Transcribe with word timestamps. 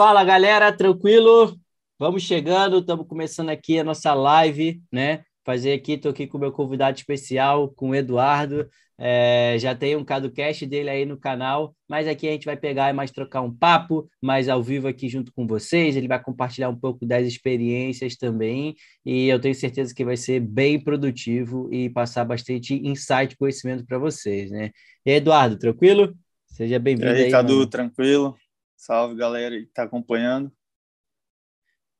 Fala 0.00 0.22
galera, 0.22 0.70
tranquilo? 0.70 1.58
Vamos 1.98 2.22
chegando, 2.22 2.78
estamos 2.78 3.04
começando 3.08 3.48
aqui 3.50 3.80
a 3.80 3.82
nossa 3.82 4.14
live, 4.14 4.80
né? 4.92 5.24
Fazer 5.44 5.72
aqui, 5.72 5.94
estou 5.94 6.12
aqui 6.12 6.24
com 6.24 6.38
o 6.38 6.40
meu 6.40 6.52
convidado 6.52 6.96
especial, 6.96 7.68
com 7.70 7.90
o 7.90 7.94
Eduardo. 7.96 8.68
É, 8.96 9.56
já 9.58 9.74
tem 9.74 9.96
um 9.96 10.04
CadoCast 10.04 10.64
dele 10.66 10.88
aí 10.88 11.04
no 11.04 11.18
canal, 11.18 11.74
mas 11.88 12.06
aqui 12.06 12.28
a 12.28 12.30
gente 12.30 12.44
vai 12.44 12.56
pegar 12.56 12.90
e 12.90 12.92
mais 12.92 13.10
trocar 13.10 13.40
um 13.40 13.52
papo, 13.52 14.08
mais 14.22 14.48
ao 14.48 14.62
vivo 14.62 14.86
aqui 14.86 15.08
junto 15.08 15.32
com 15.32 15.48
vocês. 15.48 15.96
Ele 15.96 16.06
vai 16.06 16.22
compartilhar 16.22 16.68
um 16.68 16.78
pouco 16.78 17.04
das 17.04 17.26
experiências 17.26 18.16
também, 18.16 18.76
e 19.04 19.26
eu 19.26 19.40
tenho 19.40 19.54
certeza 19.56 19.92
que 19.92 20.04
vai 20.04 20.16
ser 20.16 20.38
bem 20.38 20.78
produtivo 20.78 21.68
e 21.74 21.90
passar 21.90 22.24
bastante 22.24 22.72
insight 22.86 23.32
e 23.32 23.36
conhecimento 23.36 23.84
para 23.84 23.98
vocês, 23.98 24.48
né? 24.48 24.70
E 25.04 25.10
aí, 25.10 25.16
Eduardo, 25.16 25.58
tranquilo? 25.58 26.14
Seja 26.46 26.78
bem-vindo 26.78 27.10
aí. 27.10 27.24
aí 27.24 27.30
Cadu, 27.32 27.54
mano. 27.54 27.66
tranquilo? 27.66 28.36
Salve, 28.78 29.16
galera 29.16 29.56
que 29.56 29.64
está 29.64 29.82
acompanhando. 29.82 30.52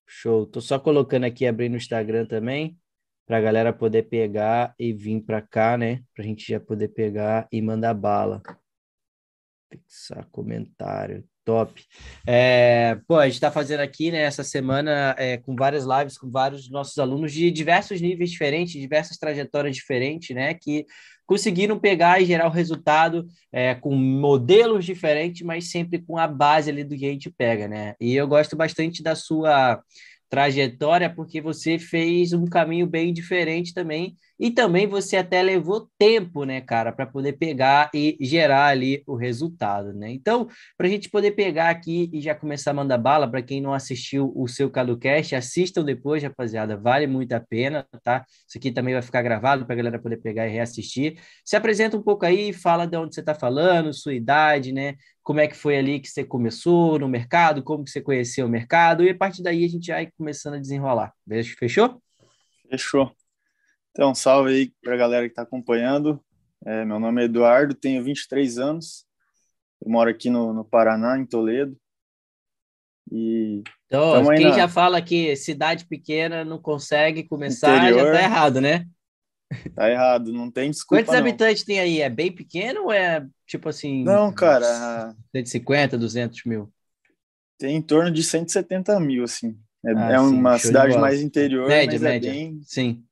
Show. 0.06 0.46
Tô 0.46 0.60
só 0.60 0.78
colocando 0.78 1.24
aqui, 1.24 1.44
abrindo 1.44 1.74
o 1.74 1.76
Instagram 1.76 2.24
também, 2.24 2.78
para 3.26 3.38
a 3.38 3.40
galera 3.40 3.72
poder 3.72 4.04
pegar 4.04 4.74
e 4.78 4.92
vir 4.92 5.20
para 5.22 5.42
cá, 5.42 5.76
né? 5.76 6.04
Para 6.14 6.24
a 6.24 6.26
gente 6.26 6.46
já 6.46 6.60
poder 6.60 6.88
pegar 6.88 7.48
e 7.50 7.60
mandar 7.60 7.94
bala. 7.94 8.40
Fixar 9.68 10.24
comentário. 10.30 11.28
Top. 11.44 11.84
É, 12.26 12.94
pô, 13.08 13.16
a 13.16 13.24
gente 13.24 13.34
está 13.34 13.50
fazendo 13.50 13.80
aqui, 13.80 14.12
né, 14.12 14.20
essa 14.20 14.44
semana 14.44 15.16
é, 15.18 15.38
com 15.38 15.56
várias 15.56 15.84
lives 15.84 16.18
com 16.18 16.30
vários 16.30 16.70
nossos 16.70 16.98
alunos 16.98 17.32
de 17.32 17.50
diversos 17.50 18.02
níveis 18.02 18.30
diferentes, 18.30 18.78
diversas 18.78 19.16
trajetórias 19.16 19.74
diferentes, 19.74 20.36
né, 20.36 20.52
que 20.52 20.84
conseguiram 21.28 21.78
pegar 21.78 22.22
e 22.22 22.24
gerar 22.24 22.46
o 22.46 22.50
resultado 22.50 23.28
é, 23.52 23.74
com 23.74 23.94
modelos 23.94 24.86
diferentes, 24.86 25.42
mas 25.42 25.70
sempre 25.70 25.98
com 25.98 26.16
a 26.16 26.26
base 26.26 26.70
ali 26.70 26.82
do 26.82 26.96
que 26.96 27.04
a 27.04 27.10
gente 27.10 27.30
pega, 27.30 27.68
né? 27.68 27.94
E 28.00 28.16
eu 28.16 28.26
gosto 28.26 28.56
bastante 28.56 29.02
da 29.02 29.14
sua 29.14 29.78
trajetória 30.30 31.12
porque 31.14 31.38
você 31.42 31.78
fez 31.78 32.32
um 32.32 32.46
caminho 32.46 32.86
bem 32.86 33.12
diferente 33.12 33.74
também 33.74 34.16
e 34.38 34.50
também 34.50 34.86
você 34.86 35.16
até 35.16 35.42
levou 35.42 35.90
tempo, 35.98 36.44
né, 36.44 36.60
cara, 36.60 36.92
para 36.92 37.06
poder 37.06 37.34
pegar 37.34 37.90
e 37.94 38.16
gerar 38.20 38.66
ali 38.66 39.02
o 39.06 39.16
resultado, 39.16 39.92
né? 39.92 40.10
Então, 40.10 40.48
para 40.76 40.86
a 40.86 40.90
gente 40.90 41.10
poder 41.10 41.32
pegar 41.32 41.70
aqui 41.70 42.08
e 42.12 42.20
já 42.20 42.34
começar 42.34 42.70
a 42.70 42.74
mandar 42.74 42.98
bala, 42.98 43.28
para 43.28 43.42
quem 43.42 43.60
não 43.60 43.72
assistiu 43.72 44.32
o 44.36 44.46
seu 44.46 44.70
CadoCast, 44.70 45.34
assistam 45.34 45.84
depois, 45.84 46.22
rapaziada, 46.22 46.76
vale 46.76 47.06
muito 47.06 47.32
a 47.32 47.40
pena, 47.40 47.86
tá? 48.02 48.24
Isso 48.46 48.58
aqui 48.58 48.70
também 48.70 48.94
vai 48.94 49.02
ficar 49.02 49.22
gravado 49.22 49.64
para 49.66 49.74
a 49.74 49.76
galera 49.76 49.98
poder 49.98 50.18
pegar 50.18 50.46
e 50.46 50.50
reassistir. 50.50 51.18
Se 51.44 51.56
apresenta 51.56 51.96
um 51.96 52.02
pouco 52.02 52.24
aí, 52.24 52.52
fala 52.52 52.86
de 52.86 52.96
onde 52.96 53.14
você 53.14 53.20
está 53.20 53.34
falando, 53.34 53.92
sua 53.92 54.14
idade, 54.14 54.72
né? 54.72 54.94
Como 55.22 55.40
é 55.40 55.46
que 55.46 55.56
foi 55.56 55.76
ali 55.76 56.00
que 56.00 56.08
você 56.08 56.24
começou 56.24 56.98
no 56.98 57.08
mercado, 57.08 57.62
como 57.62 57.84
que 57.84 57.90
você 57.90 58.00
conheceu 58.00 58.46
o 58.46 58.48
mercado, 58.48 59.04
e 59.04 59.10
a 59.10 59.14
partir 59.14 59.42
daí 59.42 59.64
a 59.64 59.68
gente 59.68 59.90
vai 59.90 60.10
começando 60.16 60.54
a 60.54 60.58
desenrolar. 60.58 61.12
Fechou? 61.58 62.00
Fechou. 62.70 63.12
Então, 63.98 64.14
salve 64.14 64.52
aí 64.52 64.72
para 64.80 64.94
a 64.94 64.96
galera 64.96 65.26
que 65.26 65.32
está 65.32 65.42
acompanhando. 65.42 66.22
É, 66.64 66.84
meu 66.84 67.00
nome 67.00 67.20
é 67.20 67.24
Eduardo, 67.24 67.74
tenho 67.74 68.00
23 68.04 68.56
anos. 68.56 69.04
Eu 69.84 69.90
moro 69.90 70.08
aqui 70.08 70.30
no, 70.30 70.52
no 70.52 70.64
Paraná, 70.64 71.18
em 71.18 71.26
Toledo. 71.26 71.76
E 73.10 73.64
então, 73.86 74.24
quem 74.36 74.50
na... 74.50 74.52
já 74.52 74.68
fala 74.68 75.02
que 75.02 75.34
cidade 75.34 75.84
pequena 75.84 76.44
não 76.44 76.62
consegue 76.62 77.24
começar, 77.24 77.76
Interior, 77.76 78.06
já 78.06 78.12
tá 78.12 78.22
errado, 78.22 78.60
né? 78.60 78.86
Tá 79.74 79.90
errado, 79.90 80.32
não 80.32 80.48
tem 80.48 80.70
desculpa. 80.70 81.02
Quantos 81.02 81.14
não. 81.14 81.20
habitantes 81.20 81.64
tem 81.64 81.80
aí? 81.80 82.00
É 82.00 82.08
bem 82.08 82.30
pequeno 82.30 82.84
ou 82.84 82.92
é 82.92 83.26
tipo 83.48 83.68
assim? 83.68 84.04
Não, 84.04 84.32
cara. 84.32 85.12
150, 85.34 85.98
200 85.98 86.44
mil? 86.44 86.72
Tem 87.58 87.74
em 87.74 87.82
torno 87.82 88.12
de 88.12 88.22
170 88.22 89.00
mil, 89.00 89.24
assim. 89.24 89.58
É, 89.84 89.92
ah, 89.92 90.12
é 90.12 90.20
uma 90.20 90.56
cidade 90.56 90.96
mais 90.96 91.20
interior, 91.20 91.66
média, 91.66 91.94
mas 91.94 92.02
é 92.02 92.08
média. 92.08 92.28
é 92.28 92.32
bem. 92.32 92.60
Sim. 92.62 93.02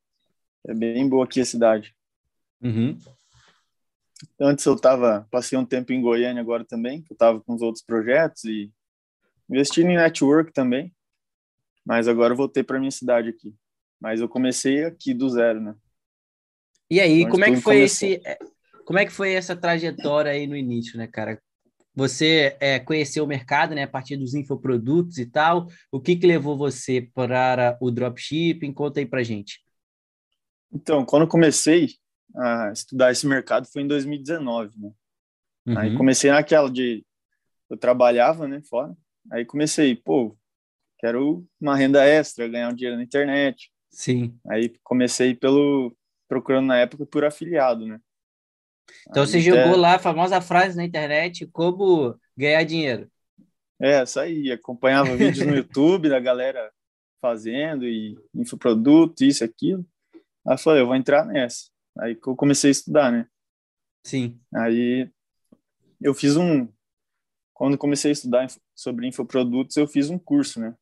É 0.66 0.74
bem 0.74 1.08
boa 1.08 1.24
aqui 1.24 1.40
a 1.40 1.44
cidade. 1.44 1.94
Uhum. 2.60 2.98
Antes 4.40 4.64
eu 4.64 4.76
tava, 4.76 5.26
passei 5.30 5.58
um 5.58 5.64
tempo 5.64 5.92
em 5.92 6.00
Goiânia 6.00 6.40
agora 6.40 6.64
também, 6.64 7.04
eu 7.10 7.16
tava 7.16 7.40
com 7.40 7.54
os 7.54 7.62
outros 7.62 7.84
projetos 7.84 8.44
e 8.44 8.72
investindo 9.48 9.90
em 9.90 9.96
network 9.96 10.52
também. 10.52 10.92
Mas 11.84 12.08
agora 12.08 12.32
eu 12.32 12.36
voltei 12.36 12.64
para 12.64 12.80
minha 12.80 12.90
cidade 12.90 13.28
aqui. 13.28 13.54
Mas 14.00 14.20
eu 14.20 14.28
comecei 14.28 14.84
aqui 14.84 15.14
do 15.14 15.28
zero, 15.30 15.60
né? 15.60 15.74
E 16.90 17.00
aí, 17.00 17.22
Onde 17.22 17.30
como 17.30 17.44
é 17.44 17.50
que 17.50 17.60
foi 17.60 17.76
começou. 17.76 18.08
esse 18.08 18.20
é, 18.26 18.38
como 18.84 18.98
é 18.98 19.06
que 19.06 19.12
foi 19.12 19.32
essa 19.32 19.56
trajetória 19.56 20.30
aí 20.30 20.46
no 20.46 20.56
início, 20.56 20.98
né, 20.98 21.06
cara? 21.06 21.40
Você 21.94 22.56
é, 22.60 22.78
conheceu 22.78 23.24
o 23.24 23.26
mercado, 23.26 23.74
né, 23.74 23.84
a 23.84 23.88
partir 23.88 24.16
dos 24.16 24.34
infoprodutos 24.34 25.18
e 25.18 25.26
tal. 25.26 25.66
O 25.90 26.00
que 26.00 26.14
que 26.14 26.26
levou 26.26 26.56
você 26.56 27.00
para 27.14 27.78
o 27.80 27.90
dropshipping? 27.90 28.72
Conta 28.72 29.00
aí 29.00 29.06
pra 29.06 29.22
gente. 29.22 29.65
Então, 30.72 31.04
quando 31.04 31.22
eu 31.22 31.28
comecei 31.28 31.90
a 32.34 32.70
estudar 32.72 33.12
esse 33.12 33.26
mercado 33.26 33.66
foi 33.66 33.82
em 33.82 33.86
2019, 33.86 34.78
né? 34.78 34.92
Uhum. 35.66 35.78
Aí 35.78 35.96
comecei 35.96 36.30
naquela 36.30 36.70
de 36.70 37.04
eu 37.68 37.76
trabalhava, 37.76 38.46
né, 38.46 38.60
fora. 38.68 38.96
Aí 39.30 39.44
comecei, 39.44 39.96
pô, 39.96 40.36
quero 40.98 41.44
uma 41.60 41.76
renda 41.76 42.04
extra, 42.04 42.48
ganhar 42.48 42.68
um 42.68 42.74
dinheiro 42.74 42.96
na 42.96 43.02
internet. 43.02 43.70
Sim. 43.90 44.38
Aí 44.48 44.72
comecei 44.82 45.34
pelo 45.34 45.96
procurando 46.28 46.66
na 46.66 46.78
época 46.78 47.06
por 47.06 47.24
afiliado, 47.24 47.86
né? 47.86 48.00
Então 49.08 49.22
aí 49.22 49.28
você 49.28 49.38
até... 49.38 49.62
jogou 49.62 49.76
lá 49.76 49.94
a 49.94 49.98
famosa 49.98 50.40
frase 50.40 50.76
na 50.76 50.84
internet 50.84 51.46
como 51.46 52.18
ganhar 52.36 52.62
dinheiro. 52.64 53.10
É, 53.80 54.02
isso 54.02 54.18
aí, 54.18 54.50
acompanhava 54.50 55.16
vídeos 55.16 55.46
no 55.46 55.54
YouTube 55.56 56.08
da 56.08 56.20
galera 56.20 56.72
fazendo 57.20 57.86
e 57.86 58.16
infoproduto, 58.34 59.24
isso 59.24 59.44
aquilo. 59.44 59.84
Aí 60.46 60.54
eu 60.54 60.58
falei, 60.58 60.82
eu 60.82 60.86
vou 60.86 60.94
entrar 60.94 61.24
nessa. 61.24 61.70
Aí 61.98 62.14
que 62.14 62.28
eu 62.28 62.36
comecei 62.36 62.70
a 62.70 62.72
estudar, 62.72 63.10
né? 63.10 63.28
Sim. 64.04 64.40
Aí 64.54 65.10
eu 66.00 66.14
fiz 66.14 66.36
um. 66.36 66.68
Quando 67.52 67.78
comecei 67.78 68.10
a 68.10 68.12
estudar 68.12 68.46
sobre 68.74 69.06
infoprodutos, 69.06 69.76
eu 69.76 69.88
fiz 69.88 70.10
um 70.10 70.18
curso, 70.18 70.60
né? 70.60 70.74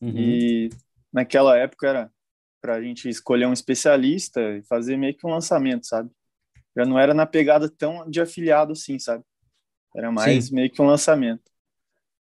Uhum. 0.00 0.12
E 0.16 0.70
naquela 1.12 1.56
época 1.56 1.88
era 1.88 2.12
para 2.60 2.74
a 2.74 2.82
gente 2.82 3.08
escolher 3.08 3.46
um 3.46 3.52
especialista 3.52 4.40
e 4.56 4.62
fazer 4.62 4.96
meio 4.96 5.16
que 5.16 5.26
um 5.26 5.30
lançamento, 5.30 5.86
sabe? 5.86 6.10
Já 6.76 6.84
não 6.84 6.98
era 6.98 7.14
na 7.14 7.26
pegada 7.26 7.68
tão 7.68 8.08
de 8.08 8.20
afiliado 8.20 8.72
assim, 8.72 8.98
sabe? 8.98 9.24
Era 9.96 10.10
mais 10.10 10.46
Sim. 10.46 10.54
meio 10.54 10.70
que 10.70 10.80
um 10.80 10.86
lançamento. 10.86 11.50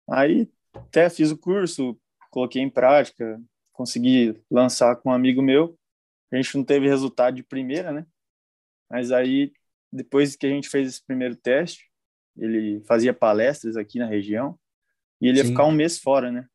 Aí 0.09 0.49
até 0.73 1.09
fiz 1.09 1.31
o 1.31 1.37
curso, 1.37 1.99
coloquei 2.31 2.61
em 2.61 2.69
prática, 2.69 3.41
consegui 3.73 4.41
lançar 4.49 4.95
com 4.97 5.09
um 5.09 5.13
amigo 5.13 5.41
meu. 5.41 5.78
A 6.31 6.35
gente 6.35 6.55
não 6.55 6.63
teve 6.63 6.87
resultado 6.87 7.35
de 7.35 7.43
primeira, 7.43 7.91
né? 7.91 8.05
Mas 8.89 9.11
aí, 9.11 9.51
depois 9.91 10.35
que 10.35 10.45
a 10.45 10.49
gente 10.49 10.69
fez 10.69 10.87
esse 10.87 11.05
primeiro 11.05 11.35
teste, 11.35 11.89
ele 12.37 12.81
fazia 12.87 13.13
palestras 13.13 13.75
aqui 13.75 13.99
na 13.99 14.05
região 14.05 14.57
e 15.21 15.27
ele 15.27 15.37
Sim. 15.37 15.43
ia 15.43 15.49
ficar 15.49 15.65
um 15.65 15.71
mês 15.71 15.99
fora, 15.99 16.31
né? 16.31 16.47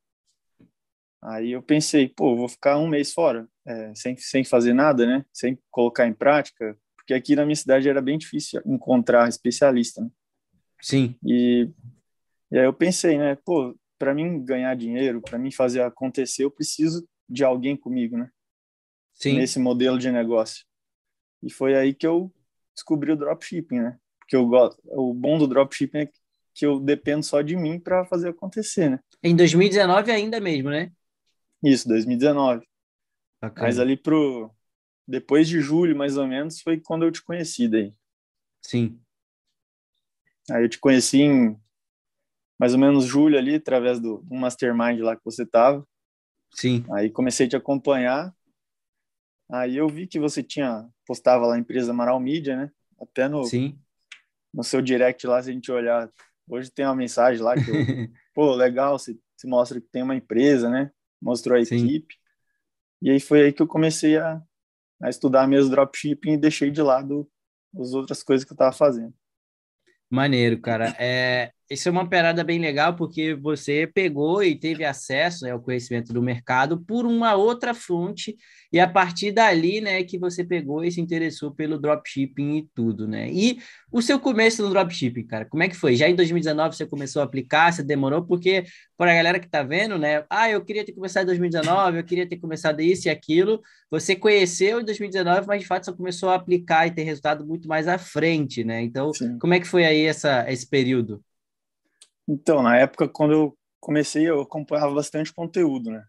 Aí 1.22 1.52
eu 1.52 1.62
pensei, 1.62 2.08
pô, 2.08 2.36
vou 2.36 2.48
ficar 2.48 2.76
um 2.76 2.86
mês 2.86 3.12
fora, 3.12 3.48
é, 3.66 3.94
sem, 3.94 4.16
sem 4.16 4.44
fazer 4.44 4.74
nada, 4.74 5.06
né? 5.06 5.24
Sem 5.32 5.58
colocar 5.70 6.06
em 6.06 6.12
prática, 6.12 6.76
porque 6.96 7.14
aqui 7.14 7.34
na 7.34 7.44
minha 7.44 7.56
cidade 7.56 7.88
era 7.88 8.00
bem 8.00 8.18
difícil 8.18 8.60
encontrar 8.66 9.28
especialista, 9.28 10.02
né? 10.02 10.10
Sim. 10.80 11.16
E, 11.24 11.70
e 12.50 12.58
aí 12.58 12.64
eu 12.64 12.74
pensei, 12.74 13.16
né? 13.16 13.36
Pô, 13.44 13.74
para 13.98 14.14
mim 14.14 14.44
ganhar 14.44 14.74
dinheiro, 14.76 15.22
para 15.22 15.38
mim 15.38 15.50
fazer 15.50 15.82
acontecer, 15.82 16.44
eu 16.44 16.50
preciso 16.50 17.08
de 17.28 17.42
alguém 17.42 17.74
comigo, 17.74 18.18
né? 18.18 18.30
Sim. 19.14 19.34
nesse 19.38 19.58
modelo 19.58 19.98
de 19.98 20.10
negócio. 20.10 20.64
E 21.42 21.50
foi 21.50 21.74
aí 21.74 21.94
que 21.94 22.06
eu 22.06 22.32
descobri 22.74 23.12
o 23.12 23.16
dropshipping, 23.16 23.80
né? 23.80 23.98
Porque 24.18 24.36
eu 24.36 24.46
gosto, 24.46 24.80
o 24.84 25.12
bom 25.12 25.38
do 25.38 25.46
dropshipping 25.46 25.98
é 25.98 26.10
que 26.54 26.64
eu 26.66 26.80
dependo 26.80 27.24
só 27.24 27.42
de 27.42 27.56
mim 27.56 27.78
para 27.78 28.04
fazer 28.04 28.28
acontecer, 28.30 28.90
né? 28.90 29.00
Em 29.22 29.34
2019 29.34 30.10
ainda 30.10 30.40
mesmo, 30.40 30.70
né? 30.70 30.92
Isso, 31.62 31.88
2019. 31.88 32.66
Bacana. 33.40 33.66
Mas 33.66 33.78
ali 33.78 33.96
pro 33.96 34.50
depois 35.06 35.46
de 35.48 35.60
julho, 35.60 35.96
mais 35.96 36.16
ou 36.16 36.26
menos, 36.26 36.60
foi 36.60 36.80
quando 36.80 37.04
eu 37.04 37.12
te 37.12 37.22
conheci 37.22 37.68
daí. 37.68 37.94
Sim. 38.62 38.98
Aí 40.50 40.64
eu 40.64 40.68
te 40.68 40.78
conheci 40.78 41.20
em 41.20 41.58
mais 42.58 42.72
ou 42.72 42.78
menos 42.78 43.04
julho 43.04 43.36
ali, 43.36 43.56
através 43.56 44.00
do, 44.00 44.18
do 44.18 44.34
mastermind 44.34 45.00
lá 45.00 45.16
que 45.16 45.24
você 45.24 45.44
tava. 45.44 45.86
Sim. 46.52 46.84
Aí 46.92 47.10
comecei 47.10 47.46
a 47.46 47.48
te 47.48 47.56
acompanhar 47.56 48.34
Aí 49.50 49.76
eu 49.76 49.88
vi 49.88 50.06
que 50.06 50.18
você 50.18 50.42
tinha 50.42 50.88
postava 51.06 51.46
lá 51.46 51.54
a 51.54 51.58
empresa 51.58 51.90
Amaral 51.90 52.18
Mídia, 52.18 52.56
né? 52.56 52.70
Até 53.00 53.28
no 53.28 53.44
Sim. 53.44 53.78
no 54.52 54.62
seu 54.62 54.80
direct 54.80 55.26
lá, 55.26 55.42
se 55.42 55.50
a 55.50 55.52
gente 55.52 55.70
olhar, 55.70 56.10
hoje 56.48 56.70
tem 56.70 56.84
uma 56.84 56.94
mensagem 56.94 57.42
lá 57.42 57.54
que 57.54 57.68
eu, 57.68 57.74
pô, 58.34 58.54
legal, 58.54 58.98
você, 58.98 59.16
você 59.36 59.46
mostra 59.46 59.80
que 59.80 59.88
tem 59.88 60.02
uma 60.02 60.16
empresa, 60.16 60.70
né? 60.70 60.90
Mostrou 61.20 61.58
a 61.58 61.64
Sim. 61.64 61.76
equipe. 61.76 62.14
E 63.02 63.10
aí 63.10 63.20
foi 63.20 63.42
aí 63.42 63.52
que 63.52 63.60
eu 63.60 63.66
comecei 63.66 64.16
a, 64.16 64.40
a 65.02 65.10
estudar 65.10 65.46
mesmo 65.46 65.70
dropshipping 65.70 66.32
e 66.32 66.38
deixei 66.38 66.70
de 66.70 66.80
lado 66.80 67.28
as 67.78 67.92
outras 67.92 68.22
coisas 68.22 68.44
que 68.44 68.52
eu 68.52 68.54
estava 68.54 68.72
fazendo. 68.72 69.12
Maneiro, 70.08 70.60
cara. 70.60 70.94
É, 70.98 71.52
isso 71.70 71.88
é 71.88 71.92
uma 71.92 72.08
parada 72.08 72.44
bem 72.44 72.58
legal, 72.58 72.94
porque 72.94 73.34
você 73.34 73.86
pegou 73.86 74.42
e 74.42 74.54
teve 74.54 74.84
acesso 74.84 75.44
né, 75.44 75.50
ao 75.52 75.60
conhecimento 75.60 76.12
do 76.12 76.20
mercado 76.20 76.78
por 76.84 77.06
uma 77.06 77.34
outra 77.34 77.72
fonte, 77.72 78.36
e 78.70 78.78
a 78.78 78.88
partir 78.88 79.32
dali, 79.32 79.80
né, 79.80 80.02
que 80.04 80.18
você 80.18 80.44
pegou 80.44 80.84
e 80.84 80.92
se 80.92 81.00
interessou 81.00 81.52
pelo 81.52 81.78
dropshipping 81.78 82.58
e 82.58 82.68
tudo, 82.74 83.08
né? 83.08 83.30
E 83.30 83.58
o 83.90 84.02
seu 84.02 84.20
começo 84.20 84.62
no 84.62 84.68
dropshipping, 84.68 85.26
cara, 85.26 85.44
como 85.46 85.62
é 85.62 85.68
que 85.68 85.76
foi? 85.76 85.96
Já 85.96 86.08
em 86.08 86.14
2019 86.14 86.76
você 86.76 86.84
começou 86.84 87.22
a 87.22 87.24
aplicar, 87.24 87.72
você 87.72 87.82
demorou, 87.82 88.24
porque 88.26 88.64
para 88.96 89.12
a 89.12 89.14
galera 89.14 89.40
que 89.40 89.48
tá 89.48 89.62
vendo, 89.62 89.96
né, 89.96 90.24
ah, 90.28 90.50
eu 90.50 90.62
queria 90.62 90.84
ter 90.84 90.92
começado 90.92 91.22
em 91.22 91.26
2019, 91.26 91.98
eu 91.98 92.04
queria 92.04 92.28
ter 92.28 92.36
começado 92.36 92.80
isso 92.80 93.08
e 93.08 93.10
aquilo, 93.10 93.62
você 93.90 94.14
conheceu 94.14 94.80
em 94.80 94.84
2019, 94.84 95.46
mas 95.46 95.62
de 95.62 95.66
fato 95.66 95.86
só 95.86 95.92
começou 95.92 96.28
a 96.28 96.34
aplicar 96.34 96.86
e 96.86 96.90
ter 96.90 97.04
resultado 97.04 97.46
muito 97.46 97.68
mais 97.68 97.88
à 97.88 97.96
frente, 97.96 98.64
né? 98.64 98.82
Então, 98.82 99.14
Sim. 99.14 99.38
como 99.38 99.54
é 99.54 99.60
que 99.60 99.66
foi 99.66 99.84
aí 99.84 100.04
essa, 100.04 100.44
esse 100.50 100.68
período? 100.68 101.22
Então, 102.28 102.62
na 102.62 102.76
época, 102.76 103.08
quando 103.08 103.32
eu 103.32 103.58
comecei, 103.80 104.28
eu 104.28 104.40
acompanhava 104.40 104.94
bastante 104.94 105.32
conteúdo, 105.32 105.90
né? 105.90 106.06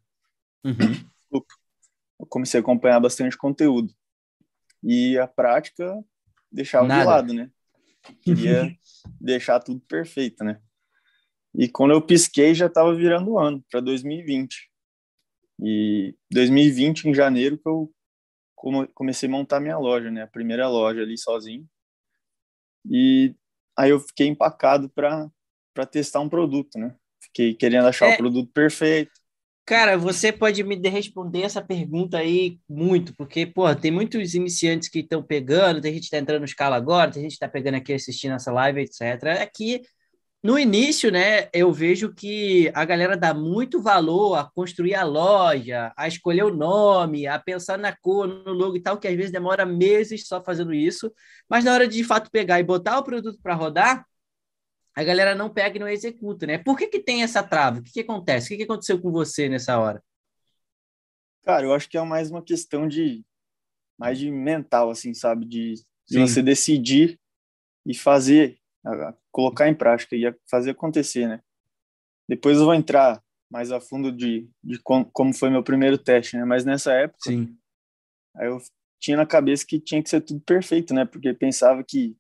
Uhum. 0.63 1.09
Eu 1.31 2.25
comecei 2.27 2.59
a 2.59 2.63
acompanhar 2.63 2.99
bastante 2.99 3.37
conteúdo. 3.37 3.93
E 4.81 5.17
a 5.17 5.27
prática 5.27 6.01
deixava 6.51 6.87
Nada. 6.87 7.01
de 7.01 7.07
lado, 7.07 7.33
né? 7.33 7.51
Queria 8.21 8.71
deixar 9.19 9.59
tudo 9.59 9.81
perfeito, 9.81 10.43
né? 10.43 10.61
E 11.53 11.67
quando 11.67 11.91
eu 11.91 12.01
pisquei, 12.01 12.53
já 12.53 12.67
estava 12.67 12.93
virando 12.93 13.31
o 13.31 13.39
ano, 13.39 13.63
para 13.69 13.79
2020. 13.79 14.69
E 15.61 16.15
2020, 16.31 17.05
em 17.05 17.13
janeiro, 17.13 17.57
que 17.57 17.67
eu 17.67 17.91
comecei 18.93 19.29
a 19.29 19.31
montar 19.31 19.59
minha 19.59 19.77
loja, 19.77 20.11
né? 20.11 20.23
A 20.23 20.27
primeira 20.27 20.67
loja 20.67 21.01
ali 21.01 21.17
sozinho. 21.17 21.67
E 22.89 23.35
aí 23.77 23.89
eu 23.89 23.99
fiquei 23.99 24.27
empacado 24.27 24.89
para 24.89 25.29
para 25.75 25.85
testar 25.85 26.21
um 26.21 26.29
produto, 26.29 26.79
né? 26.79 26.95
Fiquei 27.21 27.53
querendo 27.53 27.85
achar 27.87 28.09
é... 28.09 28.13
o 28.13 28.17
produto 28.17 28.49
perfeito. 28.51 29.11
Cara, 29.65 29.97
você 29.97 30.31
pode 30.31 30.63
me 30.63 30.75
responder 30.87 31.41
essa 31.41 31.59
pergunta 31.59 32.19
aí 32.19 32.59
muito, 32.69 33.15
porque, 33.15 33.47
pô, 33.47 33.73
tem 33.75 33.89
muitos 33.89 34.35
iniciantes 34.35 34.87
que 34.87 34.99
estão 34.99 35.23
pegando, 35.23 35.81
tem 35.81 35.91
gente 35.91 36.01
que 36.01 36.05
está 36.05 36.19
entrando 36.19 36.41
no 36.41 36.45
escala 36.45 36.75
agora, 36.75 37.09
tem 37.11 37.23
gente 37.23 37.31
que 37.31 37.37
está 37.37 37.49
pegando 37.49 37.75
aqui 37.75 37.91
assistindo 37.91 38.35
essa 38.35 38.51
live, 38.51 38.81
etc. 38.81 39.41
Aqui, 39.41 39.81
no 40.43 40.59
início, 40.59 41.11
né, 41.11 41.49
eu 41.51 41.73
vejo 41.73 42.13
que 42.13 42.71
a 42.75 42.85
galera 42.85 43.17
dá 43.17 43.33
muito 43.33 43.81
valor 43.81 44.35
a 44.35 44.43
construir 44.43 44.93
a 44.93 45.03
loja, 45.03 45.91
a 45.97 46.07
escolher 46.07 46.43
o 46.43 46.55
nome, 46.55 47.25
a 47.25 47.39
pensar 47.39 47.79
na 47.79 47.91
cor, 47.91 48.27
no 48.27 48.53
logo 48.53 48.77
e 48.77 48.81
tal, 48.81 48.99
que 48.99 49.07
às 49.07 49.15
vezes 49.15 49.31
demora 49.31 49.65
meses 49.65 50.27
só 50.27 50.43
fazendo 50.43 50.75
isso, 50.75 51.11
mas 51.49 51.65
na 51.65 51.73
hora 51.73 51.87
de, 51.87 51.97
de 51.97 52.03
fato 52.03 52.29
pegar 52.29 52.59
e 52.59 52.63
botar 52.63 52.99
o 52.99 53.03
produto 53.03 53.39
para 53.41 53.55
rodar, 53.55 54.05
a 54.95 55.03
galera 55.03 55.35
não 55.35 55.49
pega 55.49 55.75
e 55.75 55.79
não 55.79 55.89
executa, 55.89 56.47
né? 56.47 56.57
Por 56.57 56.77
que, 56.77 56.87
que 56.87 56.99
tem 56.99 57.21
essa 57.21 57.43
trava? 57.43 57.79
O 57.79 57.83
que, 57.83 57.91
que 57.91 57.99
acontece? 57.99 58.45
O 58.45 58.49
que, 58.49 58.57
que 58.57 58.63
aconteceu 58.63 58.99
com 58.99 59.11
você 59.11 59.49
nessa 59.49 59.77
hora? 59.77 60.01
Cara, 61.43 61.65
eu 61.65 61.73
acho 61.73 61.89
que 61.89 61.97
é 61.97 62.01
mais 62.01 62.31
uma 62.31 62.41
questão 62.41 62.87
de 62.87 63.23
mais 63.97 64.17
de 64.17 64.31
mental, 64.31 64.89
assim, 64.89 65.13
sabe? 65.13 65.45
De, 65.45 65.75
de 66.07 66.19
você 66.19 66.41
decidir 66.41 67.19
e 67.85 67.93
fazer, 67.93 68.57
colocar 69.31 69.69
em 69.69 69.75
prática 69.75 70.15
e 70.15 70.33
fazer 70.49 70.71
acontecer, 70.71 71.27
né? 71.27 71.41
Depois 72.27 72.57
eu 72.57 72.65
vou 72.65 72.73
entrar 72.73 73.21
mais 73.49 73.71
a 73.71 73.79
fundo 73.79 74.11
de, 74.11 74.49
de 74.63 74.79
como 74.81 75.33
foi 75.33 75.49
meu 75.49 75.63
primeiro 75.63 75.97
teste, 75.97 76.35
né? 76.35 76.45
Mas 76.45 76.65
nessa 76.65 76.93
época, 76.93 77.29
Sim. 77.29 77.55
aí 78.35 78.47
eu 78.47 78.57
tinha 78.99 79.17
na 79.17 79.25
cabeça 79.25 79.65
que 79.65 79.79
tinha 79.79 80.01
que 80.01 80.09
ser 80.09 80.21
tudo 80.21 80.41
perfeito, 80.41 80.93
né? 80.93 81.05
Porque 81.05 81.33
pensava 81.33 81.83
que 81.83 82.17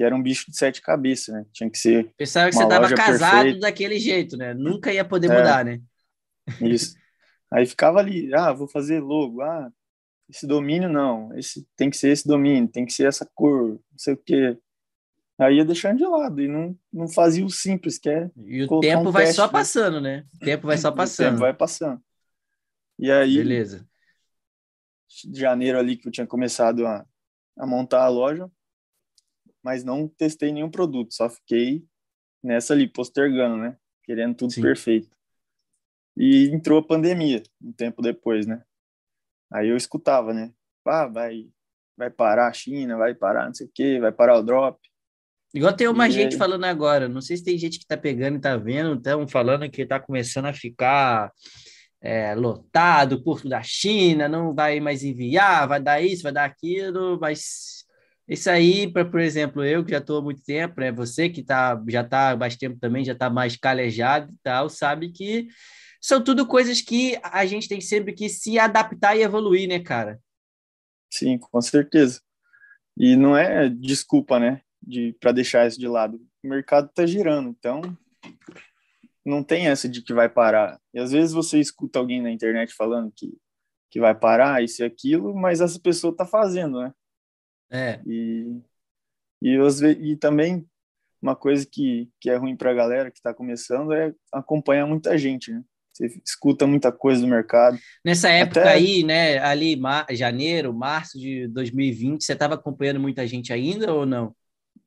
que 0.00 0.04
era 0.04 0.16
um 0.16 0.22
bicho 0.22 0.50
de 0.50 0.56
sete 0.56 0.80
cabeças, 0.80 1.34
né? 1.34 1.44
Tinha 1.52 1.68
que 1.68 1.76
ser. 1.76 2.10
Pensava 2.16 2.48
que 2.48 2.56
você 2.56 2.62
estava 2.62 2.94
casado 2.94 3.42
perfeita. 3.42 3.60
daquele 3.60 3.98
jeito, 3.98 4.34
né? 4.34 4.54
Nunca 4.54 4.90
ia 4.90 5.04
poder 5.04 5.30
é, 5.30 5.36
mudar, 5.36 5.62
né? 5.62 5.78
Isso. 6.58 6.94
Aí 7.52 7.66
ficava 7.66 7.98
ali, 7.98 8.32
ah, 8.32 8.50
vou 8.50 8.66
fazer 8.66 8.98
logo, 8.98 9.42
ah, 9.42 9.70
esse 10.26 10.46
domínio 10.46 10.88
não, 10.88 11.36
esse 11.36 11.68
tem 11.76 11.90
que 11.90 11.98
ser 11.98 12.08
esse 12.08 12.26
domínio, 12.26 12.66
tem 12.66 12.86
que 12.86 12.94
ser 12.94 13.08
essa 13.08 13.28
cor, 13.34 13.72
não 13.72 13.98
sei 13.98 14.14
o 14.14 14.16
quê. 14.16 14.56
Aí 15.38 15.56
ia 15.56 15.66
deixando 15.66 15.98
de 15.98 16.06
lado 16.06 16.40
e 16.40 16.48
não, 16.48 16.74
não 16.90 17.06
fazia 17.06 17.44
o 17.44 17.50
simples, 17.50 17.98
que 17.98 18.08
é. 18.08 18.30
E 18.38 18.64
o 18.64 18.80
tempo 18.80 19.10
um 19.10 19.12
vai 19.12 19.24
teste, 19.24 19.36
só 19.36 19.48
né? 19.48 19.52
passando, 19.52 20.00
né? 20.00 20.24
O 20.34 20.38
tempo 20.38 20.66
vai 20.66 20.78
só 20.78 20.90
passando. 20.90 21.26
O 21.28 21.30
tempo 21.32 21.40
vai 21.40 21.52
passando. 21.52 22.02
E 22.98 23.12
aí. 23.12 23.36
Beleza. 23.36 23.86
De 25.26 25.38
janeiro 25.38 25.78
ali 25.78 25.98
que 25.98 26.08
eu 26.08 26.12
tinha 26.12 26.26
começado 26.26 26.86
a, 26.86 27.04
a 27.58 27.66
montar 27.66 28.02
a 28.02 28.08
loja, 28.08 28.50
mas 29.62 29.84
não 29.84 30.08
testei 30.08 30.52
nenhum 30.52 30.70
produto, 30.70 31.14
só 31.14 31.28
fiquei 31.28 31.84
nessa 32.42 32.72
ali, 32.72 32.88
postergando, 32.88 33.56
né? 33.56 33.76
Querendo 34.04 34.34
tudo 34.34 34.52
Sim. 34.52 34.62
perfeito. 34.62 35.10
E 36.16 36.48
entrou 36.48 36.78
a 36.78 36.86
pandemia, 36.86 37.42
um 37.62 37.72
tempo 37.72 38.02
depois, 38.02 38.46
né? 38.46 38.62
Aí 39.52 39.68
eu 39.68 39.76
escutava, 39.76 40.32
né? 40.32 40.52
Ah, 40.86 41.06
vai, 41.06 41.48
vai 41.96 42.10
parar 42.10 42.48
a 42.48 42.52
China, 42.52 42.96
vai 42.96 43.14
parar 43.14 43.46
não 43.46 43.54
sei 43.54 43.66
o 43.66 43.70
quê, 43.72 43.98
vai 44.00 44.10
parar 44.10 44.38
o 44.38 44.42
drop. 44.42 44.78
Igual 45.52 45.72
tem 45.72 45.88
uma 45.88 46.08
e 46.08 46.12
gente 46.12 46.32
aí... 46.32 46.38
falando 46.38 46.64
agora, 46.64 47.08
não 47.08 47.20
sei 47.20 47.36
se 47.36 47.44
tem 47.44 47.58
gente 47.58 47.78
que 47.78 47.86
tá 47.86 47.96
pegando 47.96 48.36
e 48.36 48.40
tá 48.40 48.56
vendo, 48.56 48.94
estão 48.94 49.26
falando 49.26 49.68
que 49.70 49.84
tá 49.84 49.98
começando 50.00 50.46
a 50.46 50.52
ficar 50.52 51.32
é, 52.00 52.34
lotado, 52.34 53.14
o 53.14 53.22
curso 53.22 53.48
da 53.48 53.62
China, 53.62 54.28
não 54.28 54.54
vai 54.54 54.80
mais 54.80 55.02
enviar, 55.02 55.68
vai 55.68 55.80
dar 55.80 56.00
isso, 56.00 56.22
vai 56.22 56.32
dar 56.32 56.44
aquilo, 56.44 57.18
mas 57.20 57.79
isso 58.30 58.48
aí, 58.48 58.86
para 58.86 59.04
por 59.04 59.18
exemplo, 59.18 59.64
eu 59.64 59.84
que 59.84 59.90
já 59.90 59.98
estou 59.98 60.18
há 60.18 60.22
muito 60.22 60.40
tempo, 60.44 60.80
né? 60.80 60.92
Você 60.92 61.28
que 61.28 61.42
tá, 61.42 61.82
já 61.88 62.02
está 62.02 62.30
há 62.30 62.36
mais 62.36 62.56
tempo 62.56 62.78
também, 62.78 63.04
já 63.04 63.12
está 63.12 63.28
mais 63.28 63.56
calejado 63.56 64.32
e 64.32 64.36
tal, 64.40 64.70
sabe 64.70 65.10
que 65.10 65.48
são 66.00 66.22
tudo 66.22 66.46
coisas 66.46 66.80
que 66.80 67.18
a 67.24 67.44
gente 67.44 67.68
tem 67.68 67.80
sempre 67.80 68.12
que 68.12 68.28
se 68.28 68.56
adaptar 68.56 69.16
e 69.16 69.22
evoluir, 69.22 69.68
né, 69.68 69.80
cara? 69.80 70.20
Sim, 71.12 71.38
com 71.38 71.60
certeza. 71.60 72.20
E 72.96 73.16
não 73.16 73.36
é 73.36 73.68
desculpa, 73.68 74.38
né, 74.38 74.62
de 74.80 75.12
para 75.20 75.32
deixar 75.32 75.66
isso 75.66 75.80
de 75.80 75.88
lado. 75.88 76.20
O 76.44 76.48
mercado 76.48 76.88
está 76.88 77.04
girando, 77.04 77.50
então 77.50 77.80
não 79.26 79.42
tem 79.42 79.66
essa 79.66 79.88
de 79.88 80.02
que 80.02 80.14
vai 80.14 80.28
parar. 80.28 80.80
E 80.94 81.00
às 81.00 81.10
vezes 81.10 81.32
você 81.32 81.58
escuta 81.58 81.98
alguém 81.98 82.22
na 82.22 82.30
internet 82.30 82.72
falando 82.74 83.12
que 83.14 83.36
que 83.90 83.98
vai 83.98 84.14
parar 84.14 84.62
isso 84.62 84.82
e 84.82 84.84
aquilo, 84.84 85.34
mas 85.34 85.60
essa 85.60 85.80
pessoa 85.80 86.12
está 86.12 86.24
fazendo, 86.24 86.80
né? 86.80 86.92
É. 87.70 88.00
E, 88.06 88.60
e, 89.42 89.56
e 90.00 90.16
também 90.16 90.66
uma 91.22 91.36
coisa 91.36 91.66
que, 91.70 92.08
que 92.20 92.30
é 92.30 92.36
ruim 92.36 92.56
para 92.56 92.70
a 92.70 92.74
galera 92.74 93.10
que 93.10 93.18
está 93.18 93.34
começando 93.34 93.92
é 93.92 94.12
acompanhar 94.32 94.86
muita 94.86 95.16
gente, 95.18 95.52
né? 95.52 95.62
Você 95.92 96.20
escuta 96.24 96.66
muita 96.66 96.90
coisa 96.90 97.20
do 97.20 97.26
mercado. 97.26 97.78
Nessa 98.04 98.30
época 98.30 98.60
Até... 98.60 98.72
aí, 98.72 99.02
né, 99.02 99.38
ali 99.38 99.76
mar... 99.76 100.06
janeiro, 100.10 100.72
março 100.72 101.18
de 101.18 101.46
2020, 101.48 102.24
você 102.24 102.32
estava 102.32 102.54
acompanhando 102.54 103.00
muita 103.00 103.26
gente 103.26 103.52
ainda 103.52 103.92
ou 103.92 104.06
não? 104.06 104.34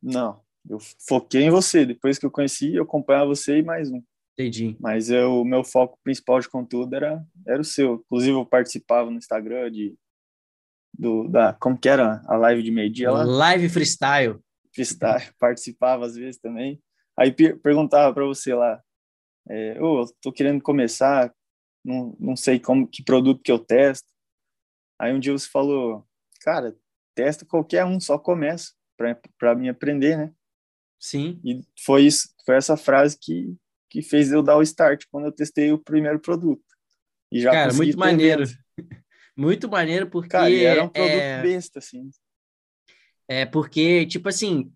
Não, 0.02 0.40
eu 0.68 0.80
foquei 1.08 1.44
em 1.44 1.50
você. 1.50 1.86
Depois 1.86 2.18
que 2.18 2.26
eu 2.26 2.32
conheci, 2.32 2.74
eu 2.74 2.84
acompanhava 2.84 3.28
você 3.28 3.60
e 3.60 3.64
mais 3.64 3.92
um. 3.92 4.02
Entendi. 4.34 4.76
Mas 4.80 5.12
o 5.12 5.44
meu 5.44 5.64
foco 5.64 6.00
principal 6.04 6.40
de 6.40 6.50
conteúdo 6.50 6.96
era, 6.96 7.24
era 7.46 7.62
o 7.62 7.66
seu. 7.66 8.04
Inclusive, 8.06 8.36
eu 8.36 8.46
participava 8.46 9.12
no 9.12 9.18
Instagram 9.18 9.72
de 9.72 9.96
do, 10.94 11.28
da, 11.28 11.54
como 11.54 11.78
que 11.78 11.90
era 11.90 12.22
a 12.28 12.36
live 12.38 12.64
de 12.64 12.72
meio-dia 12.72 13.12
lá? 13.12 13.24
Live 13.24 13.70
freestyle. 13.70 14.40
Freestyle, 14.74 15.32
participava 15.40 16.06
às 16.06 16.16
vezes 16.16 16.40
também. 16.40 16.82
Aí 17.18 17.32
per 17.32 17.60
perguntava 17.60 18.14
para 18.14 18.26
você 18.26 18.54
lá, 18.54 18.82
é, 19.50 19.82
oh, 19.82 20.02
eu 20.02 20.06
tô 20.22 20.32
querendo 20.32 20.62
começar, 20.62 21.34
não, 21.84 22.16
não 22.20 22.36
sei 22.36 22.60
como 22.60 22.88
que 22.88 23.04
produto 23.04 23.42
que 23.44 23.52
eu 23.52 23.60
testo. 23.60 24.08
Aí 25.00 25.14
um 25.14 25.20
dia 25.20 25.34
você 25.34 25.48
falou, 25.48 26.06
cara, 26.42 26.76
testa 27.16 27.46
qualquer 27.46 27.86
um, 27.86 28.00
só 28.00 28.18
começa 28.18 28.72
para 29.38 29.56
mim 29.56 29.70
aprender, 29.70 30.18
né? 30.18 30.32
Sim. 31.00 31.40
E 31.44 31.62
foi 31.86 32.04
isso, 32.04 32.34
foi 32.46 32.56
essa 32.56 32.78
frase 32.78 33.18
que 33.20 33.56
que 33.94 34.02
fez 34.02 34.32
eu 34.32 34.42
dar 34.42 34.58
o 34.58 34.64
start 34.64 35.06
quando 35.12 35.26
eu 35.26 35.32
testei 35.32 35.72
o 35.72 35.78
primeiro 35.78 36.20
produto. 36.20 36.64
E 37.32 37.40
já 37.40 37.52
Cara, 37.52 37.74
muito 37.74 37.96
maneiro. 37.96 38.44
Muito 39.36 39.70
maneiro, 39.70 40.10
porque. 40.10 40.30
Cara, 40.30 40.54
era 40.54 40.84
um 40.84 40.90
produto 40.90 41.12
é... 41.12 41.42
besta, 41.42 41.80
assim. 41.80 42.10
É, 43.28 43.46
porque, 43.46 44.06
tipo 44.06 44.30
assim, 44.30 44.72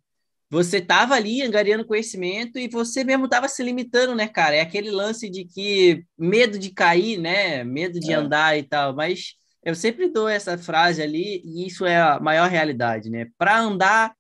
você 0.50 0.80
tava 0.80 1.14
ali 1.16 1.42
angariando 1.42 1.86
conhecimento 1.86 2.58
e 2.58 2.70
você 2.70 3.04
mesmo 3.04 3.28
tava 3.28 3.48
se 3.48 3.62
limitando, 3.62 4.16
né, 4.16 4.28
cara? 4.28 4.56
É 4.56 4.62
aquele 4.62 4.90
lance 4.90 5.30
de 5.30 5.46
que 5.46 6.06
medo 6.18 6.58
de 6.58 6.70
cair, 6.70 7.18
né? 7.18 7.64
Medo 7.64 8.00
de 8.00 8.12
é. 8.12 8.16
andar 8.16 8.58
e 8.58 8.64
tal, 8.64 8.96
mas 8.96 9.36
eu 9.64 9.76
sempre 9.76 10.10
dou 10.10 10.30
essa 10.30 10.58
frase 10.58 11.02
ali 11.02 11.42
e 11.44 11.68
isso 11.68 11.86
é 11.86 11.98
a 11.98 12.20
maior 12.20 12.50
realidade, 12.50 13.10
né? 13.10 13.28
Para 13.38 13.60
andar 13.60 14.16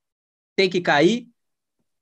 tem 0.56 0.70
que 0.70 0.82
cair, 0.82 1.28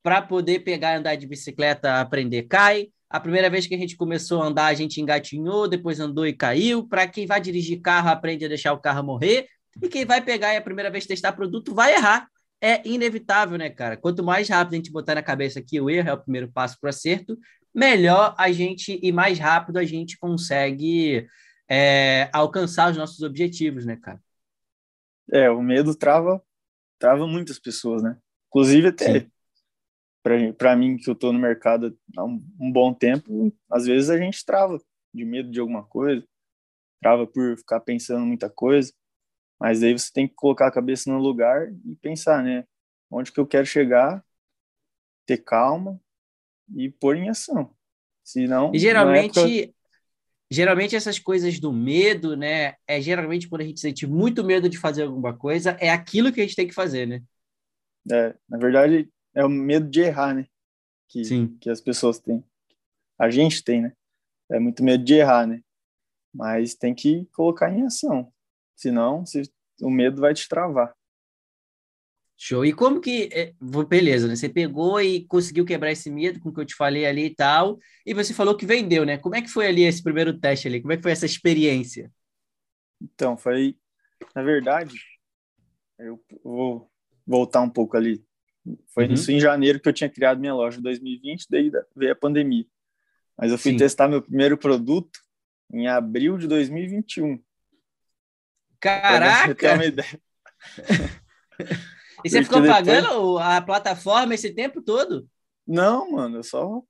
para 0.02 0.22
poder 0.22 0.60
pegar 0.60 0.94
e 0.94 0.98
andar 0.98 1.16
de 1.16 1.28
bicicleta, 1.28 2.00
aprender 2.00 2.44
cai, 2.44 2.90
a 3.16 3.20
primeira 3.22 3.50
vez 3.50 3.66
que 3.66 3.74
a 3.74 3.78
gente 3.78 3.96
começou 3.96 4.42
a 4.42 4.48
andar, 4.48 4.66
a 4.66 4.74
gente 4.74 5.00
engatinhou, 5.00 5.70
depois 5.70 6.02
andou 6.02 6.28
e 6.28 6.34
caiu. 6.34 6.86
Para 6.86 7.08
quem 7.08 7.26
vai 7.26 7.40
dirigir 7.40 7.80
carro, 7.82 8.10
aprende 8.10 8.44
a 8.44 8.50
deixar 8.50 8.74
o 8.74 8.80
carro 8.80 9.04
morrer. 9.04 9.48
E 9.82 9.88
quem 9.88 10.04
vai 10.04 10.22
pegar 10.22 10.54
e 10.54 10.58
a 10.58 10.62
primeira 10.62 10.92
vez 10.92 11.06
testar 11.06 11.32
produto 11.32 11.74
vai 11.74 11.94
errar. 11.96 12.28
é 12.62 12.86
inevitável, 12.86 13.58
né, 13.58 13.70
cara? 13.70 13.96
Quanto 13.96 14.24
mais 14.24 14.50
rápido 14.50 14.74
a 14.74 14.78
gente 14.78 14.92
botar 14.92 15.16
na 15.16 15.24
cabeça 15.24 15.62
que 15.62 15.80
o 15.80 15.90
erro 15.90 16.10
é 16.10 16.14
o 16.14 16.22
primeiro 16.22 16.52
passo 16.52 16.78
para 16.80 16.88
o 16.88 16.90
acerto, 16.90 17.38
melhor 17.74 18.36
a 18.38 18.52
gente 18.52 19.00
e 19.02 19.12
mais 19.12 19.40
rápido 19.40 19.78
a 19.78 19.84
gente 19.86 20.18
consegue 20.18 21.26
é, 21.70 22.30
alcançar 22.34 22.92
os 22.92 22.98
nossos 22.98 23.22
objetivos, 23.22 23.86
né, 23.86 23.96
cara? 23.96 24.20
É, 25.32 25.50
o 25.50 25.62
medo 25.62 25.96
trava, 25.96 26.42
trava 27.00 27.26
muitas 27.26 27.60
pessoas, 27.60 28.04
né? 28.04 28.18
Inclusive 28.50 28.88
até 28.88 29.28
para 30.58 30.76
mim 30.76 30.98
que 30.98 31.08
eu 31.08 31.14
tô 31.14 31.32
no 31.32 31.38
mercado 31.38 31.96
há 32.18 32.26
um, 32.26 32.44
um, 32.60 32.72
bom 32.72 32.92
tempo, 32.92 33.54
às 33.70 33.86
vezes 33.86 34.10
a 34.10 34.18
gente 34.18 34.44
trava 34.44 34.82
de 35.14 35.24
medo 35.24 35.52
de 35.52 35.60
alguma 35.60 35.84
coisa, 35.84 36.26
trava 37.00 37.28
por 37.28 37.56
ficar 37.56 37.80
pensando 37.80 38.26
muita 38.26 38.50
coisa, 38.50 38.92
mas 39.60 39.84
aí 39.84 39.94
você 39.94 40.12
tem 40.12 40.28
que 40.28 40.34
colocar 40.34 40.68
a 40.68 40.72
cabeça 40.72 41.12
no 41.12 41.20
lugar 41.20 41.72
e 41.86 41.96
pensar, 41.98 42.44
né? 42.44 42.66
Onde 43.10 43.32
que 43.32 43.40
eu 43.40 43.46
quero 43.46 43.68
chegar, 43.68 44.26
ter 45.28 45.38
calma 45.38 46.02
e 46.76 46.90
pôr 46.90 47.16
em 47.16 47.30
ação. 47.30 47.76
Senão, 48.24 48.72
e 48.74 48.80
geralmente, 48.80 49.40
época... 49.40 49.74
geralmente 50.50 50.96
essas 50.96 51.20
coisas 51.20 51.60
do 51.60 51.72
medo, 51.72 52.36
né? 52.36 52.74
É 52.88 53.00
geralmente 53.00 53.48
quando 53.48 53.62
a 53.62 53.66
gente 53.66 53.80
sente 53.80 54.08
muito 54.08 54.44
medo 54.44 54.68
de 54.68 54.80
fazer 54.80 55.04
alguma 55.04 55.38
coisa, 55.38 55.78
é 55.80 55.92
aquilo 55.92 56.34
que 56.34 56.42
a 56.42 56.44
gente 56.44 56.56
tem 56.56 56.68
que 56.68 56.74
fazer, 56.74 57.06
né? 57.06 57.22
É, 58.12 58.36
na 58.50 58.58
verdade, 58.58 59.08
é 59.36 59.44
o 59.46 59.50
medo 59.50 59.88
de 59.90 60.02
errar, 60.02 60.34
né? 60.34 60.48
Que, 61.08 61.24
Sim. 61.26 61.58
que 61.60 61.70
as 61.70 61.82
pessoas 61.82 62.20
têm. 62.20 62.44
A 63.20 63.30
gente 63.30 63.64
tem, 63.64 63.82
né? 63.82 63.94
É 64.50 64.60
muito 64.60 64.84
medo 64.84 65.04
de 65.04 65.14
errar, 65.16 65.46
né? 65.46 65.62
Mas 66.34 66.74
tem 66.74 66.96
que 66.96 67.26
colocar 67.34 67.72
em 67.72 67.86
ação. 67.86 68.32
Senão, 68.76 69.26
se, 69.26 69.44
o 69.82 69.90
medo 69.90 70.22
vai 70.22 70.34
te 70.34 70.48
travar. 70.48 70.96
Show. 72.38 72.66
E 72.66 72.74
como 72.74 73.00
que. 73.00 73.30
É, 73.32 73.54
beleza, 73.88 74.28
né? 74.28 74.36
Você 74.36 74.50
pegou 74.50 75.00
e 75.00 75.26
conseguiu 75.26 75.66
quebrar 75.66 75.92
esse 75.92 76.12
medo 76.12 76.40
com 76.40 76.50
o 76.50 76.54
que 76.54 76.60
eu 76.60 76.66
te 76.66 76.76
falei 76.76 77.06
ali 77.06 77.26
e 77.26 77.36
tal. 77.36 77.80
E 78.06 78.14
você 78.14 78.34
falou 78.34 78.58
que 78.58 78.66
vendeu, 78.66 79.06
né? 79.06 79.18
Como 79.18 79.36
é 79.36 79.42
que 79.42 79.48
foi 79.48 79.68
ali 79.68 79.84
esse 79.84 80.04
primeiro 80.04 80.38
teste 80.38 80.68
ali? 80.68 80.82
Como 80.82 80.92
é 80.92 80.98
que 80.98 81.04
foi 81.04 81.12
essa 81.12 81.26
experiência? 81.26 82.12
Então, 83.02 83.38
foi. 83.38 83.78
Na 84.34 84.44
verdade, 84.44 84.96
eu 85.98 86.22
vou 86.44 86.90
voltar 87.26 87.62
um 87.62 87.70
pouco 87.70 87.96
ali. 87.96 88.24
Foi 88.88 89.06
uhum. 89.06 89.14
isso 89.14 89.32
em 89.32 89.40
janeiro 89.40 89.80
que 89.80 89.88
eu 89.88 89.94
tinha 89.94 90.10
criado 90.10 90.40
minha 90.40 90.54
loja, 90.54 90.82
2020, 90.82 91.48
daí 91.50 91.72
veio 91.96 92.12
a 92.12 92.16
pandemia. 92.16 92.66
Mas 93.38 93.52
eu 93.52 93.58
fui 93.58 93.72
Sim. 93.74 93.78
testar 93.78 94.08
meu 94.08 94.22
primeiro 94.22 94.58
produto 94.58 95.20
em 95.72 95.88
abril 95.88 96.38
de 96.38 96.48
2021. 96.48 97.42
Caraca! 98.80 99.74
uma 99.74 99.86
ideia. 99.86 100.22
e 102.24 102.30
você 102.30 102.44
ficou 102.44 102.62
depois... 102.62 102.78
pagando 102.78 103.38
a 103.40 103.62
plataforma 103.62 104.34
esse 104.34 104.52
tempo 104.54 104.82
todo? 104.82 105.28
Não, 105.68 106.12
mano, 106.12 106.38
eu 106.38 106.44
só. 106.44 106.82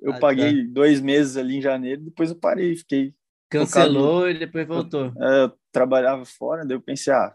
Eu 0.00 0.14
ah, 0.14 0.18
paguei 0.18 0.64
tá. 0.66 0.72
dois 0.72 1.00
meses 1.00 1.36
ali 1.36 1.56
em 1.56 1.62
janeiro, 1.62 2.02
depois 2.02 2.30
eu 2.30 2.36
parei, 2.36 2.76
fiquei. 2.76 3.14
Cancelou 3.48 4.20
focado... 4.20 4.30
e 4.30 4.38
depois 4.38 4.66
voltou. 4.66 5.12
Eu, 5.16 5.22
é, 5.22 5.44
eu 5.44 5.52
trabalhava 5.72 6.24
fora, 6.24 6.64
daí 6.64 6.76
eu 6.76 6.82
pensei, 6.82 7.12
ah, 7.12 7.34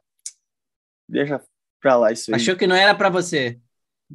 deixa 1.07 1.41
pra 1.79 1.95
lá 1.95 2.11
isso 2.11 2.29
aí. 2.29 2.35
Achou 2.35 2.55
que 2.55 2.67
não 2.67 2.75
era 2.75 2.93
para 2.93 3.09
você? 3.09 3.59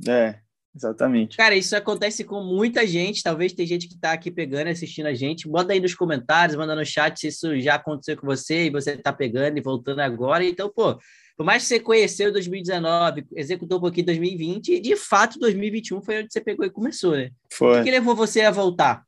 É, 0.08 0.40
Exatamente. 0.76 1.38
Cara, 1.38 1.56
isso 1.56 1.74
acontece 1.74 2.22
com 2.22 2.42
muita 2.42 2.86
gente. 2.86 3.22
Talvez 3.22 3.54
tem 3.54 3.66
gente 3.66 3.88
que 3.88 3.94
está 3.94 4.12
aqui 4.12 4.30
pegando, 4.30 4.68
assistindo 4.68 5.06
a 5.06 5.14
gente. 5.14 5.48
Bota 5.48 5.72
aí 5.72 5.80
nos 5.80 5.94
comentários, 5.94 6.54
manda 6.54 6.76
no 6.76 6.84
chat 6.84 7.18
se 7.18 7.28
isso 7.28 7.58
já 7.60 7.76
aconteceu 7.76 8.14
com 8.14 8.26
você 8.26 8.66
e 8.66 8.70
você 8.70 8.92
está 8.92 9.10
pegando 9.10 9.56
e 9.56 9.62
voltando 9.62 10.00
agora. 10.00 10.44
Então, 10.44 10.70
pô, 10.70 11.00
por 11.34 11.46
mais 11.46 11.62
que 11.62 11.68
você 11.68 11.80
conheceu 11.80 12.30
2019, 12.30 13.24
executou 13.34 13.78
um 13.78 13.80
pouquinho 13.80 14.02
em 14.02 14.06
2020, 14.06 14.80
de 14.80 14.96
fato 14.96 15.38
2021 15.38 16.02
foi 16.02 16.22
onde 16.22 16.30
você 16.30 16.42
pegou 16.42 16.66
e 16.66 16.70
começou, 16.70 17.16
né? 17.16 17.30
Foi. 17.50 17.76
O 17.76 17.78
que, 17.78 17.84
que 17.84 17.90
levou 17.90 18.14
você 18.14 18.42
a 18.42 18.50
voltar? 18.50 19.02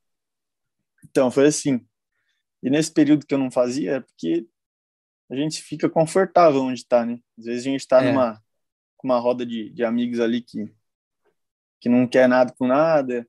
Então, 1.04 1.30
foi 1.30 1.48
assim. 1.48 1.84
E 2.62 2.70
nesse 2.70 2.90
período 2.90 3.26
que 3.26 3.34
eu 3.34 3.38
não 3.38 3.50
fazia, 3.50 3.96
é 3.96 4.00
porque 4.00 4.46
a 5.30 5.36
gente 5.36 5.60
fica 5.60 5.88
confortável 5.88 6.62
onde 6.62 6.80
está, 6.80 7.04
né? 7.04 7.18
Às 7.38 7.44
vezes 7.44 7.66
a 7.66 7.70
gente 7.70 7.80
está 7.80 8.02
é. 8.02 8.10
numa 8.10 8.40
uma 9.04 9.20
roda 9.20 9.46
de, 9.46 9.70
de 9.70 9.84
amigos 9.84 10.18
ali 10.18 10.40
que 10.42 10.68
que 11.80 11.88
não 11.88 12.06
quer 12.06 12.28
nada 12.28 12.54
com 12.58 12.66
nada 12.66 13.26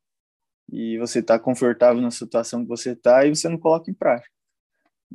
e 0.72 0.98
você 0.98 1.20
está 1.20 1.40
confortável 1.40 2.02
na 2.02 2.12
situação 2.12 2.62
que 2.62 2.70
você 2.70 2.92
está 2.92 3.26
e 3.26 3.36
você 3.36 3.50
não 3.50 3.58
coloca 3.58 3.90
em 3.90 3.94
prática. 3.94 4.32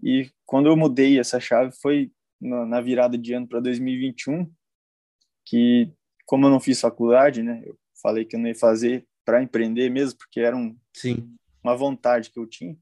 E 0.03 0.31
quando 0.45 0.67
eu 0.67 0.76
mudei 0.76 1.19
essa 1.19 1.38
chave 1.38 1.73
foi 1.81 2.11
na 2.41 2.81
virada 2.81 3.17
de 3.17 3.33
ano 3.33 3.49
para 3.49 3.61
2021, 3.61 4.50
que 5.47 5.93
como 6.26 6.47
eu 6.47 6.50
não 6.50 6.61
fiz 6.61 6.81
faculdade, 6.81 7.43
né, 7.43 7.62
eu 7.64 7.79
falei 8.03 8.25
que 8.25 8.37
eu 8.37 8.41
não 8.41 8.49
ia 8.49 8.55
fazer 8.55 9.07
para 9.25 9.43
empreender 9.43 9.88
mesmo, 9.91 10.19
porque 10.19 10.41
era 10.41 10.57
um, 10.57 10.76
Sim. 10.93 11.35
uma 11.62 11.76
vontade 11.76 12.31
que 12.31 12.38
eu 12.38 12.47
tinha, 12.47 12.76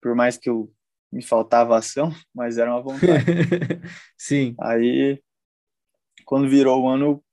por 0.00 0.14
mais 0.14 0.36
que 0.36 0.48
eu 0.48 0.72
me 1.12 1.22
faltava 1.22 1.76
ação, 1.76 2.10
mas 2.34 2.58
era 2.58 2.70
uma 2.70 2.82
vontade. 2.82 3.24
Sim. 4.16 4.54
Aí, 4.60 5.20
quando 6.24 6.48
virou 6.48 6.82
o 6.82 6.88
ano, 6.88 7.04
eu 7.04 7.24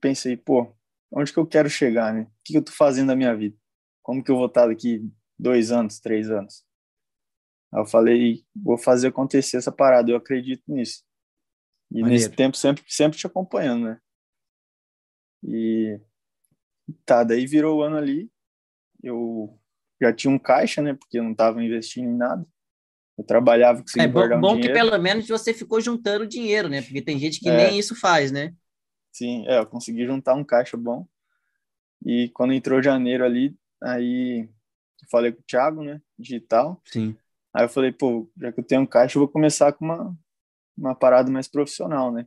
pensei, 0.00 0.36
pô, 0.36 0.75
onde 1.10 1.32
que 1.32 1.38
eu 1.38 1.46
quero 1.46 1.68
chegar, 1.68 2.12
né? 2.12 2.22
O 2.22 2.30
que 2.44 2.56
eu 2.56 2.62
tô 2.62 2.72
fazendo 2.72 3.08
da 3.08 3.16
minha 3.16 3.34
vida? 3.34 3.56
Como 4.02 4.22
que 4.22 4.30
eu 4.30 4.36
vou 4.36 4.46
estar 4.46 4.66
daqui 4.66 5.02
dois 5.38 5.70
anos, 5.70 6.00
três 6.00 6.30
anos? 6.30 6.64
Aí 7.72 7.80
eu 7.80 7.86
falei, 7.86 8.44
vou 8.54 8.78
fazer 8.78 9.08
acontecer 9.08 9.56
essa 9.56 9.72
parada, 9.72 10.10
eu 10.10 10.16
acredito 10.16 10.62
nisso. 10.68 11.04
E 11.90 12.00
Maneiro. 12.00 12.10
nesse 12.10 12.30
tempo 12.30 12.56
sempre, 12.56 12.84
sempre 12.88 13.18
te 13.18 13.26
acompanhando, 13.26 13.86
né? 13.86 14.00
E 15.44 16.00
tá, 17.04 17.22
daí 17.22 17.46
virou 17.46 17.78
o 17.78 17.82
ano 17.82 17.96
ali, 17.96 18.30
eu 19.02 19.58
já 20.00 20.12
tinha 20.12 20.32
um 20.32 20.38
caixa, 20.38 20.82
né? 20.82 20.94
Porque 20.94 21.18
eu 21.18 21.24
não 21.24 21.32
estava 21.32 21.62
investindo 21.62 22.08
em 22.08 22.16
nada. 22.16 22.46
Eu 23.16 23.24
trabalhava, 23.24 23.80
conseguia 23.80 24.04
é, 24.04 24.08
bom, 24.08 24.36
um 24.36 24.40
bom 24.40 24.60
que 24.60 24.68
pelo 24.70 24.96
menos 24.98 25.26
você 25.26 25.54
ficou 25.54 25.80
juntando 25.80 26.26
dinheiro, 26.26 26.68
né? 26.68 26.82
Porque 26.82 27.00
tem 27.00 27.18
gente 27.18 27.40
que 27.40 27.48
é. 27.48 27.56
nem 27.56 27.78
isso 27.78 27.98
faz, 27.98 28.30
né? 28.30 28.54
Sim, 29.16 29.46
é, 29.48 29.58
eu 29.58 29.66
consegui 29.66 30.04
juntar 30.04 30.34
um 30.34 30.44
caixa 30.44 30.76
bom. 30.76 31.08
E 32.04 32.28
quando 32.34 32.52
entrou 32.52 32.82
janeiro 32.82 33.24
ali, 33.24 33.56
aí 33.82 34.46
falei 35.10 35.32
com 35.32 35.40
o 35.40 35.44
Thiago, 35.44 35.82
né, 35.82 36.02
digital. 36.18 36.82
Sim. 36.84 37.16
Aí 37.54 37.64
eu 37.64 37.68
falei, 37.70 37.92
pô, 37.92 38.30
já 38.36 38.52
que 38.52 38.60
eu 38.60 38.64
tenho 38.64 38.82
um 38.82 38.86
caixa, 38.86 39.16
eu 39.16 39.20
vou 39.20 39.28
começar 39.28 39.72
com 39.72 39.86
uma, 39.86 40.14
uma 40.76 40.94
parada 40.94 41.30
mais 41.30 41.48
profissional, 41.48 42.12
né? 42.12 42.26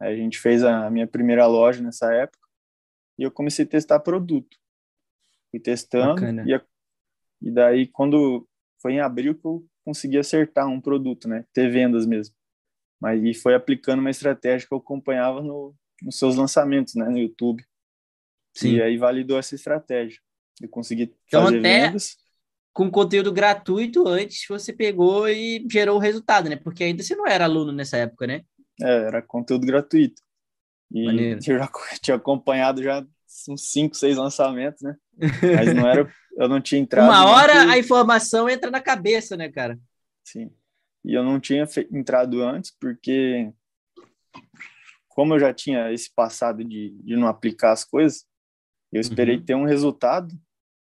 Aí 0.00 0.14
a 0.14 0.16
gente 0.16 0.38
fez 0.38 0.64
a 0.64 0.88
minha 0.88 1.06
primeira 1.06 1.46
loja 1.46 1.82
nessa 1.82 2.10
época 2.14 2.48
e 3.18 3.24
eu 3.24 3.30
comecei 3.30 3.66
a 3.66 3.68
testar 3.68 4.00
produto. 4.00 4.56
Fui 5.50 5.60
testando 5.60 6.24
e, 6.48 6.54
a, 6.54 6.64
e 7.42 7.50
daí 7.50 7.86
quando 7.86 8.48
foi 8.80 8.94
em 8.94 9.00
abril 9.00 9.34
que 9.34 9.44
eu 9.44 9.62
consegui 9.84 10.16
acertar 10.16 10.66
um 10.68 10.80
produto, 10.80 11.28
né? 11.28 11.44
Ter 11.52 11.70
vendas 11.70 12.06
mesmo. 12.06 12.34
Mas 12.98 13.22
e 13.22 13.34
foi 13.34 13.54
aplicando 13.54 14.00
uma 14.00 14.10
estratégia 14.10 14.66
que 14.66 14.72
eu 14.72 14.78
acompanhava 14.78 15.42
no, 15.42 15.74
nos 16.02 16.18
seus 16.18 16.36
lançamentos, 16.36 16.94
né, 16.94 17.08
no 17.08 17.18
YouTube. 17.18 17.64
Sim. 18.54 18.74
E 18.74 18.82
aí 18.82 18.96
validou 18.96 19.38
essa 19.38 19.54
estratégia. 19.54 20.20
Eu 20.60 20.68
consegui 20.68 21.14
então, 21.26 21.44
fazer 21.44 21.58
até 21.58 21.86
vendas. 21.86 22.16
Com 22.72 22.90
conteúdo 22.90 23.32
gratuito 23.32 24.06
antes 24.06 24.44
você 24.48 24.72
pegou 24.72 25.28
e 25.28 25.66
gerou 25.70 25.96
o 25.96 26.00
resultado, 26.00 26.48
né? 26.48 26.56
Porque 26.56 26.84
ainda 26.84 27.02
você 27.02 27.14
não 27.16 27.26
era 27.26 27.44
aluno 27.44 27.72
nessa 27.72 27.96
época, 27.96 28.26
né? 28.26 28.42
É, 28.80 29.06
era 29.06 29.22
conteúdo 29.22 29.66
gratuito. 29.66 30.22
E 30.90 31.04
Maneiro. 31.04 31.40
eu 31.46 31.58
já 31.58 31.70
tinha 32.00 32.16
acompanhado 32.16 32.82
já 32.82 33.04
uns 33.48 33.70
cinco, 33.70 33.96
seis 33.96 34.16
lançamentos, 34.16 34.80
né? 34.82 34.96
Mas 35.16 35.74
não 35.74 35.88
era, 35.88 36.12
eu 36.36 36.48
não 36.48 36.60
tinha 36.60 36.80
entrado. 36.80 37.04
Uma 37.04 37.26
hora 37.26 37.70
a 37.70 37.78
informação 37.78 38.48
entra 38.48 38.70
na 38.70 38.80
cabeça, 38.80 39.36
né, 39.36 39.50
cara? 39.50 39.78
Sim. 40.24 40.50
E 41.04 41.14
eu 41.14 41.22
não 41.22 41.40
tinha 41.40 41.66
entrado 41.92 42.42
antes 42.42 42.70
porque 42.78 43.52
como 45.18 45.34
eu 45.34 45.40
já 45.40 45.52
tinha 45.52 45.90
esse 45.90 46.08
passado 46.14 46.62
de, 46.62 46.90
de 47.02 47.16
não 47.16 47.26
aplicar 47.26 47.72
as 47.72 47.84
coisas, 47.84 48.24
eu 48.92 49.00
esperei 49.00 49.36
uhum. 49.38 49.44
ter 49.44 49.54
um 49.56 49.64
resultado 49.64 50.32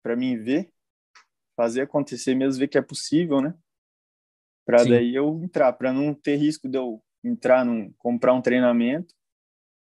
para 0.03 0.15
mim 0.15 0.37
ver, 0.37 0.71
fazer 1.57 1.81
acontecer 1.81 2.35
mesmo, 2.35 2.61
ver 2.61 2.69
que 2.69 2.77
é 2.77 2.83
possível, 2.83 3.41
né? 3.41 3.55
Para 4.67 4.85
daí 4.85 5.15
eu 5.15 5.43
entrar, 5.43 5.73
para 5.73 5.91
não 5.91 6.13
ter 6.13 6.37
risco 6.37 6.69
de 6.69 6.77
eu 6.77 7.03
entrar 7.25 7.65
num 7.65 7.91
comprar 7.97 8.35
um 8.35 8.43
treinamento 8.43 9.15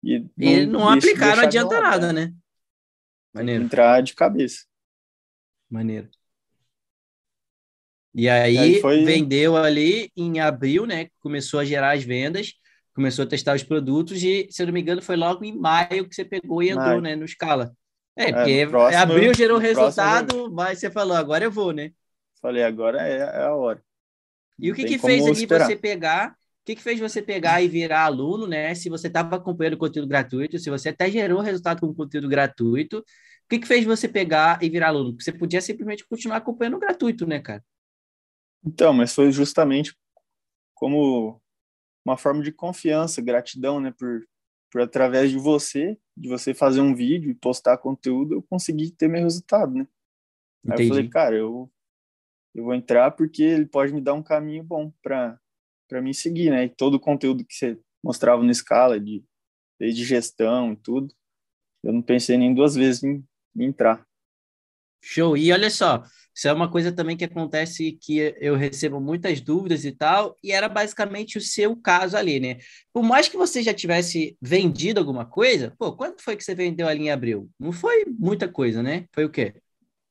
e 0.05 0.21
não, 0.21 0.29
e 0.39 0.67
não 0.67 0.89
aplicar 0.89 1.35
não 1.35 1.43
adianta 1.43 1.81
nada, 1.81 2.13
né? 2.13 2.33
Maneiro. 3.35 3.65
Entrar 3.65 4.05
de 4.05 4.15
cabeça. 4.15 4.67
Maneiro. 5.69 6.09
E 8.15 8.29
aí, 8.29 8.57
aí 8.57 8.81
foi... 8.81 9.05
vendeu 9.05 9.57
ali 9.57 10.13
em 10.17 10.39
abril, 10.39 10.87
né? 10.87 11.11
Começou 11.19 11.59
a 11.59 11.65
gerar 11.65 11.97
as 11.97 12.05
vendas 12.05 12.55
começou 12.95 13.25
a 13.25 13.29
testar 13.29 13.57
os 13.57 13.63
produtos 13.63 14.23
e, 14.23 14.47
se 14.51 14.63
eu 14.63 14.67
não 14.67 14.73
me 14.73 14.81
engano, 14.81 15.03
foi 15.03 15.17
logo 15.17 15.45
em 15.45 15.57
maio 15.57 16.09
que 16.09 16.15
você 16.15 16.25
pegou 16.25 16.63
e 16.63 16.71
entrou, 16.71 17.01
né, 17.01 17.17
no 17.17 17.27
Scala. 17.27 17.73
É, 18.17 18.31
é 18.31 18.33
porque 18.33 18.67
próximo, 18.69 19.03
abril 19.03 19.35
gerou 19.35 19.59
resultado, 19.59 20.35
próximo... 20.35 20.55
mas 20.55 20.79
você 20.79 20.91
falou, 20.91 21.17
agora 21.17 21.45
eu 21.45 21.51
vou, 21.51 21.73
né? 21.73 21.91
Falei, 22.41 22.63
agora 22.63 23.07
é, 23.07 23.19
é 23.19 23.45
a 23.45 23.55
hora. 23.55 23.83
E 24.59 24.71
o 24.71 24.75
que, 24.75 24.85
que 24.85 24.99
fez 24.99 25.27
ali 25.27 25.47
você 25.47 25.75
pegar 25.75 26.37
que, 26.65 26.75
que 26.75 26.83
fez 26.83 26.99
você 26.99 27.21
pegar 27.21 27.63
e 27.63 27.69
virar 27.69 28.05
aluno, 28.05 28.47
né? 28.47 28.75
Se 28.75 28.89
você 28.89 29.09
estava 29.09 29.37
acompanhando 29.37 29.77
conteúdo 29.77 30.09
gratuito, 30.09 30.59
se 30.59 30.71
você 30.71 30.89
até 30.89 31.11
gerou 31.11 31.41
resultado 31.41 31.81
com 31.81 31.95
conteúdo 31.95 32.29
gratuito, 32.29 32.99
o 32.99 33.05
que, 33.49 33.59
que 33.59 33.67
fez 33.67 33.85
você 33.85 34.09
pegar 34.09 34.63
e 34.63 34.71
virar 34.71 34.89
aluno? 34.89 35.11
Porque 35.13 35.25
você 35.25 35.33
podia 35.33 35.61
simplesmente 35.61 36.07
continuar 36.09 36.39
acompanhando 36.39 36.79
gratuito, 36.79 37.27
né, 37.27 37.39
cara? 37.41 37.63
Então, 38.65 38.95
mas 38.95 39.15
foi 39.15 39.31
justamente 39.31 39.95
como 40.75 41.41
uma 42.05 42.17
forma 42.17 42.43
de 42.43 42.53
confiança, 42.53 43.23
gratidão, 43.23 43.81
né, 43.81 43.93
por, 43.99 44.27
por 44.71 44.81
através 44.81 45.31
de 45.31 45.39
você, 45.39 45.99
de 46.17 46.29
você 46.29 46.53
fazer 46.53 46.81
um 46.81 46.95
vídeo 46.95 47.31
e 47.31 47.35
postar 47.35 47.79
conteúdo, 47.79 48.35
eu 48.35 48.43
consegui 48.43 48.91
ter 48.91 49.09
meu 49.09 49.23
resultado, 49.23 49.75
né? 49.75 49.87
Entendi. 50.65 50.83
Aí 50.83 50.89
eu 50.89 50.95
falei, 50.95 51.09
cara, 51.09 51.37
eu, 51.37 51.71
eu 52.55 52.65
vou 52.65 52.75
entrar 52.75 53.11
porque 53.13 53.43
ele 53.43 53.67
pode 53.67 53.93
me 53.93 54.01
dar 54.01 54.15
um 54.15 54.23
caminho 54.23 54.63
bom 54.63 54.93
para 55.03 55.39
para 55.87 56.01
mim 56.01 56.15
seguir, 56.15 56.51
né? 56.51 56.65
E 56.65 56.69
todo 56.69 56.95
o 56.95 57.01
conteúdo 57.01 57.45
que 57.45 57.55
você 57.55 57.79
mostrava 58.03 58.43
no 58.43 58.51
escala 58.51 58.99
de 58.99 59.23
desde 59.79 60.03
gestão 60.03 60.73
e 60.73 60.77
tudo, 60.77 61.15
eu 61.83 61.93
não 61.93 62.03
pensei 62.03 62.37
nem 62.39 62.55
duas 62.55 62.75
vezes 62.75 63.03
em, 63.03 63.25
em 63.57 63.65
entrar. 63.65 64.05
Show. 65.07 65.37
E 65.37 65.53
olha 65.53 65.69
só, 65.69 66.03
isso 66.35 66.49
é 66.49 66.53
uma 66.53 66.71
coisa 66.71 66.91
também 66.91 67.15
que 67.15 67.25
acontece 67.27 67.93
que 67.93 68.35
eu 68.41 68.57
recebo 68.57 68.99
muitas 68.99 69.39
dúvidas 69.41 69.85
e 69.85 69.93
tal, 69.93 70.35
e 70.43 70.51
era 70.51 70.67
basicamente 70.67 71.37
o 71.37 71.41
seu 71.43 71.77
caso 71.77 72.17
ali, 72.17 72.41
né? 72.41 72.57
Por 72.91 73.03
mais 73.03 73.29
que 73.29 73.37
você 73.37 73.63
já 73.63 73.75
tivesse 73.75 74.37
vendido 74.41 74.99
alguma 74.99 75.27
coisa, 75.27 75.75
pô, 75.79 75.93
quanto 75.95 76.23
foi 76.23 76.37
que 76.37 76.43
você 76.43 76.55
vendeu 76.55 76.89
ali 76.89 77.05
em 77.05 77.11
abril? 77.11 77.51
Não 77.61 77.71
foi 77.71 78.07
muita 78.19 78.49
coisa, 78.49 78.83
né? 78.83 79.05
Foi 79.13 79.27
o 79.27 79.31
quê? 79.31 79.55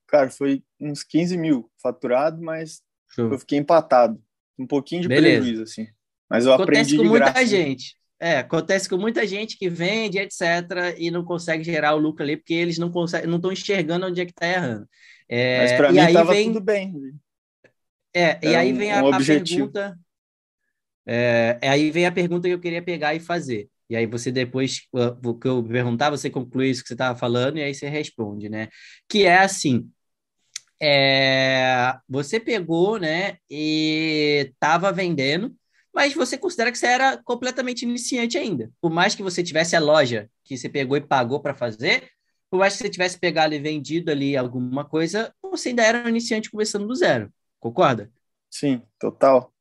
Cara, 0.07 0.29
foi 0.29 0.63
uns 0.79 1.03
15 1.03 1.35
mil 1.37 1.71
faturado, 1.81 2.39
mas 2.39 2.83
Show. 3.09 3.31
eu 3.31 3.39
fiquei 3.39 3.57
empatado. 3.57 4.21
Um 4.59 4.67
pouquinho 4.67 5.01
de 5.01 5.07
Beleza. 5.07 5.41
prejuízo, 5.41 5.63
assim. 5.63 5.87
Mas 6.29 6.45
eu 6.45 6.53
acontece 6.53 6.81
aprendi 6.81 6.97
com 6.97 7.03
muita 7.09 7.31
graça, 7.31 7.45
gente. 7.47 7.97
É, 8.19 8.37
acontece 8.37 8.87
com 8.87 8.97
muita 8.97 9.27
gente 9.27 9.57
que 9.57 9.69
vende, 9.69 10.17
etc., 10.17 10.95
e 10.97 11.11
não 11.11 11.25
consegue 11.25 11.63
gerar 11.63 11.93
o 11.95 11.99
lucro 11.99 12.23
ali, 12.23 12.37
porque 12.37 12.53
eles 12.53 12.77
não 12.77 12.89
conseguem, 12.89 13.29
não 13.29 13.37
estão 13.37 13.51
enxergando 13.51 14.05
onde 14.05 14.21
é 14.21 14.25
que 14.25 14.31
está 14.31 14.47
errando. 14.47 14.87
É, 15.27 15.59
Mas 15.59 15.71
para 15.73 15.91
mim 15.91 15.99
estava 15.99 16.33
vem... 16.33 16.53
tudo 16.53 16.61
bem. 16.63 16.93
É, 18.13 18.39
e 18.43 18.55
aí 18.55 18.71
vem 18.71 18.93
um, 18.93 18.95
a, 18.95 19.03
um 19.03 19.13
a 19.13 19.17
pergunta. 19.17 19.99
É, 21.05 21.59
aí 21.63 21.91
vem 21.91 22.05
a 22.05 22.11
pergunta 22.11 22.47
que 22.47 22.53
eu 22.53 22.59
queria 22.59 22.81
pegar 22.81 23.13
e 23.13 23.19
fazer. 23.19 23.67
E 23.89 23.95
aí 23.95 24.05
você 24.05 24.31
depois, 24.31 24.87
o 24.91 25.33
que 25.33 25.47
eu 25.47 25.63
perguntar, 25.63 26.09
você 26.09 26.29
conclui 26.29 26.69
isso 26.69 26.81
que 26.81 26.87
você 26.87 26.93
estava 26.93 27.17
falando 27.17 27.57
e 27.57 27.63
aí 27.63 27.73
você 27.73 27.89
responde, 27.89 28.47
né? 28.47 28.69
Que 29.09 29.25
é 29.25 29.39
assim, 29.39 29.91
é, 30.81 31.95
você 32.09 32.39
pegou, 32.39 32.99
né, 32.99 33.37
e 33.49 34.49
estava 34.53 34.91
vendendo, 34.91 35.55
mas 35.93 36.13
você 36.13 36.37
considera 36.37 36.71
que 36.71 36.77
você 36.77 36.87
era 36.87 37.17
completamente 37.23 37.83
iniciante 37.83 38.37
ainda. 38.37 38.71
Por 38.81 38.91
mais 38.91 39.13
que 39.13 39.23
você 39.23 39.43
tivesse 39.43 39.75
a 39.75 39.79
loja 39.79 40.29
que 40.43 40.57
você 40.57 40.67
pegou 40.67 40.97
e 40.97 41.01
pagou 41.01 41.39
para 41.39 41.53
fazer, 41.53 42.09
por 42.49 42.57
mais 42.57 42.73
que 42.73 42.79
você 42.79 42.89
tivesse 42.89 43.19
pegado 43.19 43.53
e 43.53 43.59
vendido 43.59 44.11
ali 44.11 44.35
alguma 44.35 44.83
coisa, 44.83 45.33
você 45.41 45.69
ainda 45.69 45.83
era 45.83 46.05
um 46.05 46.09
iniciante 46.09 46.49
começando 46.49 46.87
do 46.87 46.95
zero. 46.95 47.31
Concorda? 47.59 48.11
Sim, 48.49 48.81
total. 48.99 49.52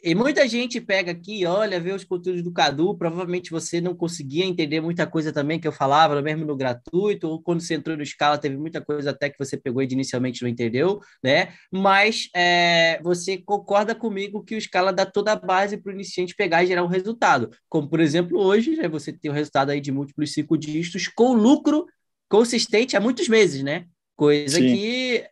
E 0.00 0.14
muita 0.14 0.46
gente 0.46 0.80
pega 0.80 1.10
aqui, 1.10 1.44
olha, 1.44 1.80
vê 1.80 1.92
os 1.92 2.04
conteúdos 2.04 2.40
do 2.40 2.52
Cadu, 2.52 2.96
provavelmente 2.96 3.50
você 3.50 3.80
não 3.80 3.96
conseguia 3.96 4.44
entender 4.44 4.80
muita 4.80 5.04
coisa 5.08 5.32
também 5.32 5.58
que 5.58 5.66
eu 5.66 5.72
falava, 5.72 6.22
mesmo 6.22 6.44
no 6.44 6.56
gratuito, 6.56 7.26
ou 7.26 7.42
quando 7.42 7.60
você 7.60 7.74
entrou 7.74 7.96
no 7.96 8.06
Scala, 8.06 8.38
teve 8.38 8.56
muita 8.56 8.80
coisa 8.80 9.10
até 9.10 9.28
que 9.28 9.36
você 9.36 9.56
pegou 9.56 9.82
e 9.82 9.88
inicialmente 9.90 10.40
não 10.40 10.48
entendeu, 10.48 11.00
né? 11.22 11.52
Mas 11.72 12.28
é, 12.32 13.00
você 13.02 13.38
concorda 13.38 13.92
comigo 13.92 14.44
que 14.44 14.54
o 14.54 14.60
Scala 14.60 14.92
dá 14.92 15.04
toda 15.04 15.32
a 15.32 15.36
base 15.36 15.76
para 15.76 15.90
o 15.90 15.94
iniciante 15.94 16.34
pegar 16.36 16.62
e 16.62 16.68
gerar 16.68 16.84
um 16.84 16.88
resultado. 16.88 17.50
Como, 17.68 17.88
por 17.88 17.98
exemplo, 17.98 18.38
hoje, 18.38 18.76
né, 18.76 18.88
você 18.88 19.12
tem 19.12 19.30
o 19.30 19.34
um 19.34 19.36
resultado 19.36 19.70
aí 19.70 19.80
de 19.80 19.90
múltiplos 19.90 20.32
cinco 20.32 20.56
dígitos 20.56 21.08
com 21.08 21.32
lucro 21.32 21.86
consistente 22.28 22.96
há 22.96 23.00
muitos 23.00 23.28
meses, 23.28 23.64
né? 23.64 23.86
Coisa 24.14 24.58
Sim. 24.58 24.74
que 24.74 25.26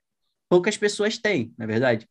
poucas 0.49 0.77
pessoas 0.77 1.19
têm, 1.19 1.55
na 1.57 1.65
é 1.65 1.69
verdade. 1.69 2.09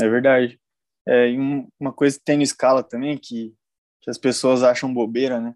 É 0.00 0.08
verdade. 0.08 0.59
É, 1.06 1.30
e 1.30 1.38
uma 1.78 1.92
coisa 1.92 2.18
que 2.18 2.24
tem 2.24 2.38
no 2.38 2.46
Scala 2.46 2.82
também, 2.82 3.16
que, 3.16 3.54
que 4.00 4.10
as 4.10 4.18
pessoas 4.18 4.62
acham 4.62 4.92
bobeira, 4.92 5.40
né? 5.40 5.54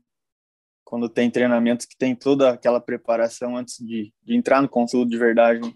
Quando 0.85 1.09
tem 1.09 1.31
treinamentos 1.31 1.87
que 1.87 1.97
tem 1.97 2.15
toda 2.15 2.51
aquela 2.51 2.81
preparação 2.81 3.57
antes 3.57 3.79
de, 3.79 4.13
de 4.23 4.35
entrar 4.35 4.61
no 4.63 4.69
conteúdo 4.69 5.11
de 5.11 5.19
verdade, 5.19 5.61
né? 5.61 5.73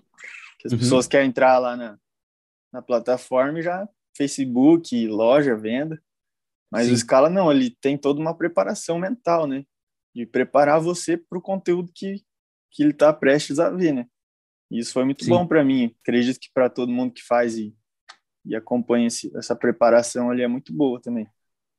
que 0.58 0.66
as 0.66 0.72
uhum. 0.72 0.78
pessoas 0.78 1.06
querem 1.06 1.28
entrar 1.28 1.58
lá 1.58 1.76
na, 1.76 1.98
na 2.72 2.82
plataforma 2.82 3.58
e 3.58 3.62
já 3.62 3.88
Facebook, 4.16 5.06
loja, 5.06 5.56
venda. 5.56 6.02
Mas 6.70 6.88
Sim. 6.88 6.92
o 6.92 6.96
Scala 6.96 7.30
não, 7.30 7.50
ele 7.50 7.70
tem 7.80 7.96
toda 7.96 8.20
uma 8.20 8.36
preparação 8.36 8.98
mental, 8.98 9.46
né? 9.46 9.64
De 10.14 10.26
preparar 10.26 10.80
você 10.80 11.16
para 11.16 11.38
o 11.38 11.42
conteúdo 11.42 11.90
que, 11.94 12.22
que 12.72 12.82
ele 12.82 12.90
está 12.90 13.12
prestes 13.12 13.58
a 13.58 13.70
ver, 13.70 13.92
né? 13.92 14.06
E 14.70 14.80
isso 14.80 14.92
foi 14.92 15.04
muito 15.04 15.24
Sim. 15.24 15.30
bom 15.30 15.46
para 15.46 15.64
mim. 15.64 15.94
Acredito 16.02 16.38
que 16.38 16.50
para 16.52 16.68
todo 16.68 16.92
mundo 16.92 17.14
que 17.14 17.22
faz 17.22 17.56
e, 17.56 17.74
e 18.48 18.56
acompanha 18.56 19.06
esse, 19.06 19.30
essa 19.36 19.54
preparação 19.54 20.30
ali 20.30 20.42
é 20.42 20.48
muito 20.48 20.72
boa 20.72 21.00
também. 21.00 21.28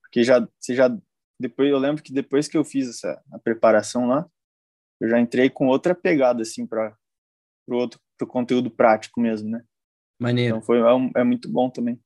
Porque 0.02 0.24
já 0.24 0.48
você 0.60 0.76
já 0.76 0.96
depois 1.40 1.70
eu 1.70 1.78
lembro 1.78 2.04
que 2.04 2.14
depois 2.14 2.48
que 2.48 2.58
eu 2.58 2.64
fiz 2.64 2.90
essa 2.90 3.22
a 3.32 3.40
preparação 3.40 4.08
lá, 4.08 4.30
eu 5.00 5.10
já 5.10 5.20
entrei 5.20 5.50
com 5.50 5.68
outra 5.68 5.96
pegada 5.96 6.42
assim 6.42 6.66
para 6.68 6.96
o 7.68 7.76
outro 7.76 8.00
pro 8.18 8.28
conteúdo 8.28 8.70
prático 8.70 9.22
mesmo, 9.22 9.50
né? 9.50 9.64
Maneiro. 10.20 10.58
Então 10.58 10.66
foi 10.66 10.80
é, 10.80 11.22
é, 11.22 11.24
muito 11.24 11.50
bom 11.50 11.70
também. 11.70 12.00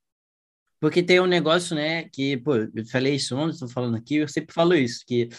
Porque 0.79 1.01
tem 1.01 1.19
um 1.19 1.25
negócio, 1.25 1.75
né, 1.75 2.09
que, 2.09 2.35
pô, 2.37 2.55
eu 2.55 2.85
falei 2.91 3.15
isso 3.15 3.37
ontem, 3.37 3.53
estou 3.53 3.69
falando 3.69 3.95
aqui, 3.95 4.17
eu 4.17 4.27
sempre 4.27 4.53
falo 4.53 4.75
isso, 4.75 5.03
que 5.07 5.29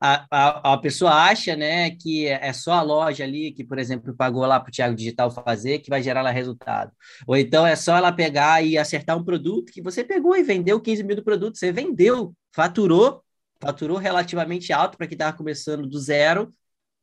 a, 0.00 0.72
a, 0.74 0.78
pessoa 0.78 1.12
acha 1.12 1.56
né, 1.56 1.90
que 1.90 2.26
é 2.26 2.52
só 2.52 2.72
a 2.72 2.82
loja 2.82 3.24
ali 3.24 3.52
que, 3.52 3.64
por 3.64 3.78
exemplo, 3.78 4.14
pagou 4.14 4.44
lá 4.46 4.60
para 4.60 4.68
o 4.70 4.72
Thiago 4.72 4.94
Digital 4.94 5.30
fazer 5.30 5.80
que 5.80 5.90
vai 5.90 6.02
gerar 6.02 6.22
lá 6.22 6.30
resultado. 6.30 6.92
Ou 7.26 7.36
então 7.36 7.66
é 7.66 7.74
só 7.74 7.96
ela 7.96 8.12
pegar 8.12 8.62
e 8.62 8.78
acertar 8.78 9.16
um 9.16 9.24
produto 9.24 9.72
que 9.72 9.82
você 9.82 10.04
pegou 10.04 10.36
e 10.36 10.42
vendeu 10.42 10.80
15 10.80 11.02
mil 11.02 11.16
do 11.16 11.24
produto, 11.24 11.58
você 11.58 11.72
vendeu, 11.72 12.34
faturou, 12.52 13.22
faturou 13.60 13.98
relativamente 13.98 14.72
alto 14.72 14.96
para 14.96 15.06
quem 15.06 15.14
estava 15.16 15.36
começando 15.36 15.86
do 15.86 15.98
zero, 15.98 16.52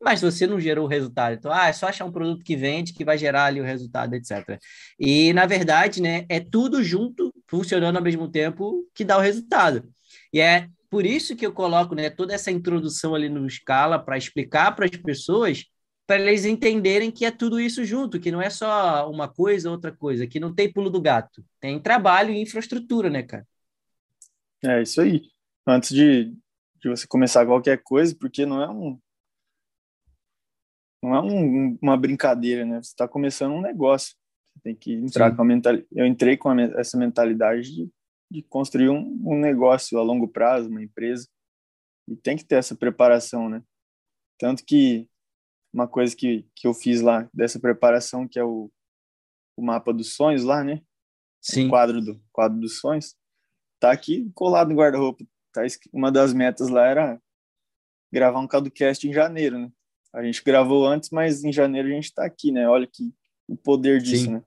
mas 0.01 0.21
você 0.21 0.45
não 0.45 0.59
gerou 0.59 0.85
o 0.85 0.89
resultado. 0.89 1.33
Então, 1.33 1.51
ah, 1.51 1.67
é 1.67 1.73
só 1.73 1.87
achar 1.87 2.05
um 2.05 2.11
produto 2.11 2.43
que 2.43 2.55
vende 2.55 2.93
que 2.93 3.05
vai 3.05 3.17
gerar 3.17 3.45
ali 3.45 3.59
o 3.61 3.63
resultado, 3.63 4.13
etc. 4.13 4.59
E, 4.99 5.33
na 5.33 5.45
verdade, 5.45 6.01
né, 6.01 6.25
é 6.29 6.39
tudo 6.39 6.83
junto, 6.83 7.33
funcionando 7.47 7.97
ao 7.97 8.03
mesmo 8.03 8.29
tempo, 8.29 8.87
que 8.93 9.03
dá 9.03 9.17
o 9.17 9.21
resultado. 9.21 9.83
E 10.31 10.39
é 10.39 10.69
por 10.95 11.05
isso 11.05 11.35
que 11.35 11.45
eu 11.45 11.51
coloco 11.51 11.93
né, 11.93 12.09
toda 12.09 12.33
essa 12.33 12.49
introdução 12.49 13.13
ali 13.13 13.27
no 13.27 13.49
Scala 13.49 13.99
para 13.99 14.17
explicar 14.17 14.73
para 14.73 14.85
as 14.85 14.91
pessoas, 14.91 15.65
para 16.07 16.21
eles 16.21 16.45
entenderem 16.45 17.11
que 17.11 17.25
é 17.25 17.31
tudo 17.31 17.59
isso 17.59 17.83
junto, 17.83 18.17
que 18.17 18.31
não 18.31 18.41
é 18.41 18.49
só 18.49 19.11
uma 19.11 19.27
coisa, 19.27 19.69
outra 19.69 19.91
coisa, 19.91 20.25
que 20.25 20.39
não 20.39 20.55
tem 20.55 20.71
pulo 20.71 20.89
do 20.89 21.01
gato. 21.01 21.43
Tem 21.59 21.77
trabalho 21.81 22.31
e 22.31 22.41
infraestrutura, 22.41 23.09
né, 23.09 23.23
cara? 23.23 23.45
É 24.63 24.81
isso 24.81 25.01
aí. 25.01 25.23
Antes 25.67 25.89
de, 25.89 26.33
de 26.81 26.87
você 26.87 27.05
começar 27.05 27.45
qualquer 27.45 27.83
coisa, 27.83 28.15
porque 28.17 28.45
não 28.45 28.63
é 28.63 28.69
um. 28.69 28.97
Não 31.03 31.13
é 31.13 31.21
um, 31.21 31.77
uma 31.81 31.97
brincadeira, 31.97 32.63
né? 32.63 32.81
Você 32.81 32.91
está 32.91 33.05
começando 33.05 33.51
um 33.51 33.61
negócio. 33.61 34.15
Você 34.53 34.61
tem 34.63 34.73
que 34.73 34.93
entrar 34.93 35.29
Sim. 35.29 35.35
com 35.35 35.41
a 35.41 35.45
mentalidade. 35.45 35.89
Eu 35.91 36.05
entrei 36.05 36.37
com 36.37 36.47
a, 36.47 36.61
essa 36.79 36.97
mentalidade 36.97 37.75
de 37.75 37.91
de 38.31 38.41
construir 38.43 38.89
um, 38.89 39.17
um 39.23 39.39
negócio 39.39 39.97
a 39.97 40.03
longo 40.03 40.27
prazo, 40.27 40.69
uma 40.69 40.83
empresa. 40.83 41.27
E 42.07 42.15
tem 42.15 42.37
que 42.37 42.45
ter 42.45 42.55
essa 42.55 42.75
preparação, 42.75 43.49
né? 43.49 43.63
Tanto 44.37 44.63
que 44.65 45.09
uma 45.73 45.87
coisa 45.87 46.15
que, 46.15 46.47
que 46.55 46.67
eu 46.67 46.73
fiz 46.73 47.01
lá 47.01 47.29
dessa 47.33 47.59
preparação, 47.59 48.27
que 48.27 48.39
é 48.39 48.43
o, 48.43 48.71
o 49.57 49.61
mapa 49.61 49.93
dos 49.93 50.15
sonhos 50.15 50.43
lá, 50.43 50.63
né? 50.63 50.81
Sim. 51.41 51.67
O 51.67 51.69
quadro, 51.69 52.01
do, 52.01 52.21
quadro 52.31 52.59
dos 52.59 52.79
sonhos. 52.79 53.15
Tá 53.79 53.91
aqui 53.91 54.31
colado 54.33 54.69
no 54.69 54.75
guarda-roupa. 54.75 55.25
Tá, 55.51 55.61
uma 55.93 56.11
das 56.11 56.33
metas 56.33 56.69
lá 56.69 56.85
era 56.85 57.21
gravar 58.11 58.39
um 58.39 58.47
CaduCast 58.47 59.07
em 59.07 59.13
janeiro, 59.13 59.59
né? 59.59 59.71
A 60.13 60.23
gente 60.23 60.41
gravou 60.43 60.85
antes, 60.85 61.09
mas 61.09 61.43
em 61.43 61.51
janeiro 61.51 61.89
a 61.89 61.91
gente 61.91 62.13
tá 62.13 62.25
aqui, 62.25 62.51
né? 62.51 62.67
Olha 62.69 62.87
que 62.87 63.13
o 63.47 63.55
poder 63.57 64.01
disso, 64.01 64.25
Sim. 64.25 64.33
né? 64.35 64.43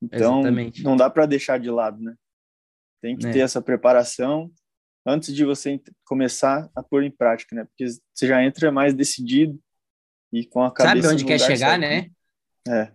Então, 0.00 0.40
Exatamente. 0.40 0.82
não 0.82 0.96
dá 0.96 1.08
para 1.08 1.26
deixar 1.26 1.60
de 1.60 1.70
lado, 1.70 2.02
né? 2.02 2.16
Tem 3.02 3.16
que 3.16 3.26
é. 3.26 3.30
ter 3.32 3.40
essa 3.40 3.60
preparação 3.60 4.50
antes 5.04 5.34
de 5.34 5.44
você 5.44 5.80
começar 6.04 6.70
a 6.74 6.82
pôr 6.82 7.02
em 7.02 7.10
prática, 7.10 7.54
né? 7.54 7.64
Porque 7.64 7.86
você 8.14 8.26
já 8.26 8.42
entra 8.42 8.70
mais 8.70 8.94
decidido 8.94 9.60
e 10.32 10.46
com 10.46 10.62
a 10.62 10.72
cabeça 10.72 11.08
Sabe 11.08 11.14
onde 11.14 11.24
quer 11.24 11.38
chegar, 11.38 11.78
certo. 11.78 11.80
né? 11.80 12.10
É. 12.68 12.92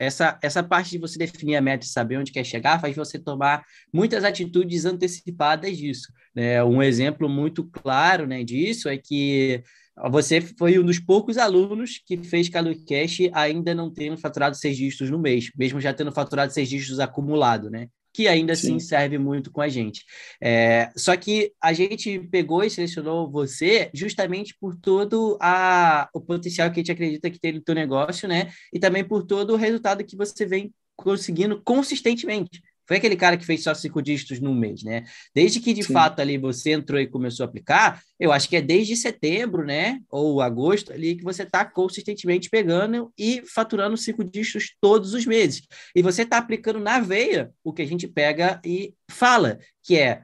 Essa, 0.00 0.38
essa 0.40 0.62
parte 0.62 0.90
de 0.90 0.98
você 0.98 1.18
definir 1.18 1.56
a 1.56 1.60
meta 1.60 1.84
e 1.84 1.88
saber 1.88 2.18
onde 2.18 2.30
quer 2.30 2.44
chegar 2.44 2.80
faz 2.80 2.94
você 2.94 3.18
tomar 3.18 3.64
muitas 3.92 4.22
atitudes 4.22 4.84
antecipadas 4.84 5.76
disso. 5.76 6.12
Né? 6.32 6.62
Um 6.62 6.80
exemplo 6.80 7.28
muito 7.28 7.68
claro 7.68 8.24
né, 8.24 8.44
disso 8.44 8.88
é 8.88 8.96
que 8.96 9.64
você 10.08 10.40
foi 10.40 10.78
um 10.78 10.84
dos 10.84 11.00
poucos 11.00 11.36
alunos 11.36 12.00
que 12.06 12.16
fez 12.18 12.48
CaluCast 12.48 13.28
ainda 13.34 13.74
não 13.74 13.92
tendo 13.92 14.16
faturado 14.16 14.54
seis 14.54 14.76
dígitos 14.76 15.10
no 15.10 15.18
mês, 15.18 15.50
mesmo 15.56 15.80
já 15.80 15.92
tendo 15.92 16.12
faturado 16.12 16.52
seis 16.52 16.68
dígitos 16.68 17.00
acumulado, 17.00 17.68
né? 17.68 17.88
Que 18.18 18.26
ainda 18.26 18.54
assim 18.54 18.70
Sim. 18.70 18.76
assim 18.78 18.80
serve 18.88 19.16
muito 19.16 19.48
com 19.48 19.60
a 19.60 19.68
gente. 19.68 20.04
É, 20.42 20.90
só 20.96 21.16
que 21.16 21.52
a 21.62 21.72
gente 21.72 22.18
pegou 22.32 22.64
e 22.64 22.68
selecionou 22.68 23.30
você 23.30 23.92
justamente 23.94 24.56
por 24.60 24.74
todo 24.74 25.38
a, 25.40 26.08
o 26.12 26.20
potencial 26.20 26.68
que 26.68 26.80
a 26.80 26.82
gente 26.82 26.90
acredita 26.90 27.30
que 27.30 27.38
tem 27.38 27.52
no 27.52 27.60
teu 27.60 27.76
negócio, 27.76 28.28
né? 28.28 28.50
E 28.72 28.80
também 28.80 29.04
por 29.04 29.22
todo 29.22 29.52
o 29.52 29.56
resultado 29.56 30.04
que 30.04 30.16
você 30.16 30.44
vem 30.44 30.74
conseguindo 30.96 31.62
consistentemente. 31.62 32.60
Foi 32.88 32.96
aquele 32.96 33.16
cara 33.16 33.36
que 33.36 33.44
fez 33.44 33.62
só 33.62 33.74
cinco 33.74 34.00
dígitos 34.00 34.40
num 34.40 34.54
mês, 34.54 34.82
né? 34.82 35.04
Desde 35.34 35.60
que 35.60 35.74
de 35.74 35.82
Sim. 35.82 35.92
fato 35.92 36.20
ali 36.20 36.38
você 36.38 36.72
entrou 36.72 36.98
e 36.98 37.06
começou 37.06 37.44
a 37.44 37.48
aplicar, 37.48 38.02
eu 38.18 38.32
acho 38.32 38.48
que 38.48 38.56
é 38.56 38.62
desde 38.62 38.96
setembro, 38.96 39.62
né? 39.62 40.00
Ou 40.08 40.40
agosto 40.40 40.90
ali 40.90 41.14
que 41.14 41.22
você 41.22 41.42
está 41.42 41.66
consistentemente 41.66 42.48
pegando 42.48 43.12
e 43.16 43.42
faturando 43.46 43.96
cinco 43.98 44.24
dígitos 44.24 44.74
todos 44.80 45.12
os 45.12 45.26
meses. 45.26 45.62
E 45.94 46.00
você 46.00 46.22
está 46.22 46.38
aplicando 46.38 46.80
na 46.80 46.98
veia 46.98 47.52
o 47.62 47.74
que 47.74 47.82
a 47.82 47.86
gente 47.86 48.08
pega 48.08 48.58
e 48.64 48.94
fala, 49.10 49.58
que 49.82 49.98
é 49.98 50.22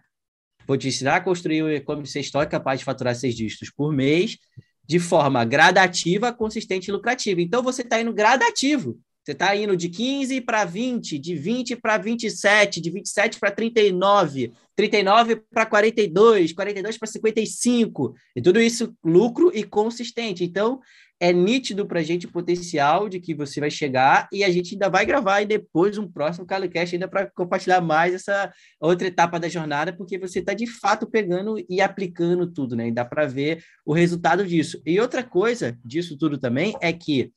vou 0.66 0.78
te 0.78 0.88
ensinar 0.88 1.16
a 1.16 1.20
construir 1.20 1.62
um 1.62 1.68
e-commerce 1.68 2.18
estoque 2.18 2.50
capaz 2.50 2.78
de 2.78 2.86
faturar 2.86 3.14
seis 3.14 3.34
dígitos 3.34 3.70
por 3.70 3.92
mês 3.92 4.38
de 4.86 4.98
forma 4.98 5.44
gradativa, 5.44 6.32
consistente 6.32 6.88
e 6.88 6.92
lucrativa. 6.92 7.40
Então 7.40 7.62
você 7.62 7.82
está 7.82 8.00
indo 8.00 8.12
gradativo. 8.12 8.98
Você 9.24 9.32
está 9.32 9.56
indo 9.56 9.74
de 9.74 9.88
15 9.88 10.42
para 10.42 10.66
20, 10.66 11.18
de 11.18 11.34
20 11.34 11.76
para 11.76 11.96
27, 11.96 12.78
de 12.78 12.90
27 12.90 13.40
para 13.40 13.50
39, 13.50 14.52
39 14.76 15.36
para 15.50 15.64
42, 15.64 16.52
42 16.52 16.98
para 16.98 17.08
55. 17.08 18.14
E 18.36 18.42
tudo 18.42 18.60
isso 18.60 18.94
lucro 19.02 19.50
e 19.54 19.64
consistente. 19.64 20.44
Então, 20.44 20.78
é 21.18 21.32
nítido 21.32 21.86
para 21.86 22.00
a 22.00 22.02
gente 22.02 22.26
o 22.26 22.30
potencial 22.30 23.08
de 23.08 23.18
que 23.18 23.34
você 23.34 23.60
vai 23.60 23.70
chegar 23.70 24.28
e 24.30 24.44
a 24.44 24.50
gente 24.50 24.74
ainda 24.74 24.90
vai 24.90 25.06
gravar 25.06 25.40
e 25.40 25.46
depois 25.46 25.96
um 25.96 26.06
próximo 26.06 26.44
CaloCast 26.44 26.94
ainda 26.94 27.08
para 27.08 27.30
compartilhar 27.30 27.80
mais 27.80 28.12
essa 28.12 28.52
outra 28.78 29.08
etapa 29.08 29.40
da 29.40 29.48
jornada, 29.48 29.90
porque 29.90 30.18
você 30.18 30.40
está 30.40 30.52
de 30.52 30.66
fato 30.66 31.06
pegando 31.06 31.56
e 31.66 31.80
aplicando 31.80 32.46
tudo, 32.46 32.76
né? 32.76 32.88
E 32.88 32.92
dá 32.92 33.06
para 33.06 33.24
ver 33.24 33.64
o 33.86 33.94
resultado 33.94 34.44
disso. 34.46 34.82
E 34.84 35.00
outra 35.00 35.22
coisa 35.22 35.78
disso 35.82 36.18
tudo 36.18 36.36
também 36.36 36.76
é 36.82 36.92
que 36.92 37.32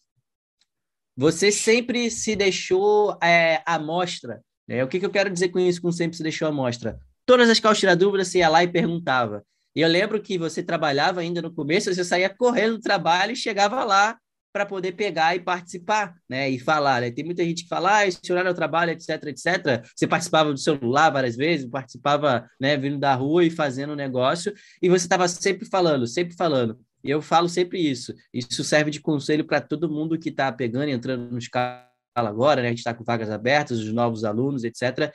você 1.17 1.51
sempre 1.51 2.11
se 2.11 2.35
deixou 2.35 3.17
é, 3.23 3.63
à 3.65 3.79
mostra. 3.79 4.39
Né? 4.67 4.83
O 4.83 4.87
que, 4.87 4.99
que 4.99 5.05
eu 5.05 5.09
quero 5.09 5.31
dizer 5.31 5.49
com 5.49 5.59
isso, 5.59 5.81
com 5.81 5.91
sempre 5.91 6.15
se 6.15 6.21
deixou 6.21 6.47
à 6.47 6.51
mostra? 6.51 6.99
Todas 7.25 7.49
as 7.49 7.59
causas 7.59 7.97
dúvidas, 7.97 8.27
você 8.27 8.37
ia 8.37 8.49
lá 8.49 8.63
e 8.63 8.67
perguntava. 8.67 9.43
E 9.75 9.81
eu 9.81 9.89
lembro 9.89 10.21
que 10.21 10.37
você 10.37 10.61
trabalhava 10.61 11.21
ainda 11.21 11.41
no 11.41 11.53
começo, 11.53 11.93
você 11.93 12.03
saía 12.03 12.29
correndo 12.29 12.77
do 12.77 12.81
trabalho 12.81 13.31
e 13.31 13.35
chegava 13.35 13.83
lá 13.83 14.17
para 14.53 14.65
poder 14.65 14.93
pegar 14.93 15.35
e 15.35 15.39
participar, 15.39 16.15
né? 16.27 16.49
E 16.49 16.57
falar, 16.57 17.01
né? 17.01 17.11
Tem 17.11 17.23
muita 17.23 17.43
gente 17.43 17.63
que 17.63 17.69
fala, 17.69 17.97
ah, 17.97 18.07
esse 18.07 18.19
horário 18.31 18.49
é 18.49 18.51
o 18.51 18.55
trabalho, 18.55 18.91
etc, 18.91 19.09
etc. 19.25 19.85
Você 19.95 20.07
participava 20.07 20.51
do 20.51 20.57
celular 20.57 21.11
várias 21.11 21.35
vezes, 21.35 21.69
participava, 21.69 22.49
né, 22.59 22.75
vindo 22.75 22.97
da 22.97 23.13
rua 23.13 23.43
e 23.43 23.51
fazendo 23.51 23.93
o 23.93 23.95
negócio, 23.95 24.53
e 24.81 24.89
você 24.89 25.05
estava 25.05 25.27
sempre 25.27 25.67
falando, 25.67 26.07
sempre 26.07 26.35
falando. 26.35 26.79
E 27.07 27.09
eu 27.09 27.21
falo 27.21 27.47
sempre 27.47 27.79
isso. 27.79 28.13
Isso 28.33 28.63
serve 28.63 28.91
de 28.91 28.99
conselho 28.99 29.45
para 29.45 29.61
todo 29.61 29.89
mundo 29.89 30.19
que 30.19 30.27
está 30.29 30.51
pegando 30.51 30.89
e 30.89 30.91
entrando 30.91 31.31
no 31.31 31.37
escala 31.37 31.87
agora, 32.15 32.61
né? 32.61 32.67
A 32.67 32.71
gente 32.71 32.79
está 32.79 32.93
com 32.93 33.03
vagas 33.03 33.29
abertas, 33.29 33.79
os 33.79 33.93
novos 33.93 34.25
alunos, 34.25 34.65
etc. 34.65 35.13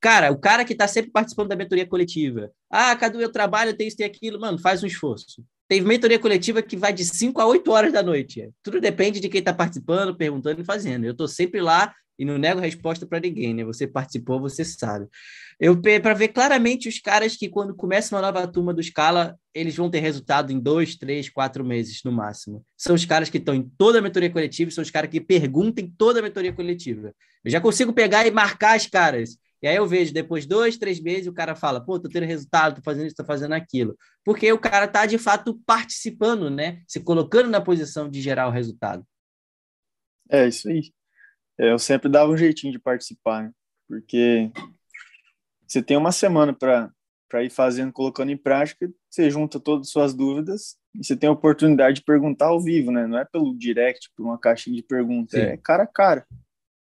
Cara, 0.00 0.32
o 0.32 0.38
cara 0.38 0.64
que 0.64 0.72
está 0.72 0.88
sempre 0.88 1.12
participando 1.12 1.48
da 1.48 1.56
mentoria 1.56 1.86
coletiva. 1.86 2.50
Ah, 2.68 2.96
Cadu, 2.96 3.20
eu 3.20 3.30
trabalho, 3.30 3.70
eu 3.70 3.76
tenho 3.76 3.86
isso, 3.86 3.96
tem 3.96 4.06
aquilo. 4.06 4.40
Mano, 4.40 4.58
faz 4.58 4.82
um 4.82 4.86
esforço. 4.86 5.44
Teve 5.70 5.86
mentoria 5.86 6.18
coletiva 6.18 6.60
que 6.60 6.76
vai 6.76 6.92
de 6.92 7.04
5 7.04 7.40
a 7.40 7.46
8 7.46 7.70
horas 7.70 7.92
da 7.92 8.02
noite. 8.02 8.50
Tudo 8.60 8.80
depende 8.80 9.20
de 9.20 9.28
quem 9.28 9.38
está 9.38 9.54
participando, 9.54 10.16
perguntando 10.16 10.60
e 10.60 10.64
fazendo. 10.64 11.04
Eu 11.04 11.12
estou 11.12 11.28
sempre 11.28 11.60
lá 11.60 11.94
e 12.18 12.24
não 12.24 12.36
nego 12.36 12.58
resposta 12.58 13.06
para 13.06 13.20
ninguém, 13.20 13.54
né? 13.54 13.62
Você 13.62 13.86
participou, 13.86 14.40
você 14.40 14.64
sabe. 14.64 15.06
Eu 15.60 15.80
para 15.80 16.12
ver 16.12 16.28
claramente 16.28 16.88
os 16.88 16.98
caras 16.98 17.36
que 17.36 17.48
quando 17.48 17.72
começa 17.72 18.16
uma 18.16 18.20
nova 18.20 18.48
turma 18.48 18.74
do 18.74 18.82
Scala, 18.82 19.38
eles 19.54 19.76
vão 19.76 19.88
ter 19.88 20.00
resultado 20.00 20.52
em 20.52 20.58
dois, 20.58 20.96
três, 20.96 21.30
quatro 21.30 21.64
meses 21.64 22.00
no 22.04 22.10
máximo. 22.10 22.66
São 22.76 22.96
os 22.96 23.04
caras 23.04 23.30
que 23.30 23.38
estão 23.38 23.54
em 23.54 23.62
toda 23.78 24.00
a 24.00 24.02
mentoria 24.02 24.28
coletiva, 24.28 24.72
são 24.72 24.82
os 24.82 24.90
caras 24.90 25.08
que 25.08 25.20
perguntam 25.20 25.84
em 25.84 25.88
toda 25.88 26.18
a 26.18 26.22
mentoria 26.22 26.52
coletiva. 26.52 27.14
Eu 27.44 27.50
já 27.52 27.60
consigo 27.60 27.92
pegar 27.92 28.26
e 28.26 28.32
marcar 28.32 28.74
as 28.74 28.88
caras. 28.88 29.38
E 29.62 29.68
aí 29.68 29.76
eu 29.76 29.86
vejo, 29.86 30.12
depois 30.12 30.44
de 30.44 30.48
dois, 30.48 30.78
três 30.78 31.00
meses, 31.00 31.26
o 31.26 31.32
cara 31.32 31.54
fala, 31.54 31.84
pô, 31.84 31.98
tô 31.98 32.08
tendo 32.08 32.26
resultado, 32.26 32.76
tô 32.76 32.82
fazendo 32.82 33.06
isso, 33.06 33.16
tô 33.16 33.24
fazendo 33.24 33.52
aquilo. 33.52 33.96
Porque 34.24 34.50
o 34.52 34.58
cara 34.58 34.88
tá, 34.88 35.04
de 35.04 35.18
fato, 35.18 35.60
participando, 35.66 36.48
né? 36.48 36.82
Se 36.86 37.00
colocando 37.00 37.50
na 37.50 37.60
posição 37.60 38.08
de 38.08 38.20
gerar 38.20 38.48
o 38.48 38.52
resultado. 38.52 39.04
É, 40.30 40.48
isso 40.48 40.68
aí. 40.68 40.92
Eu 41.58 41.78
sempre 41.78 42.08
dava 42.08 42.32
um 42.32 42.36
jeitinho 42.36 42.72
de 42.72 42.78
participar, 42.78 43.44
né? 43.44 43.52
Porque 43.86 44.50
você 45.66 45.82
tem 45.82 45.96
uma 45.96 46.12
semana 46.12 46.52
para 46.52 46.90
para 47.30 47.44
ir 47.44 47.50
fazendo, 47.50 47.92
colocando 47.92 48.32
em 48.32 48.36
prática, 48.36 48.90
você 49.08 49.30
junta 49.30 49.60
todas 49.60 49.86
as 49.86 49.92
suas 49.92 50.12
dúvidas 50.12 50.76
e 50.92 51.06
você 51.06 51.16
tem 51.16 51.28
a 51.28 51.32
oportunidade 51.32 52.00
de 52.00 52.04
perguntar 52.04 52.46
ao 52.46 52.60
vivo, 52.60 52.90
né? 52.90 53.06
Não 53.06 53.16
é 53.16 53.24
pelo 53.24 53.56
direct, 53.56 54.10
por 54.16 54.24
uma 54.24 54.36
caixinha 54.36 54.74
de 54.74 54.82
perguntas, 54.82 55.38
é 55.38 55.56
cara 55.56 55.84
a 55.84 55.86
cara. 55.86 56.26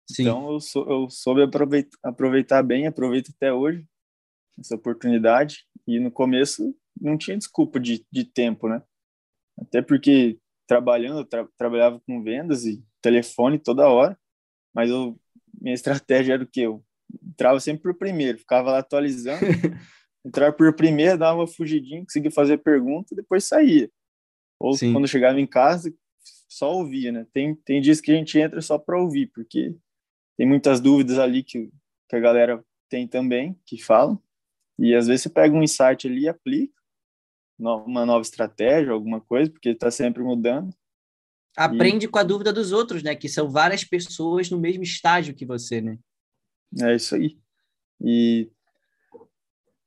Sim. 0.10 0.24
Então 0.24 0.54
eu, 0.54 0.60
sou, 0.60 0.90
eu 0.90 1.10
soube 1.10 1.42
aproveitar, 1.42 1.98
aproveitar 2.04 2.64
bem, 2.64 2.88
aproveito 2.88 3.32
até 3.36 3.52
hoje 3.52 3.86
essa 4.60 4.76
oportunidade 4.76 5.66
e 5.88 6.00
no 6.00 6.12
começo 6.12 6.76
não 7.00 7.18
tinha 7.18 7.38
desculpa 7.38 7.80
de, 7.80 8.06
de 8.12 8.24
tempo, 8.24 8.70
né? 8.70 8.82
Até 9.60 9.82
porque 9.82 10.40
trabalhando, 10.68 11.20
eu 11.20 11.26
tra 11.26 11.48
trabalhava 11.58 12.02
com 12.08 12.24
vendas 12.24 12.66
e 12.66 12.84
telefone 13.02 13.60
toda 13.60 13.88
hora, 13.88 14.18
mas 14.74 14.90
eu, 14.90 15.20
minha 15.60 15.74
estratégia 15.76 16.34
era 16.34 16.44
o 16.44 16.48
quê? 16.48 16.62
Eu 16.62 16.84
entrava 17.24 17.60
sempre 17.60 17.84
por 17.84 17.96
primeiro, 17.96 18.38
ficava 18.38 18.72
lá 18.72 18.80
atualizando, 18.80 19.42
entrava 20.26 20.54
por 20.54 20.74
primeiro, 20.76 21.18
dava 21.18 21.40
uma 21.40 21.48
fugidinha, 21.48 22.02
conseguia 22.02 22.32
fazer 22.32 22.58
pergunta, 22.60 23.16
depois 23.16 23.44
saía. 23.44 23.90
Ou 24.60 24.74
Sim. 24.74 24.94
quando 24.94 25.08
chegava 25.08 25.40
em 25.40 25.46
casa, 25.46 25.94
só 26.50 26.74
ouvia, 26.74 27.12
né? 27.12 27.28
Tem, 27.34 27.56
tem 27.56 27.82
dias 27.82 28.00
que 28.00 28.12
a 28.12 28.16
gente 28.16 28.40
entra 28.40 28.62
só 28.62 28.78
para 28.78 29.00
ouvir, 29.00 29.28
porque 29.28 29.76
tem 30.38 30.48
muitas 30.48 30.80
dúvidas 30.80 31.18
ali 31.18 31.44
que, 31.44 31.72
que 32.10 32.16
a 32.16 32.20
galera 32.20 32.64
tem 32.90 33.08
também, 33.08 33.60
que 33.66 33.82
falam, 33.82 34.22
e 34.78 34.94
às 34.94 35.08
vezes 35.08 35.24
você 35.24 35.30
pega 35.30 35.56
um 35.56 35.64
insight 35.64 36.08
ali 36.08 36.24
e 36.24 36.30
aplica, 36.30 36.74
uma 37.58 38.06
nova 38.06 38.22
estratégia, 38.22 38.92
alguma 38.92 39.22
coisa, 39.22 39.50
porque 39.50 39.70
está 39.70 39.90
sempre 39.90 40.22
mudando. 40.22 40.76
Aprende 41.56 42.06
e... 42.06 42.10
com 42.10 42.20
a 42.20 42.24
dúvida 42.24 42.52
dos 42.52 42.74
outros, 42.74 43.02
né? 43.02 43.16
Que 43.16 43.30
são 43.30 43.50
várias 43.50 43.84
pessoas 43.84 44.50
no 44.50 44.60
mesmo 44.60 44.84
estágio 44.84 45.34
que 45.34 45.46
você, 45.46 45.80
né? 45.80 45.98
É 46.82 46.94
isso 46.96 47.16
aí. 47.16 47.38
E, 48.02 48.52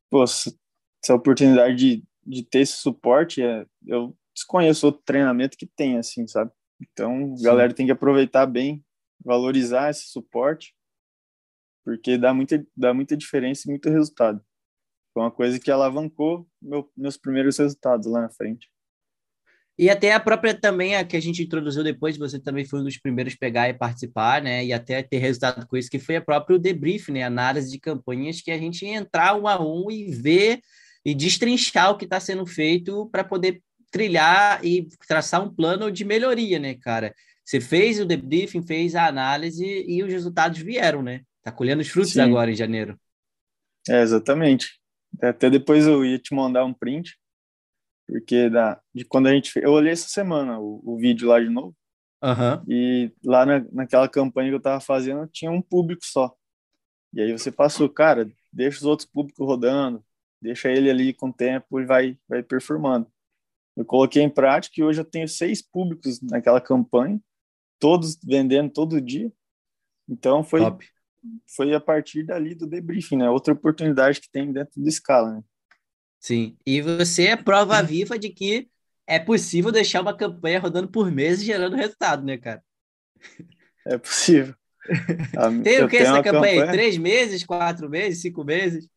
pô, 0.09 0.25
essa 0.25 1.15
oportunidade 1.15 1.77
de, 1.77 2.05
de 2.27 2.43
ter 2.43 2.61
esse 2.61 2.79
suporte, 2.79 3.43
é, 3.43 3.67
eu 3.87 4.17
desconheço 4.35 4.87
outro 4.87 5.03
treinamento 5.05 5.59
que 5.59 5.67
tem, 5.67 5.99
assim, 5.99 6.27
sabe? 6.27 6.51
Então, 6.81 7.35
a 7.39 7.43
galera 7.43 7.75
tem 7.75 7.85
que 7.85 7.93
aproveitar 7.93 8.47
bem, 8.47 8.83
valorizar 9.29 9.91
esse 9.91 10.07
suporte, 10.07 10.75
porque 11.85 12.17
dá 12.17 12.33
muita, 12.33 12.67
dá 12.75 12.95
muita 12.95 13.15
diferença 13.15 13.63
e 13.67 13.71
muito 13.71 13.91
resultado. 13.91 14.43
Foi 15.13 15.23
uma 15.23 15.31
coisa 15.31 15.61
que 15.61 15.71
alavancou 15.71 16.49
meu, 16.61 16.91
meus 16.97 17.19
primeiros 17.19 17.59
resultados 17.59 18.07
lá 18.07 18.23
na 18.23 18.31
frente. 18.31 18.71
E 19.79 19.91
até 19.91 20.13
a 20.13 20.19
própria 20.19 20.59
também, 20.59 20.97
a 20.97 21.05
que 21.05 21.17
a 21.17 21.21
gente 21.21 21.43
introduziu 21.43 21.85
depois, 21.85 22.17
você 22.17 22.41
também 22.41 22.65
foi 22.65 22.81
um 22.81 22.85
dos 22.85 22.99
primeiros 22.99 23.35
a 23.35 23.37
pegar 23.39 23.69
e 23.69 23.75
participar, 23.75 24.43
né? 24.43 24.65
E 24.65 24.73
até 24.73 25.03
ter 25.03 25.19
resultado 25.19 25.67
com 25.69 25.77
isso, 25.77 25.91
que 25.91 26.01
foi 26.01 26.17
a 26.17 26.21
própria 26.21 26.59
debrief, 26.59 27.11
né? 27.11 27.23
Análise 27.23 27.71
de 27.71 27.79
campanhas, 27.79 28.41
que 28.41 28.51
a 28.51 28.59
gente 28.59 28.85
entrar 28.87 29.37
um 29.37 29.47
a 29.47 29.61
um 29.61 29.89
e 29.91 30.11
ver 30.11 30.61
e 31.05 31.15
destrinchar 31.15 31.91
o 31.91 31.97
que 31.97 32.07
está 32.07 32.19
sendo 32.19 32.45
feito 32.45 33.09
para 33.11 33.23
poder 33.23 33.63
trilhar 33.91 34.65
e 34.65 34.89
traçar 35.07 35.45
um 35.45 35.55
plano 35.55 35.93
de 35.93 36.05
melhoria, 36.05 36.59
né, 36.59 36.75
cara? 36.75 37.15
Você 37.49 37.63
fez 37.63 37.99
o 37.99 38.05
debriefing, 38.05 38.61
fez 38.61 38.95
a 38.95 39.07
análise 39.07 39.65
e 39.65 40.03
os 40.03 40.13
resultados 40.13 40.59
vieram, 40.59 41.03
né? 41.03 41.23
Tá 41.43 41.51
colhendo 41.51 41.81
os 41.81 41.89
frutos 41.89 42.13
Sim. 42.13 42.21
agora 42.21 42.51
em 42.51 42.55
janeiro. 42.55 43.01
É, 43.89 44.03
exatamente. 44.03 44.79
Até 45.23 45.49
depois 45.49 45.87
eu 45.87 46.05
ia 46.05 46.19
te 46.19 46.35
mandar 46.35 46.67
um 46.67 46.75
print 46.75 47.17
porque 48.07 48.51
da, 48.51 48.79
de 48.95 49.03
quando 49.03 49.29
a 49.29 49.33
gente 49.33 49.53
eu 49.63 49.73
olhei 49.73 49.93
essa 49.93 50.11
semana 50.11 50.59
o, 50.59 50.83
o 50.85 50.99
vídeo 50.99 51.29
lá 51.29 51.41
de 51.41 51.49
novo 51.49 51.75
uhum. 52.23 52.65
e 52.69 53.13
lá 53.25 53.47
na, 53.47 53.65
naquela 53.73 54.09
campanha 54.09 54.51
que 54.51 54.55
eu 54.57 54.61
tava 54.61 54.81
fazendo 54.81 55.27
tinha 55.27 55.51
um 55.51 55.61
público 55.61 56.05
só 56.05 56.35
e 57.13 57.21
aí 57.21 57.33
você 57.33 57.53
passou 57.53 57.89
cara 57.89 58.31
deixa 58.51 58.79
os 58.79 58.85
outros 58.85 59.07
públicos 59.07 59.47
rodando 59.47 60.03
deixa 60.41 60.71
ele 60.71 60.89
ali 60.91 61.13
com 61.13 61.29
o 61.29 61.33
tempo 61.33 61.79
e 61.79 61.85
vai 61.85 62.19
vai 62.27 62.43
performando 62.43 63.07
eu 63.77 63.85
coloquei 63.85 64.23
em 64.23 64.31
prática 64.31 64.81
e 64.81 64.85
hoje 64.85 65.03
eu 65.03 65.05
tenho 65.05 65.29
seis 65.29 65.61
públicos 65.61 66.23
naquela 66.23 66.63
campanha 66.63 67.21
todos 67.79 68.19
vendendo 68.23 68.71
todo 68.71 69.01
dia 69.01 69.33
então 70.09 70.43
foi 70.43 70.61
Top. 70.61 70.87
foi 71.57 71.75
a 71.75 71.81
partir 71.81 72.25
dali 72.25 72.55
do 72.55 72.67
debriefing 72.67 73.17
né 73.19 73.31
outra 73.31 73.53
oportunidade 73.53 74.21
que 74.21 74.31
tem 74.31 74.53
dentro 74.53 74.81
do 74.81 74.89
escala 74.89 75.35
né? 75.35 75.43
Sim. 76.21 76.57
E 76.67 76.81
você 76.81 77.29
é 77.29 77.37
prova 77.37 77.83
viva 77.83 78.19
de 78.19 78.29
que 78.31 78.69
é 79.07 79.19
possível 79.19 79.73
deixar 79.73 80.01
uma 80.01 80.17
campanha 80.17 80.61
rodando 80.61 80.89
por 80.89 81.11
meses 81.11 81.45
gerando 81.45 81.77
resultado, 81.77 82.25
né, 82.25 82.37
cara? 82.37 82.63
É 83.87 83.97
possível. 83.97 84.55
Tem 85.65 85.83
o 85.83 85.89
que 85.89 85.97
essa 85.97 86.23
campanha? 86.23 86.61
campanha? 86.61 86.73
Três 86.73 86.99
meses, 86.99 87.45
quatro 87.45 87.89
meses, 87.89 88.21
cinco 88.21 88.45
meses? 88.45 88.89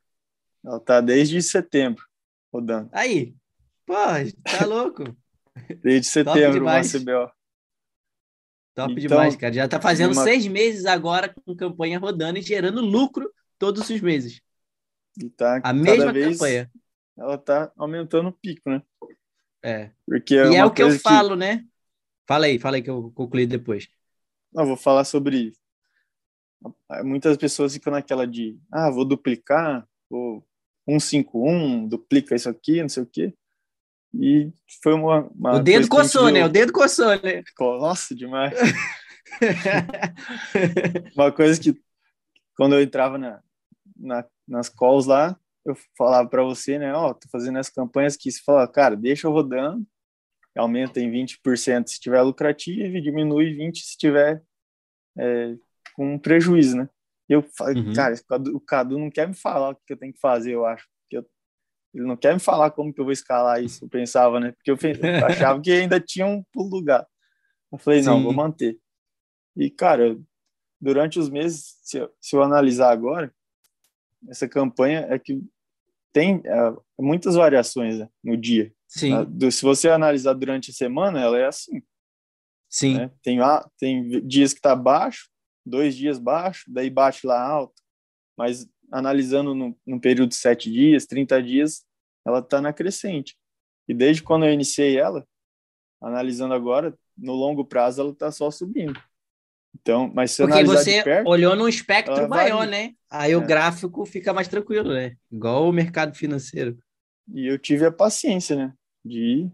Ela 0.65 0.79
tá 0.79 1.01
desde 1.01 1.41
setembro 1.41 2.03
rodando. 2.51 2.89
Aí, 2.91 3.33
pô, 3.85 3.93
tá 4.43 4.65
louco. 4.67 5.03
Desde 5.81 6.07
setembro, 6.07 6.61
uma 6.61 6.81
CBO. 6.81 7.31
Top 8.73 8.91
então, 8.91 8.95
demais, 8.95 9.35
cara. 9.35 9.53
Já 9.53 9.67
tá 9.67 9.81
fazendo 9.81 10.13
uma... 10.13 10.23
seis 10.23 10.47
meses 10.47 10.85
agora 10.85 11.33
com 11.45 11.55
campanha 11.55 11.99
rodando 11.99 12.39
e 12.39 12.41
gerando 12.41 12.81
lucro 12.81 13.31
todos 13.57 13.89
os 13.89 14.01
meses. 14.01 14.41
E 15.21 15.29
tá 15.29 15.59
a 15.63 15.73
mesma 15.73 16.11
vez, 16.13 16.37
campanha. 16.37 16.71
Ela 17.17 17.37
tá 17.37 17.71
aumentando 17.77 18.29
o 18.29 18.33
pico, 18.33 18.69
né? 18.69 18.81
É. 19.63 19.91
Porque 20.05 20.35
é 20.35 20.51
e 20.51 20.55
é 20.55 20.65
o 20.65 20.71
que 20.71 20.81
eu 20.81 20.89
que... 20.89 20.99
falo, 20.99 21.35
né? 21.35 21.65
Fala 22.27 22.45
aí, 22.45 22.57
fala 22.57 22.77
aí 22.77 22.81
que 22.81 22.89
eu 22.89 23.11
concluí 23.11 23.45
depois. 23.45 23.89
Não, 24.53 24.65
vou 24.65 24.77
falar 24.77 25.03
sobre. 25.03 25.53
Muitas 27.03 27.37
pessoas 27.37 27.73
ficam 27.73 27.91
naquela 27.91 28.25
de, 28.27 28.59
ah, 28.71 28.89
vou 28.89 29.03
duplicar, 29.03 29.87
vou 30.09 30.45
151, 30.87 31.87
duplica 31.87 32.35
isso 32.35 32.49
aqui, 32.49 32.81
não 32.81 32.89
sei 32.89 33.03
o 33.03 33.05
quê. 33.05 33.33
E 34.13 34.51
foi 34.83 34.93
uma. 34.93 35.29
uma 35.35 35.55
o 35.55 35.59
dedo 35.59 35.87
coçou, 35.87 36.29
né? 36.29 36.45
O 36.45 36.49
dedo 36.49 36.73
coçou, 36.73 37.09
né? 37.21 37.43
Nossa, 37.59 38.13
demais. 38.13 38.53
uma 41.15 41.31
coisa 41.31 41.59
que, 41.59 41.79
quando 42.55 42.75
eu 42.75 42.81
entrava 42.81 43.17
na, 43.17 43.41
na, 43.95 44.25
nas 44.47 44.67
calls 44.67 45.05
lá, 45.05 45.37
eu 45.65 45.75
falava 45.97 46.27
para 46.27 46.43
você, 46.43 46.77
né? 46.77 46.93
Ó, 46.93 47.09
oh, 47.09 47.13
tô 47.13 47.29
fazendo 47.29 47.57
as 47.57 47.69
campanhas 47.69 48.17
que 48.17 48.31
se 48.31 48.43
fala, 48.43 48.67
cara, 48.67 48.95
deixa 48.95 49.27
eu 49.27 49.31
rodando, 49.31 49.85
aumenta 50.57 50.99
em 50.99 51.09
20% 51.09 51.87
se 51.87 51.99
tiver 51.99 52.21
lucrativo 52.21 52.97
e 52.97 53.01
diminui 53.01 53.55
20% 53.55 53.75
se 53.75 53.97
tiver 53.97 54.43
é, 55.17 55.55
com 55.95 56.17
prejuízo, 56.19 56.77
né? 56.77 56.89
E 57.29 57.33
eu 57.33 57.43
falei, 57.57 57.81
uhum. 57.81 57.93
cara, 57.93 58.15
o 58.53 58.59
Cadu 58.59 58.99
não 58.99 59.09
quer 59.09 59.27
me 59.27 59.33
falar 59.33 59.69
o 59.69 59.75
que 59.75 59.93
eu 59.93 59.97
tenho 59.97 60.13
que 60.13 60.19
fazer, 60.19 60.53
eu 60.53 60.65
acho. 60.65 60.85
Ele 61.93 62.05
não 62.05 62.15
quer 62.15 62.33
me 62.33 62.39
falar 62.39 62.71
como 62.71 62.93
que 62.93 62.99
eu 62.99 63.05
vou 63.05 63.11
escalar 63.11 63.63
isso, 63.63 63.83
eu 63.83 63.89
pensava, 63.89 64.39
né? 64.39 64.53
Porque 64.53 64.71
eu, 64.71 64.77
achava 65.25 65.59
que 65.59 65.71
ainda 65.71 65.99
tinha 65.99 66.25
um 66.25 66.43
lugar. 66.55 67.05
Eu 67.71 67.77
falei, 67.77 68.01
Sim. 68.01 68.09
não, 68.09 68.23
vou 68.23 68.33
manter. 68.33 68.77
E, 69.55 69.69
cara, 69.69 70.17
durante 70.79 71.19
os 71.19 71.29
meses, 71.29 71.77
se 71.83 71.97
eu, 71.97 72.11
se 72.19 72.35
eu 72.35 72.41
analisar 72.41 72.91
agora, 72.91 73.33
essa 74.27 74.47
campanha 74.47 75.05
é 75.09 75.19
que 75.19 75.41
tem 76.13 76.41
é, 76.45 76.73
muitas 76.99 77.35
variações 77.35 77.99
né, 77.99 78.09
no 78.23 78.35
dia. 78.37 78.73
Sim. 78.87 79.15
Né? 79.15 79.51
Se 79.51 79.63
você 79.63 79.89
analisar 79.89 80.33
durante 80.33 80.71
a 80.71 80.73
semana, 80.73 81.19
ela 81.19 81.37
é 81.37 81.45
assim. 81.45 81.81
Sim. 82.69 82.97
Né? 82.97 83.11
Tem, 83.21 83.39
tem 83.77 84.27
dias 84.27 84.53
que 84.53 84.59
está 84.59 84.75
baixo, 84.75 85.29
dois 85.65 85.95
dias 85.95 86.19
baixo, 86.19 86.65
daí 86.67 86.89
bate 86.89 87.25
lá 87.25 87.41
alto. 87.41 87.81
Mas 88.37 88.67
analisando 88.91 89.55
no, 89.55 89.77
no 89.85 89.99
período 89.99 90.29
de 90.29 90.35
sete 90.35 90.69
dias, 90.69 91.05
30 91.05 91.41
dias, 91.41 91.85
ela 92.25 92.39
está 92.39 92.61
na 92.61 92.73
crescente. 92.73 93.35
E 93.87 93.93
desde 93.93 94.21
quando 94.21 94.45
eu 94.45 94.53
iniciei 94.53 94.97
ela, 94.97 95.25
analisando 96.01 96.53
agora, 96.53 96.97
no 97.17 97.33
longo 97.33 97.65
prazo 97.65 98.01
ela 98.01 98.11
está 98.11 98.31
só 98.31 98.51
subindo. 98.51 99.01
Então, 99.73 100.11
mas 100.13 100.31
se 100.31 100.45
Porque 100.45 100.63
você 100.63 101.01
perto, 101.01 101.27
olhou 101.27 101.55
num 101.55 101.67
espectro 101.67 102.27
maior, 102.27 102.67
né? 102.67 102.93
Aí 103.09 103.31
é. 103.31 103.37
o 103.37 103.45
gráfico 103.45 104.05
fica 104.05 104.33
mais 104.33 104.47
tranquilo, 104.47 104.93
né? 104.93 105.15
Igual 105.31 105.67
o 105.67 105.73
mercado 105.73 106.15
financeiro. 106.15 106.77
E 107.33 107.47
eu 107.47 107.57
tive 107.57 107.85
a 107.85 107.91
paciência, 107.91 108.55
né? 108.55 108.73
De, 109.03 109.49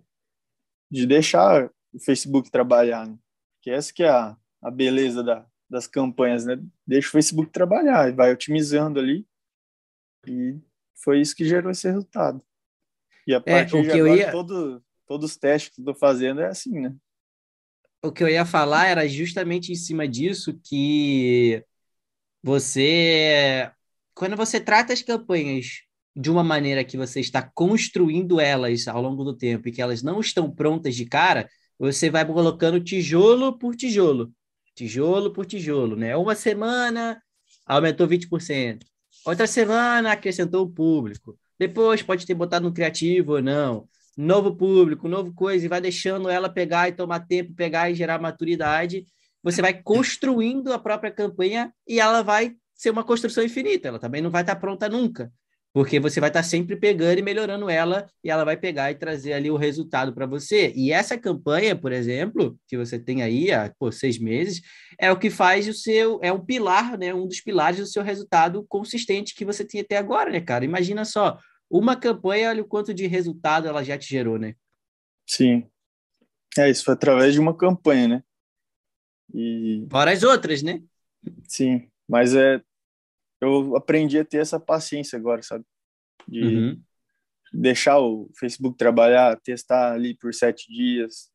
de 0.91 1.05
deixar 1.05 1.69
o 1.93 1.99
Facebook 1.99 2.49
trabalhar, 2.49 3.07
né? 3.07 3.15
Que 3.61 3.69
essa 3.69 3.93
que 3.93 4.03
é 4.03 4.09
a, 4.09 4.35
a 4.61 4.71
beleza 4.71 5.23
da, 5.23 5.45
das 5.69 5.87
campanhas, 5.87 6.45
né? 6.45 6.59
Deixa 6.85 7.07
o 7.09 7.11
Facebook 7.11 7.51
trabalhar, 7.51 8.13
vai 8.13 8.31
otimizando 8.31 8.99
ali. 8.99 9.27
E 10.25 10.55
foi 10.95 11.21
isso 11.21 11.35
que 11.35 11.47
gerou 11.47 11.71
esse 11.71 11.87
resultado. 11.87 12.41
E 13.25 13.33
a 13.33 13.37
é, 13.37 13.39
partir 13.39 13.81
de 13.81 13.91
agora, 13.91 14.15
ia... 14.15 14.31
todo, 14.31 14.83
todos 15.05 15.31
os 15.31 15.37
testes 15.37 15.73
que 15.73 15.81
estou 15.81 15.95
fazendo 15.95 16.41
é 16.41 16.47
assim, 16.47 16.79
né? 16.79 16.95
o 18.01 18.11
que 18.11 18.23
eu 18.23 18.29
ia 18.29 18.45
falar 18.45 18.87
era 18.87 19.07
justamente 19.07 19.71
em 19.71 19.75
cima 19.75 20.07
disso 20.07 20.59
que 20.63 21.63
você, 22.41 23.69
quando 24.13 24.35
você 24.35 24.59
trata 24.59 24.93
as 24.93 25.01
campanhas 25.01 25.81
de 26.15 26.31
uma 26.31 26.43
maneira 26.43 26.83
que 26.83 26.97
você 26.97 27.19
está 27.19 27.41
construindo 27.41 28.39
elas 28.39 28.87
ao 28.87 29.01
longo 29.01 29.23
do 29.23 29.35
tempo 29.35 29.67
e 29.67 29.71
que 29.71 29.81
elas 29.81 30.01
não 30.01 30.19
estão 30.19 30.49
prontas 30.49 30.95
de 30.95 31.05
cara, 31.05 31.49
você 31.77 32.09
vai 32.09 32.25
colocando 32.25 32.83
tijolo 32.83 33.57
por 33.57 33.75
tijolo, 33.75 34.31
tijolo 34.77 35.33
por 35.33 35.45
tijolo, 35.45 35.95
né? 35.95 36.15
Uma 36.15 36.35
semana 36.35 37.19
aumentou 37.65 38.07
20%, 38.07 38.83
outra 39.25 39.47
semana 39.47 40.11
acrescentou 40.11 40.63
o 40.63 40.69
público, 40.69 41.37
depois 41.57 42.03
pode 42.03 42.25
ter 42.25 42.35
botado 42.35 42.67
no 42.67 42.73
criativo 42.73 43.33
ou 43.33 43.41
não, 43.41 43.89
novo 44.15 44.55
público, 44.55 45.07
novo 45.07 45.33
coisa, 45.33 45.65
e 45.65 45.67
vai 45.67 45.81
deixando 45.81 46.29
ela 46.29 46.47
pegar 46.47 46.87
e 46.87 46.91
tomar 46.91 47.21
tempo, 47.21 47.53
pegar 47.53 47.89
e 47.89 47.95
gerar 47.95 48.21
maturidade. 48.21 49.05
Você 49.43 49.61
vai 49.61 49.73
construindo 49.81 50.71
a 50.71 50.79
própria 50.79 51.11
campanha 51.11 51.73
e 51.87 51.99
ela 51.99 52.21
vai 52.21 52.55
ser 52.75 52.91
uma 52.91 53.03
construção 53.03 53.43
infinita. 53.43 53.87
Ela 53.87 53.99
também 53.99 54.21
não 54.21 54.29
vai 54.29 54.41
estar 54.41 54.55
pronta 54.55 54.87
nunca, 54.87 55.31
porque 55.73 55.99
você 55.99 56.19
vai 56.19 56.29
estar 56.29 56.43
sempre 56.43 56.75
pegando 56.75 57.19
e 57.19 57.21
melhorando 57.21 57.69
ela 57.69 58.07
e 58.23 58.29
ela 58.29 58.43
vai 58.43 58.57
pegar 58.57 58.91
e 58.91 58.95
trazer 58.95 59.33
ali 59.33 59.51
o 59.51 59.57
resultado 59.57 60.13
para 60.13 60.25
você. 60.25 60.73
E 60.75 60.91
essa 60.91 61.17
campanha, 61.17 61.75
por 61.75 61.91
exemplo, 61.91 62.57
que 62.67 62.77
você 62.77 62.97
tem 62.97 63.21
aí 63.21 63.51
há 63.51 63.71
pô, 63.77 63.91
seis 63.91 64.17
meses, 64.17 64.61
é 64.99 65.11
o 65.11 65.19
que 65.19 65.29
faz 65.29 65.67
o 65.67 65.73
seu, 65.73 66.19
é 66.23 66.31
um 66.31 66.43
pilar, 66.43 66.97
né, 66.97 67.13
um 67.13 67.27
dos 67.27 67.41
pilares 67.41 67.79
do 67.79 67.85
seu 67.85 68.01
resultado 68.01 68.65
consistente 68.67 69.35
que 69.35 69.45
você 69.45 69.63
tem 69.63 69.81
até 69.81 69.97
agora, 69.97 70.31
né, 70.31 70.41
cara? 70.41 70.65
Imagina 70.65 71.05
só, 71.05 71.37
uma 71.69 71.95
campanha, 71.95 72.49
olha 72.49 72.63
o 72.63 72.67
quanto 72.67 72.93
de 72.93 73.05
resultado 73.07 73.67
ela 73.67 73.83
já 73.83 73.97
te 73.97 74.07
gerou, 74.07 74.39
né? 74.39 74.55
Sim. 75.27 75.67
É, 76.57 76.69
isso 76.69 76.83
foi 76.83 76.93
através 76.93 77.33
de 77.33 77.39
uma 77.39 77.55
campanha, 77.55 78.07
né? 78.07 78.23
E... 79.33 79.85
Fora 79.91 80.11
as 80.11 80.23
outras, 80.23 80.63
né? 80.63 80.81
Sim, 81.47 81.87
mas 82.07 82.33
é, 82.33 82.61
eu 83.41 83.75
aprendi 83.75 84.19
a 84.19 84.25
ter 84.25 84.39
essa 84.39 84.59
paciência 84.59 85.17
agora, 85.17 85.41
sabe? 85.41 85.65
De 86.27 86.41
uhum. 86.41 86.83
deixar 87.53 87.99
o 87.99 88.29
Facebook 88.37 88.77
trabalhar, 88.77 89.39
testar 89.41 89.93
ali 89.93 90.15
por 90.15 90.33
sete 90.33 90.71
dias, 90.71 91.31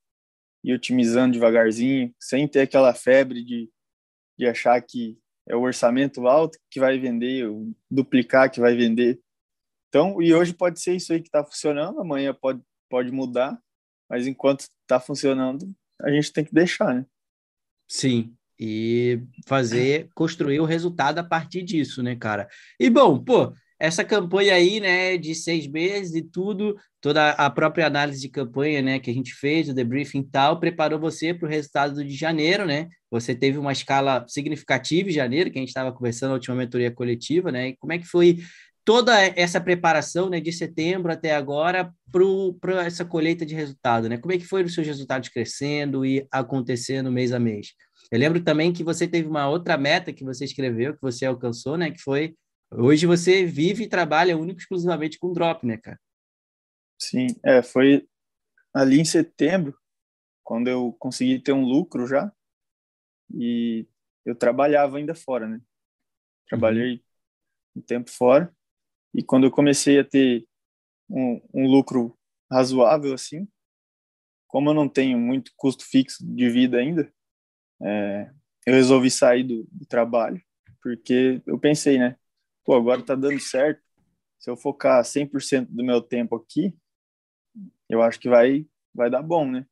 e 0.65 0.73
otimizando 0.73 1.33
devagarzinho, 1.33 2.15
sem 2.21 2.47
ter 2.47 2.61
aquela 2.61 2.95
febre 2.95 3.43
de, 3.45 3.71
de 4.39 4.47
achar 4.47 4.81
que 4.81 5.19
é 5.49 5.57
o 5.57 5.63
orçamento 5.63 6.27
alto 6.29 6.59
que 6.71 6.79
vai 6.79 6.99
vender, 6.99 7.49
o 7.49 7.75
duplicar 7.91 8.51
que 8.51 8.61
vai 8.61 8.77
vender. 8.77 9.21
Então, 9.89 10.23
e 10.23 10.33
hoje 10.33 10.55
pode 10.55 10.81
ser 10.81 10.95
isso 10.95 11.13
aí 11.13 11.21
que 11.21 11.29
está 11.29 11.45
funcionando, 11.45 12.01
amanhã 12.01 12.33
pode, 12.33 12.63
pode 12.89 13.11
mudar, 13.11 13.61
mas 14.09 14.27
enquanto 14.27 14.61
está 14.83 15.01
funcionando, 15.01 15.75
a 16.01 16.11
gente 16.11 16.33
tem 16.33 16.45
que 16.45 16.55
deixar, 16.55 16.95
né? 16.95 17.07
Sim, 17.89 18.35
e 18.65 19.21
fazer, 19.45 20.09
construir 20.15 20.61
o 20.61 20.65
resultado 20.65 21.19
a 21.19 21.25
partir 21.25 21.65
disso, 21.65 22.01
né, 22.01 22.15
cara? 22.15 22.47
E 22.79 22.89
bom, 22.89 23.19
pô, 23.19 23.53
essa 23.77 24.05
campanha 24.05 24.55
aí, 24.55 24.79
né, 24.79 25.17
de 25.17 25.35
seis 25.35 25.67
meses 25.67 26.15
e 26.15 26.23
tudo, 26.23 26.77
toda 27.01 27.31
a 27.31 27.51
própria 27.51 27.89
análise 27.89 28.21
de 28.21 28.29
campanha, 28.29 28.81
né, 28.81 29.01
que 29.01 29.11
a 29.11 29.13
gente 29.13 29.35
fez, 29.35 29.69
o 29.69 29.75
debriefing 29.75 30.21
e 30.21 30.29
tal, 30.31 30.61
preparou 30.61 31.01
você 31.01 31.35
para 31.35 31.49
o 31.49 31.51
resultado 31.51 32.05
de 32.05 32.15
janeiro, 32.15 32.65
né? 32.65 32.89
Você 33.11 33.35
teve 33.35 33.59
uma 33.59 33.73
escala 33.73 34.25
significativa 34.29 35.09
em 35.09 35.13
janeiro, 35.13 35.51
que 35.51 35.59
a 35.59 35.61
gente 35.61 35.71
estava 35.71 35.91
conversando 35.91 36.29
na 36.29 36.35
última 36.35 36.55
mentoria 36.55 36.93
coletiva, 36.93 37.51
né? 37.51 37.71
E 37.71 37.77
como 37.77 37.93
é 37.93 37.99
que 37.99 38.07
foi 38.07 38.39
toda 38.85 39.21
essa 39.37 39.61
preparação 39.61 40.29
né, 40.29 40.41
de 40.41 40.53
setembro 40.53 41.13
até 41.13 41.35
agora 41.35 41.93
para 42.61 42.85
essa 42.85 43.05
colheita 43.05 43.47
de 43.47 43.55
resultado, 43.55 44.09
né? 44.09 44.19
Como 44.19 44.33
é 44.33 44.39
que 44.39 44.45
foram 44.45 44.67
os 44.67 44.75
seus 44.75 44.87
resultados 44.87 45.29
crescendo 45.29 46.05
e 46.05 46.27
acontecendo 46.31 47.11
mês 47.11 47.33
a 47.33 47.39
mês? 47.39 47.75
Eu 48.11 48.19
lembro 48.19 48.43
também 48.43 48.73
que 48.73 48.85
você 48.85 49.07
teve 49.07 49.29
uma 49.29 49.49
outra 49.49 49.79
meta 49.79 50.13
que 50.13 50.25
você 50.25 50.45
escreveu, 50.45 50.95
que 50.95 51.03
você 51.03 51.25
alcançou, 51.25 51.77
né? 51.79 51.91
Que 51.91 52.01
foi 52.01 52.37
hoje 52.71 53.07
você 53.07 53.45
vive 53.45 53.85
e 53.85 53.89
trabalha 53.89 54.37
único 54.37 54.61
exclusivamente 54.61 55.19
com 55.19 55.33
drop, 55.33 55.67
né, 55.67 55.77
cara? 55.77 55.99
Sim, 57.01 57.29
é, 57.45 57.63
foi 57.63 58.07
ali 58.75 59.01
em 59.01 59.05
setembro, 59.05 59.77
quando 60.43 60.69
eu 60.69 60.93
consegui 60.99 61.39
ter 61.39 61.53
um 61.53 61.65
lucro 61.65 62.07
já, 62.07 62.33
e 63.35 63.87
eu 64.25 64.35
trabalhava 64.35 64.99
ainda 64.99 65.15
fora, 65.15 65.49
né? 65.49 65.61
Trabalhei 66.49 66.95
uhum. 66.95 67.01
um 67.77 67.83
tempo 67.83 68.11
fora, 68.11 68.55
e 69.15 69.23
quando 69.23 69.45
eu 69.45 69.51
comecei 69.51 69.99
a 69.99 70.05
ter 70.05 70.47
um, 71.09 71.41
um 71.53 71.67
lucro 71.67 72.17
razoável 72.51 73.15
assim, 73.15 73.47
como 74.47 74.71
eu 74.71 74.75
não 74.75 74.89
tenho 74.89 75.19
muito 75.19 75.51
custo 75.57 75.85
fixo 75.85 76.19
de 76.23 76.51
vida 76.51 76.79
ainda, 76.79 77.13
é, 77.83 78.31
eu 78.67 78.75
resolvi 78.75 79.11
sair 79.11 79.45
do, 79.45 79.67
do, 79.71 79.87
trabalho, 79.87 80.41
porque 80.83 81.43
eu 81.47 81.59
pensei, 81.59 81.99
né? 81.99 82.17
Pô, 82.65 82.75
agora 82.75 83.03
tá 83.03 83.15
dando 83.15 83.41
certo. 83.41 83.83
Se 84.39 84.51
eu 84.51 84.57
focar 84.57 85.03
100% 85.03 85.69
do 85.71 85.83
meu 85.83 86.01
tempo 86.01 86.37
aqui, 86.37 86.77
eu 87.89 88.03
acho 88.03 88.21
que 88.21 88.29
vai, 88.29 88.67
vai 88.95 89.11
dar 89.11 89.23
bom, 89.23 89.51
né? 89.51 89.67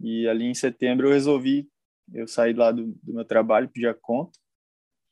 E 0.00 0.28
ali 0.28 0.44
em 0.44 0.54
setembro 0.54 1.08
eu 1.08 1.12
resolvi 1.12 1.68
Eu 2.12 2.28
saí 2.28 2.52
lá 2.52 2.70
do, 2.70 2.92
do 3.02 3.14
meu 3.14 3.24
trabalho, 3.24 3.68
pedi 3.68 3.86
a 3.86 3.94
conta, 3.94 4.38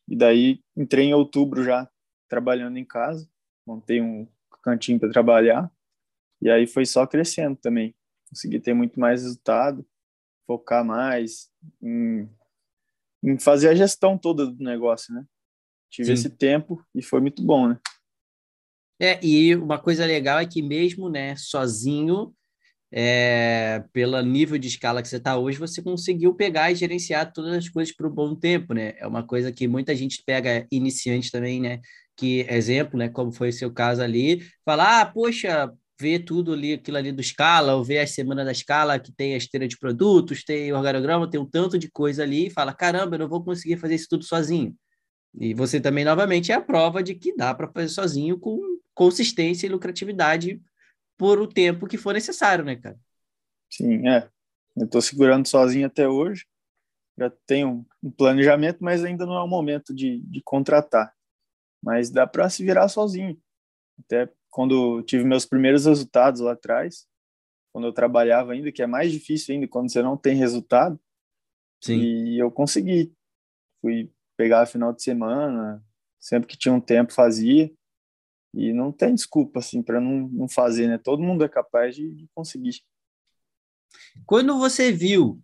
e 0.08 0.16
daí 0.16 0.62
entrei 0.76 1.06
em 1.06 1.14
outubro 1.14 1.64
já 1.64 1.90
trabalhando 2.28 2.78
em 2.78 2.84
casa, 2.84 3.28
montei 3.66 4.00
um 4.00 4.28
cantinho 4.62 4.98
para 4.98 5.10
trabalhar, 5.10 5.70
e 6.40 6.50
aí 6.50 6.66
foi 6.66 6.86
só 6.86 7.06
crescendo 7.06 7.56
também. 7.56 7.94
Consegui 8.28 8.60
ter 8.60 8.74
muito 8.74 8.98
mais 8.98 9.22
resultado, 9.22 9.86
focar 10.46 10.84
mais 10.84 11.50
em, 11.82 12.28
em 13.22 13.38
fazer 13.38 13.68
a 13.68 13.74
gestão 13.74 14.16
toda 14.16 14.46
do 14.46 14.62
negócio, 14.62 15.14
né? 15.14 15.26
Tive 15.90 16.08
Sim. 16.08 16.12
esse 16.12 16.30
tempo 16.30 16.84
e 16.94 17.02
foi 17.02 17.20
muito 17.20 17.42
bom, 17.42 17.68
né? 17.68 17.80
É, 19.00 19.24
e 19.24 19.54
uma 19.54 19.78
coisa 19.78 20.06
legal 20.06 20.38
é 20.38 20.46
que 20.46 20.62
mesmo, 20.62 21.10
né, 21.10 21.36
sozinho, 21.36 22.34
é, 22.90 23.84
pelo 23.92 24.20
nível 24.22 24.56
de 24.56 24.68
escala 24.68 25.02
que 25.02 25.08
você 25.08 25.16
está 25.16 25.36
hoje, 25.36 25.58
você 25.58 25.82
conseguiu 25.82 26.34
pegar 26.34 26.70
e 26.70 26.74
gerenciar 26.74 27.32
todas 27.32 27.52
as 27.52 27.68
coisas 27.68 27.94
por 27.94 28.06
um 28.06 28.10
bom 28.10 28.34
tempo, 28.34 28.72
né? 28.72 28.94
É 28.96 29.06
uma 29.06 29.26
coisa 29.26 29.52
que 29.52 29.68
muita 29.68 29.94
gente 29.94 30.22
pega 30.24 30.66
iniciante 30.70 31.30
também, 31.30 31.60
né? 31.60 31.80
Que, 32.16 32.46
exemplo, 32.48 32.98
né, 32.98 33.08
como 33.08 33.30
foi 33.30 33.50
o 33.50 33.52
seu 33.52 33.72
caso 33.72 34.02
ali, 34.02 34.42
falar, 34.64 35.02
ah, 35.02 35.06
poxa, 35.06 35.72
ver 36.00 36.20
tudo 36.20 36.52
ali, 36.52 36.74
aquilo 36.74 36.96
ali 36.96 37.12
do 37.12 37.22
Scala, 37.22 37.74
ou 37.74 37.84
ver 37.84 37.98
a 37.98 38.06
semana 38.06 38.44
da 38.44 38.54
Scala, 38.54 38.98
que 38.98 39.12
tem 39.12 39.34
a 39.34 39.36
esteira 39.36 39.68
de 39.68 39.78
produtos, 39.78 40.44
tem 40.44 40.72
o 40.72 40.76
organograma, 40.76 41.28
tem 41.30 41.40
um 41.40 41.48
tanto 41.48 41.78
de 41.78 41.90
coisa 41.90 42.22
ali, 42.22 42.46
e 42.46 42.50
fala, 42.50 42.74
caramba, 42.74 43.16
eu 43.16 43.20
não 43.20 43.28
vou 43.28 43.42
conseguir 43.44 43.76
fazer 43.76 43.94
isso 43.94 44.08
tudo 44.08 44.24
sozinho. 44.24 44.74
E 45.38 45.54
você 45.54 45.80
também, 45.80 46.04
novamente, 46.04 46.52
é 46.52 46.54
a 46.54 46.60
prova 46.60 47.02
de 47.02 47.14
que 47.14 47.36
dá 47.36 47.54
para 47.54 47.68
fazer 47.68 47.88
sozinho 47.88 48.38
com 48.38 48.58
consistência 48.94 49.66
e 49.66 49.70
lucratividade 49.70 50.60
por 51.18 51.38
o 51.38 51.46
tempo 51.46 51.86
que 51.86 51.98
for 51.98 52.14
necessário, 52.14 52.64
né, 52.64 52.76
cara? 52.76 52.98
Sim, 53.70 54.08
é. 54.08 54.28
Eu 54.76 54.84
estou 54.84 55.00
segurando 55.00 55.46
sozinho 55.46 55.86
até 55.86 56.08
hoje. 56.08 56.44
Já 57.18 57.30
tenho 57.46 57.86
um 58.02 58.10
planejamento, 58.10 58.78
mas 58.80 59.02
ainda 59.02 59.24
não 59.24 59.34
é 59.34 59.42
o 59.42 59.48
momento 59.48 59.94
de, 59.94 60.20
de 60.20 60.42
contratar. 60.42 61.14
Mas 61.86 62.10
dá 62.10 62.26
para 62.26 62.50
se 62.50 62.64
virar 62.64 62.88
sozinho. 62.88 63.40
Até 64.00 64.28
quando 64.50 65.04
tive 65.04 65.22
meus 65.22 65.46
primeiros 65.46 65.86
resultados 65.86 66.40
lá 66.40 66.52
atrás, 66.52 67.06
quando 67.72 67.86
eu 67.86 67.92
trabalhava 67.92 68.52
ainda, 68.52 68.72
que 68.72 68.82
é 68.82 68.88
mais 68.88 69.12
difícil 69.12 69.54
ainda 69.54 69.68
quando 69.68 69.92
você 69.92 70.02
não 70.02 70.16
tem 70.16 70.34
resultado. 70.34 70.98
Sim. 71.80 72.00
E 72.00 72.38
eu 72.40 72.50
consegui. 72.50 73.14
Fui 73.80 74.10
pegar 74.36 74.66
final 74.66 74.92
de 74.92 75.00
semana, 75.00 75.80
sempre 76.18 76.48
que 76.48 76.58
tinha 76.58 76.74
um 76.74 76.80
tempo 76.80 77.12
fazia. 77.12 77.72
E 78.52 78.72
não 78.72 78.90
tem 78.90 79.14
desculpa, 79.14 79.60
assim, 79.60 79.80
para 79.80 80.00
não, 80.00 80.26
não 80.28 80.48
fazer, 80.48 80.88
né? 80.88 80.98
Todo 80.98 81.22
mundo 81.22 81.44
é 81.44 81.48
capaz 81.48 81.94
de, 81.94 82.10
de 82.12 82.26
conseguir. 82.34 82.82
Quando 84.24 84.58
você 84.58 84.90
viu 84.90 85.40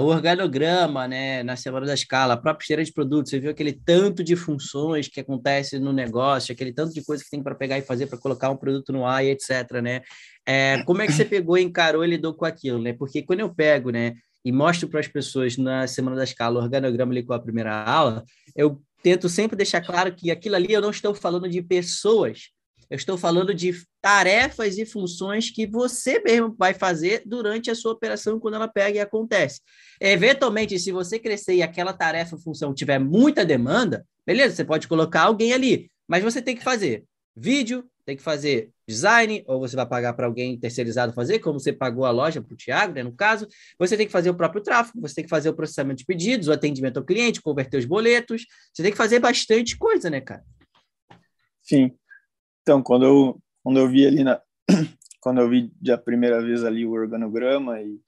o 0.00 0.06
organograma, 0.06 1.08
né, 1.08 1.42
na 1.42 1.56
semana 1.56 1.86
da 1.86 1.94
escala, 1.94 2.34
a 2.34 2.36
própria 2.36 2.62
esteira 2.62 2.84
de 2.84 2.92
produtos, 2.92 3.30
você 3.30 3.40
viu 3.40 3.50
aquele 3.50 3.72
tanto 3.72 4.22
de 4.22 4.36
funções 4.36 5.08
que 5.08 5.20
acontece 5.20 5.78
no 5.78 5.92
negócio, 5.92 6.52
aquele 6.52 6.72
tanto 6.72 6.92
de 6.92 7.02
coisa 7.02 7.24
que 7.24 7.30
tem 7.30 7.42
para 7.42 7.54
pegar 7.54 7.78
e 7.78 7.82
fazer 7.82 8.06
para 8.06 8.18
colocar 8.18 8.50
um 8.50 8.56
produto 8.56 8.92
no 8.92 9.06
ar 9.06 9.24
e 9.24 9.30
etc, 9.30 9.80
né? 9.82 10.02
É, 10.46 10.82
como 10.84 11.00
é 11.00 11.06
que 11.06 11.12
você 11.12 11.24
pegou, 11.24 11.56
encarou 11.56 12.04
e 12.04 12.08
lidou 12.08 12.34
com 12.34 12.44
aquilo, 12.44 12.78
né? 12.78 12.92
Porque 12.92 13.22
quando 13.22 13.40
eu 13.40 13.54
pego, 13.54 13.90
né, 13.90 14.14
e 14.44 14.52
mostro 14.52 14.88
para 14.88 15.00
as 15.00 15.08
pessoas 15.08 15.56
na 15.56 15.86
semana 15.86 16.16
da 16.16 16.24
escala 16.24 16.60
o 16.60 16.62
organograma 16.62 17.12
ali 17.12 17.22
com 17.22 17.32
a 17.32 17.40
primeira 17.40 17.82
aula, 17.82 18.22
eu 18.54 18.82
tento 19.02 19.28
sempre 19.28 19.56
deixar 19.56 19.80
claro 19.80 20.14
que 20.14 20.30
aquilo 20.30 20.56
ali 20.56 20.72
eu 20.72 20.82
não 20.82 20.90
estou 20.90 21.14
falando 21.14 21.48
de 21.48 21.62
pessoas, 21.62 22.50
eu 22.90 22.96
estou 22.96 23.16
falando 23.16 23.54
de 23.54 23.74
tarefas 24.00 24.78
e 24.78 24.84
funções 24.84 25.50
que 25.50 25.66
você 25.66 26.20
mesmo 26.20 26.54
vai 26.58 26.74
fazer 26.74 27.22
durante 27.24 27.70
a 27.70 27.74
sua 27.74 27.92
operação 27.92 28.38
quando 28.38 28.54
ela 28.54 28.68
pega 28.68 28.98
e 28.98 29.00
acontece. 29.00 29.60
Eventualmente, 30.00 30.78
se 30.78 30.92
você 30.92 31.18
crescer 31.18 31.54
e 31.54 31.62
aquela 31.62 31.92
tarefa, 31.92 32.38
função 32.38 32.74
tiver 32.74 32.98
muita 32.98 33.44
demanda, 33.44 34.06
beleza, 34.26 34.56
você 34.56 34.64
pode 34.64 34.88
colocar 34.88 35.22
alguém 35.22 35.52
ali, 35.52 35.90
mas 36.06 36.22
você 36.22 36.42
tem 36.42 36.56
que 36.56 36.62
fazer 36.62 37.04
vídeo, 37.36 37.84
tem 38.04 38.16
que 38.16 38.22
fazer 38.22 38.70
design, 38.86 39.42
ou 39.46 39.58
você 39.58 39.74
vai 39.74 39.86
pagar 39.86 40.12
para 40.12 40.26
alguém 40.26 40.58
terceirizado 40.58 41.12
fazer, 41.12 41.38
como 41.38 41.58
você 41.58 41.72
pagou 41.72 42.04
a 42.04 42.10
loja 42.10 42.42
para 42.42 42.52
o 42.52 42.56
Thiago, 42.56 42.92
né, 42.92 43.02
no 43.02 43.12
caso. 43.12 43.48
Você 43.78 43.96
tem 43.96 44.06
que 44.06 44.12
fazer 44.12 44.28
o 44.30 44.34
próprio 44.34 44.62
tráfego, 44.62 45.00
você 45.00 45.16
tem 45.16 45.24
que 45.24 45.30
fazer 45.30 45.48
o 45.48 45.54
processamento 45.54 45.98
de 45.98 46.04
pedidos, 46.04 46.48
o 46.48 46.52
atendimento 46.52 46.98
ao 46.98 47.04
cliente, 47.04 47.40
converter 47.40 47.78
os 47.78 47.86
boletos. 47.86 48.44
Você 48.72 48.82
tem 48.82 48.92
que 48.92 48.98
fazer 48.98 49.18
bastante 49.20 49.76
coisa, 49.78 50.10
né, 50.10 50.20
cara? 50.20 50.44
Sim. 51.62 51.92
Então, 52.64 52.82
quando 52.82 53.04
eu, 53.04 53.42
quando 53.62 53.78
eu 53.78 53.88
vi 53.88 54.06
ali 54.06 54.24
na. 54.24 54.42
quando 55.20 55.40
eu 55.40 55.48
vi 55.48 55.72
a 55.90 55.96
primeira 55.96 56.42
vez 56.42 56.64
ali 56.64 56.84
o 56.84 56.92
organograma 56.92 57.80
e, 57.80 58.00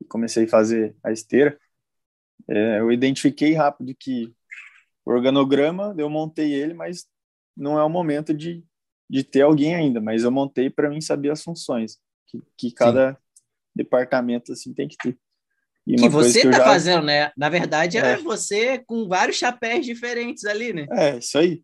e 0.00 0.04
comecei 0.04 0.44
a 0.44 0.48
fazer 0.48 0.94
a 1.02 1.10
esteira, 1.10 1.58
é, 2.48 2.80
eu 2.80 2.92
identifiquei 2.92 3.54
rápido 3.54 3.94
que 3.98 4.32
o 5.04 5.10
organograma, 5.10 5.94
eu 5.96 6.10
montei 6.10 6.52
ele, 6.52 6.74
mas 6.74 7.06
não 7.56 7.78
é 7.78 7.84
o 7.84 7.88
momento 7.88 8.34
de 8.34 8.64
de 9.08 9.22
ter 9.22 9.42
alguém 9.42 9.74
ainda, 9.74 10.00
mas 10.00 10.24
eu 10.24 10.30
montei 10.30 10.70
para 10.70 10.88
mim 10.88 11.00
saber 11.00 11.30
as 11.30 11.42
funções 11.42 11.98
que, 12.26 12.42
que 12.56 12.72
cada 12.72 13.12
Sim. 13.12 13.18
departamento 13.74 14.52
assim 14.52 14.72
tem 14.72 14.88
que 14.88 14.96
ter. 14.96 15.18
E 15.86 15.96
que 15.96 16.08
você 16.08 16.38
está 16.38 16.58
já... 16.58 16.64
fazendo, 16.64 17.04
né? 17.04 17.30
Na 17.36 17.50
verdade, 17.50 17.98
é. 17.98 18.12
é 18.12 18.16
você 18.16 18.78
com 18.78 19.06
vários 19.06 19.36
chapéus 19.36 19.84
diferentes 19.84 20.44
ali, 20.46 20.72
né? 20.72 20.86
É, 20.90 21.18
isso 21.18 21.36
aí. 21.36 21.62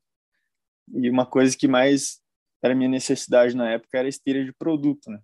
E 0.92 1.08
uma 1.08 1.24
coisa 1.24 1.56
que 1.56 1.66
mais 1.66 2.19
era 2.62 2.75
minha 2.75 2.88
necessidade 2.88 3.57
na 3.57 3.70
época 3.70 3.99
era 3.99 4.09
esteira 4.09 4.44
de 4.44 4.53
produto, 4.53 5.11
né? 5.11 5.20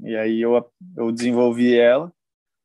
E 0.00 0.16
aí 0.16 0.40
eu, 0.40 0.52
eu 0.96 1.10
desenvolvi 1.10 1.76
ela 1.76 2.12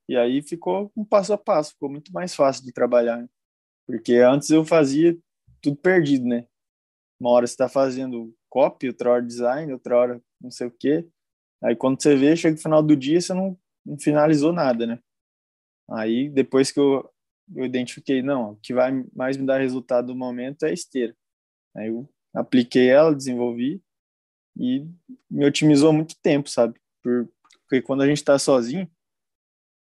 e 0.07 0.15
aí 0.15 0.41
ficou 0.41 0.91
um 0.95 1.03
passo 1.03 1.33
a 1.33 1.37
passo, 1.37 1.71
ficou 1.71 1.89
muito 1.89 2.11
mais 2.11 2.35
fácil 2.35 2.63
de 2.63 2.71
trabalhar, 2.71 3.17
né? 3.17 3.27
porque 3.85 4.15
antes 4.17 4.49
eu 4.49 4.63
fazia 4.63 5.17
tudo 5.61 5.77
perdido, 5.77 6.25
né? 6.25 6.47
Uma 7.19 7.31
hora 7.31 7.47
você 7.47 7.53
está 7.53 7.69
fazendo 7.69 8.35
copy, 8.49 8.87
outra 8.87 9.11
hora 9.11 9.21
design, 9.21 9.71
outra 9.73 9.97
hora 9.97 10.21
não 10.39 10.51
sei 10.51 10.67
o 10.67 10.71
quê. 10.71 11.07
Aí 11.63 11.75
quando 11.75 12.01
você 12.01 12.15
vê, 12.15 12.35
chega 12.35 12.55
no 12.55 12.61
final 12.61 12.83
do 12.83 12.95
dia, 12.95 13.19
você 13.19 13.33
não, 13.33 13.57
não 13.85 13.97
finalizou 13.97 14.51
nada, 14.51 14.85
né? 14.85 14.99
Aí 15.89 16.29
depois 16.29 16.71
que 16.71 16.79
eu, 16.79 17.09
eu 17.55 17.65
identifiquei, 17.65 18.21
não, 18.21 18.51
o 18.51 18.55
que 18.57 18.73
vai 18.73 18.91
mais 19.15 19.37
me 19.37 19.45
dar 19.45 19.59
resultado 19.59 20.09
no 20.09 20.15
momento 20.15 20.63
é 20.63 20.69
a 20.69 20.73
esteira. 20.73 21.15
Aí 21.75 21.87
eu 21.87 22.09
apliquei 22.33 22.89
ela, 22.89 23.15
desenvolvi 23.15 23.81
e 24.57 24.87
me 25.29 25.45
otimizou 25.45 25.91
muito 25.91 26.15
tempo, 26.21 26.49
sabe? 26.49 26.79
Porque 27.01 27.81
quando 27.81 28.01
a 28.01 28.07
gente 28.07 28.17
está 28.17 28.37
sozinho, 28.37 28.89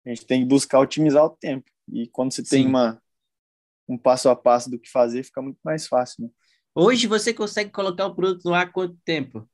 a 0.05 0.09
gente 0.09 0.27
tem 0.27 0.43
que 0.43 0.49
buscar 0.49 0.81
otimizar 0.81 1.25
o 1.25 1.31
tempo. 1.31 1.71
E 1.93 2.09
quando 2.09 2.33
você 2.33 2.43
Sim. 2.45 2.51
tem 2.51 2.67
uma, 2.67 3.01
um 3.89 3.97
passo 3.97 4.29
a 4.29 4.37
passo 4.37 4.71
do 4.71 4.79
que 4.79 4.91
fazer, 4.91 5.23
fica 5.23 5.41
muito 5.41 5.59
mais 5.65 5.87
fácil, 5.87 6.25
né? 6.25 6.31
Hoje 6.75 7.07
você 7.07 7.35
consegue 7.35 7.71
colocar 7.71 8.07
o 8.07 8.15
produto 8.15 8.45
no 8.45 8.55
ar 8.55 8.71
quanto 8.71 8.97
tempo? 9.05 9.49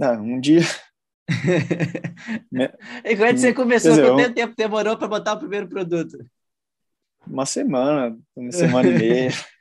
Ah, 0.00 0.12
um 0.12 0.40
dia. 0.40 0.60
e 3.04 3.16
quando 3.16 3.38
você 3.38 3.54
começou, 3.54 3.92
dizer, 3.92 4.08
quanto 4.08 4.30
um... 4.30 4.34
tempo 4.34 4.54
demorou 4.56 4.96
para 4.96 5.08
botar 5.08 5.34
o 5.34 5.38
primeiro 5.38 5.68
produto? 5.68 6.18
Uma 7.26 7.46
semana, 7.46 8.18
uma 8.34 8.50
semana 8.50 8.88
e 8.88 8.98
meia. 8.98 9.30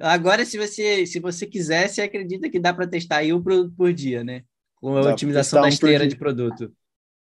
Agora, 0.00 0.44
se 0.44 0.58
você, 0.58 1.06
se 1.06 1.20
você 1.20 1.46
quiser, 1.46 1.88
você 1.88 2.02
acredita 2.02 2.48
que 2.50 2.58
dá 2.58 2.72
para 2.72 2.86
testar 2.86 3.18
aí 3.18 3.32
um 3.32 3.42
produto 3.42 3.74
por 3.76 3.92
dia, 3.92 4.22
né? 4.22 4.44
Com 4.76 4.96
a 4.96 5.02
dá 5.02 5.10
otimização 5.12 5.60
da 5.60 5.66
um 5.66 5.68
esteira 5.68 6.06
de 6.06 6.16
produto. 6.16 6.72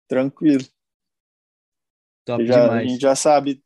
Tranquilo. 0.09 0.65
Top 2.25 2.45
já, 2.45 2.63
demais. 2.63 2.87
A 2.87 2.89
gente 2.89 3.01
já 3.01 3.15
sabe 3.15 3.63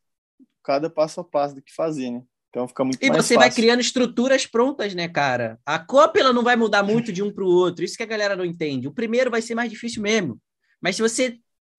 cada 0.62 0.90
passo 0.90 1.20
a 1.20 1.24
passo 1.24 1.54
do 1.54 1.62
que 1.62 1.74
fazer, 1.74 2.10
né? 2.10 2.22
Então 2.50 2.66
fica 2.66 2.84
muito 2.84 3.02
e 3.02 3.08
mais 3.08 3.24
você 3.24 3.36
vai 3.36 3.50
criando 3.50 3.80
estruturas 3.80 4.44
prontas, 4.44 4.92
né, 4.92 5.08
cara? 5.08 5.58
A 5.64 5.78
cópia 5.78 6.32
não 6.32 6.42
vai 6.42 6.56
mudar 6.56 6.82
muito 6.82 7.12
de 7.12 7.22
um 7.22 7.32
para 7.32 7.44
o 7.44 7.48
outro. 7.48 7.84
Isso 7.84 7.96
que 7.96 8.02
a 8.02 8.06
galera 8.06 8.34
não 8.34 8.44
entende. 8.44 8.88
O 8.88 8.92
primeiro 8.92 9.30
vai 9.30 9.40
ser 9.40 9.54
mais 9.54 9.70
difícil 9.70 10.02
mesmo. 10.02 10.40
Mas 10.80 10.96
se 10.96 11.02
você, 11.02 11.38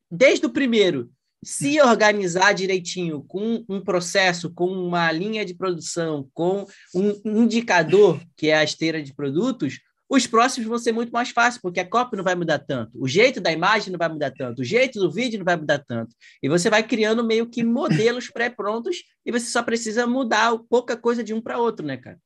desde 0.10 0.46
o 0.46 0.50
primeiro, 0.50 1.12
se 1.44 1.82
organizar 1.82 2.54
direitinho 2.54 3.24
com 3.24 3.66
um 3.68 3.82
processo, 3.82 4.54
com 4.54 4.68
uma 4.68 5.12
linha 5.12 5.44
de 5.44 5.56
produção, 5.56 6.30
com 6.34 6.66
um 6.94 7.44
indicador, 7.44 8.22
que 8.38 8.48
é 8.48 8.56
a 8.56 8.64
esteira 8.64 9.02
de 9.02 9.14
produtos, 9.14 9.80
os 10.08 10.28
próximos 10.28 10.68
vão 10.68 10.78
ser 10.78 10.92
muito 10.92 11.10
mais 11.10 11.30
fáceis, 11.30 11.62
porque 11.62 11.80
a 11.80 11.88
cópia 11.88 12.18
não 12.18 12.24
vai 12.24 12.36
mudar 12.36 12.60
tanto, 12.60 13.02
o 13.02 13.08
jeito 13.08 13.40
da 13.40 13.50
imagem 13.50 13.92
não 13.92 13.98
vai 13.98 14.10
mudar 14.10 14.32
tanto, 14.32 14.62
o 14.62 14.66
jeito 14.66 15.00
do 15.00 15.10
vídeo 15.10 15.40
não 15.40 15.46
vai 15.46 15.56
mudar 15.56 15.80
tanto. 15.80 16.14
E 16.44 16.50
você 16.50 16.70
vai 16.70 16.86
criando 16.86 17.26
meio 17.26 17.50
que 17.50 17.64
modelos 17.64 18.30
pré-prontos 18.30 18.98
e 19.26 19.32
você 19.32 19.46
só 19.46 19.64
precisa 19.64 20.06
mudar 20.06 20.58
pouca 20.70 20.98
coisa 20.98 21.24
de 21.24 21.34
um 21.34 21.42
para 21.42 21.60
outro, 21.60 21.86
né, 21.86 21.96
cara? 21.96 22.20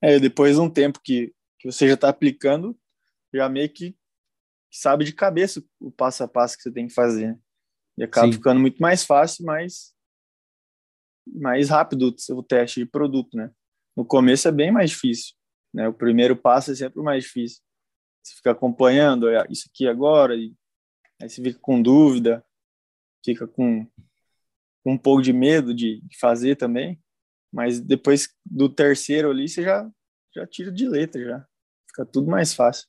É, 0.00 0.18
depois 0.18 0.56
de 0.56 0.62
um 0.62 0.70
tempo 0.70 0.98
que, 1.04 1.34
que 1.58 1.70
você 1.70 1.86
já 1.86 1.94
está 1.94 2.08
aplicando, 2.08 2.74
já 3.34 3.46
meio 3.46 3.68
que 3.68 3.94
sabe 4.70 5.04
de 5.04 5.12
cabeça 5.12 5.62
o 5.78 5.90
passo 5.90 6.24
a 6.24 6.28
passo 6.28 6.56
que 6.56 6.62
você 6.62 6.72
tem 6.72 6.86
que 6.86 6.94
fazer. 6.94 7.38
E 7.98 8.04
acaba 8.04 8.26
Sim. 8.26 8.32
ficando 8.32 8.60
muito 8.60 8.78
mais 8.78 9.04
fácil, 9.04 9.44
mais, 9.44 9.94
mais 11.26 11.70
rápido 11.70 12.14
o 12.30 12.42
teste 12.42 12.80
de 12.80 12.86
produto, 12.86 13.36
né? 13.36 13.50
No 13.96 14.04
começo 14.04 14.46
é 14.46 14.52
bem 14.52 14.70
mais 14.70 14.90
difícil. 14.90 15.34
Né? 15.72 15.88
O 15.88 15.94
primeiro 15.94 16.36
passo 16.36 16.72
é 16.72 16.74
sempre 16.74 17.00
o 17.00 17.04
mais 17.04 17.24
difícil. 17.24 17.62
Você 18.22 18.34
fica 18.36 18.50
acompanhando 18.50 19.26
isso 19.50 19.68
aqui 19.72 19.86
agora, 19.86 20.34
e 20.34 20.54
aí 21.20 21.28
você 21.28 21.42
fica 21.42 21.58
com 21.60 21.80
dúvida, 21.80 22.44
fica 23.24 23.46
com 23.46 23.86
com 24.82 24.92
um 24.92 24.98
pouco 24.98 25.20
de 25.20 25.32
medo 25.32 25.74
de 25.74 26.00
fazer 26.20 26.54
também, 26.54 27.02
mas 27.52 27.80
depois 27.80 28.32
do 28.44 28.68
terceiro 28.68 29.30
ali 29.30 29.48
você 29.48 29.64
já 29.64 29.90
já 30.36 30.46
tira 30.46 30.70
de 30.70 30.88
letra 30.88 31.24
já. 31.24 31.46
Fica 31.88 32.04
tudo 32.04 32.30
mais 32.30 32.54
fácil. 32.54 32.86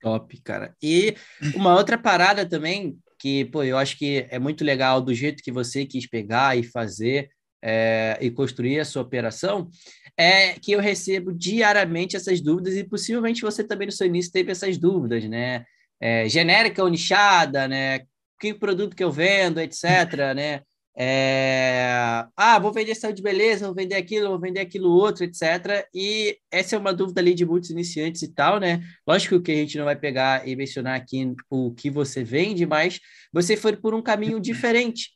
Top, 0.00 0.40
cara. 0.40 0.76
E 0.82 1.14
uma 1.54 1.76
outra 1.76 1.98
parada 1.98 2.48
também 2.48 2.98
que, 3.18 3.44
pô, 3.46 3.62
eu 3.62 3.76
acho 3.76 3.98
que 3.98 4.26
é 4.30 4.38
muito 4.38 4.64
legal 4.64 5.00
do 5.00 5.12
jeito 5.12 5.42
que 5.42 5.52
você 5.52 5.84
quis 5.84 6.08
pegar 6.08 6.56
e 6.56 6.62
fazer 6.62 7.30
é, 7.62 8.16
e 8.20 8.30
construir 8.30 8.78
a 8.78 8.84
sua 8.84 9.02
operação, 9.02 9.68
é 10.16 10.52
que 10.54 10.72
eu 10.72 10.80
recebo 10.80 11.32
diariamente 11.32 12.16
essas 12.16 12.40
dúvidas 12.40 12.74
e 12.74 12.84
possivelmente 12.84 13.42
você 13.42 13.64
também 13.64 13.86
no 13.86 13.92
seu 13.92 14.06
início 14.06 14.32
teve 14.32 14.52
essas 14.52 14.78
dúvidas, 14.78 15.24
né? 15.28 15.64
É, 16.00 16.28
genérica 16.28 16.82
ou 16.82 16.88
nichada, 16.88 17.66
né? 17.66 18.00
Que 18.40 18.54
produto 18.54 18.94
que 18.94 19.02
eu 19.02 19.10
vendo, 19.10 19.60
etc, 19.60 20.34
né? 20.34 20.62
É... 21.00 22.26
Ah, 22.36 22.58
vou 22.58 22.72
vender 22.72 22.92
saúde 22.96 23.18
de 23.18 23.22
beleza, 23.22 23.66
vou 23.66 23.74
vender 23.74 23.94
aquilo, 23.94 24.30
vou 24.30 24.40
vender 24.40 24.58
aquilo 24.58 24.90
outro, 24.90 25.22
etc. 25.22 25.86
E 25.94 26.36
essa 26.50 26.74
é 26.74 26.78
uma 26.78 26.92
dúvida 26.92 27.20
ali 27.20 27.34
de 27.34 27.46
muitos 27.46 27.70
iniciantes 27.70 28.22
e 28.22 28.34
tal, 28.34 28.58
né? 28.58 28.82
Lógico 29.06 29.40
que 29.40 29.52
a 29.52 29.54
gente 29.54 29.78
não 29.78 29.84
vai 29.84 29.94
pegar 29.94 30.46
e 30.48 30.56
mencionar 30.56 30.96
aqui 30.96 31.36
o 31.48 31.72
que 31.72 31.88
você 31.88 32.24
vende, 32.24 32.66
mas 32.66 32.98
você 33.32 33.56
foi 33.56 33.76
por 33.76 33.94
um 33.94 34.02
caminho 34.02 34.40
diferente. 34.40 35.10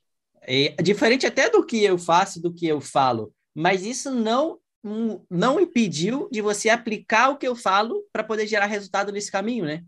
E, 0.47 0.73
diferente 0.81 1.27
até 1.27 1.51
do 1.51 1.67
que 1.67 1.83
eu 1.83 1.99
faço, 1.99 2.41
do 2.41 2.55
que 2.55 2.69
eu 2.69 2.81
falo. 2.81 3.35
Mas 3.53 3.85
isso 3.85 4.09
não, 4.09 4.61
não 5.29 5.59
impediu 5.59 6.29
de 6.31 6.41
você 6.41 6.69
aplicar 6.69 7.31
o 7.31 7.37
que 7.37 7.47
eu 7.49 7.57
falo 7.57 8.05
para 8.13 8.23
poder 8.23 8.47
gerar 8.47 8.67
resultado 8.67 9.11
nesse 9.11 9.33
caminho, 9.33 9.65
né? 9.65 9.83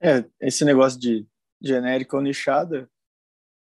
É, 0.00 0.24
esse 0.40 0.64
negócio 0.64 0.98
de 0.98 1.26
genérico 1.60 2.16
ou 2.16 2.22
nichada, 2.22 2.88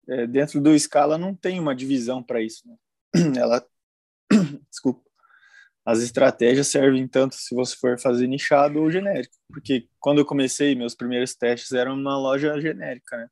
é, 0.08 0.28
dentro 0.28 0.60
do 0.62 0.78
Scala 0.78 1.18
não 1.18 1.36
tem 1.36 1.60
uma 1.60 1.76
divisão 1.76 2.22
para 2.22 2.41
isso. 2.41 2.68
Né? 2.68 2.76
Ela, 3.38 3.66
desculpa, 4.70 5.04
as 5.86 5.99
estratégias 5.99 6.68
servem 6.68 7.08
tanto 7.08 7.36
se 7.36 7.54
você 7.54 7.76
for 7.76 7.99
fazer 7.99 8.28
nichado 8.28 8.80
ou 8.80 8.89
genérico, 8.89 9.36
porque 9.49 9.88
quando 9.99 10.20
eu 10.20 10.26
comecei, 10.26 10.76
meus 10.76 10.95
primeiros 10.95 11.36
testes 11.36 11.74
eram 11.74 11.95
numa 11.95 12.18
loja 12.18 12.60
genérica, 12.60 13.18
né? 13.18 13.30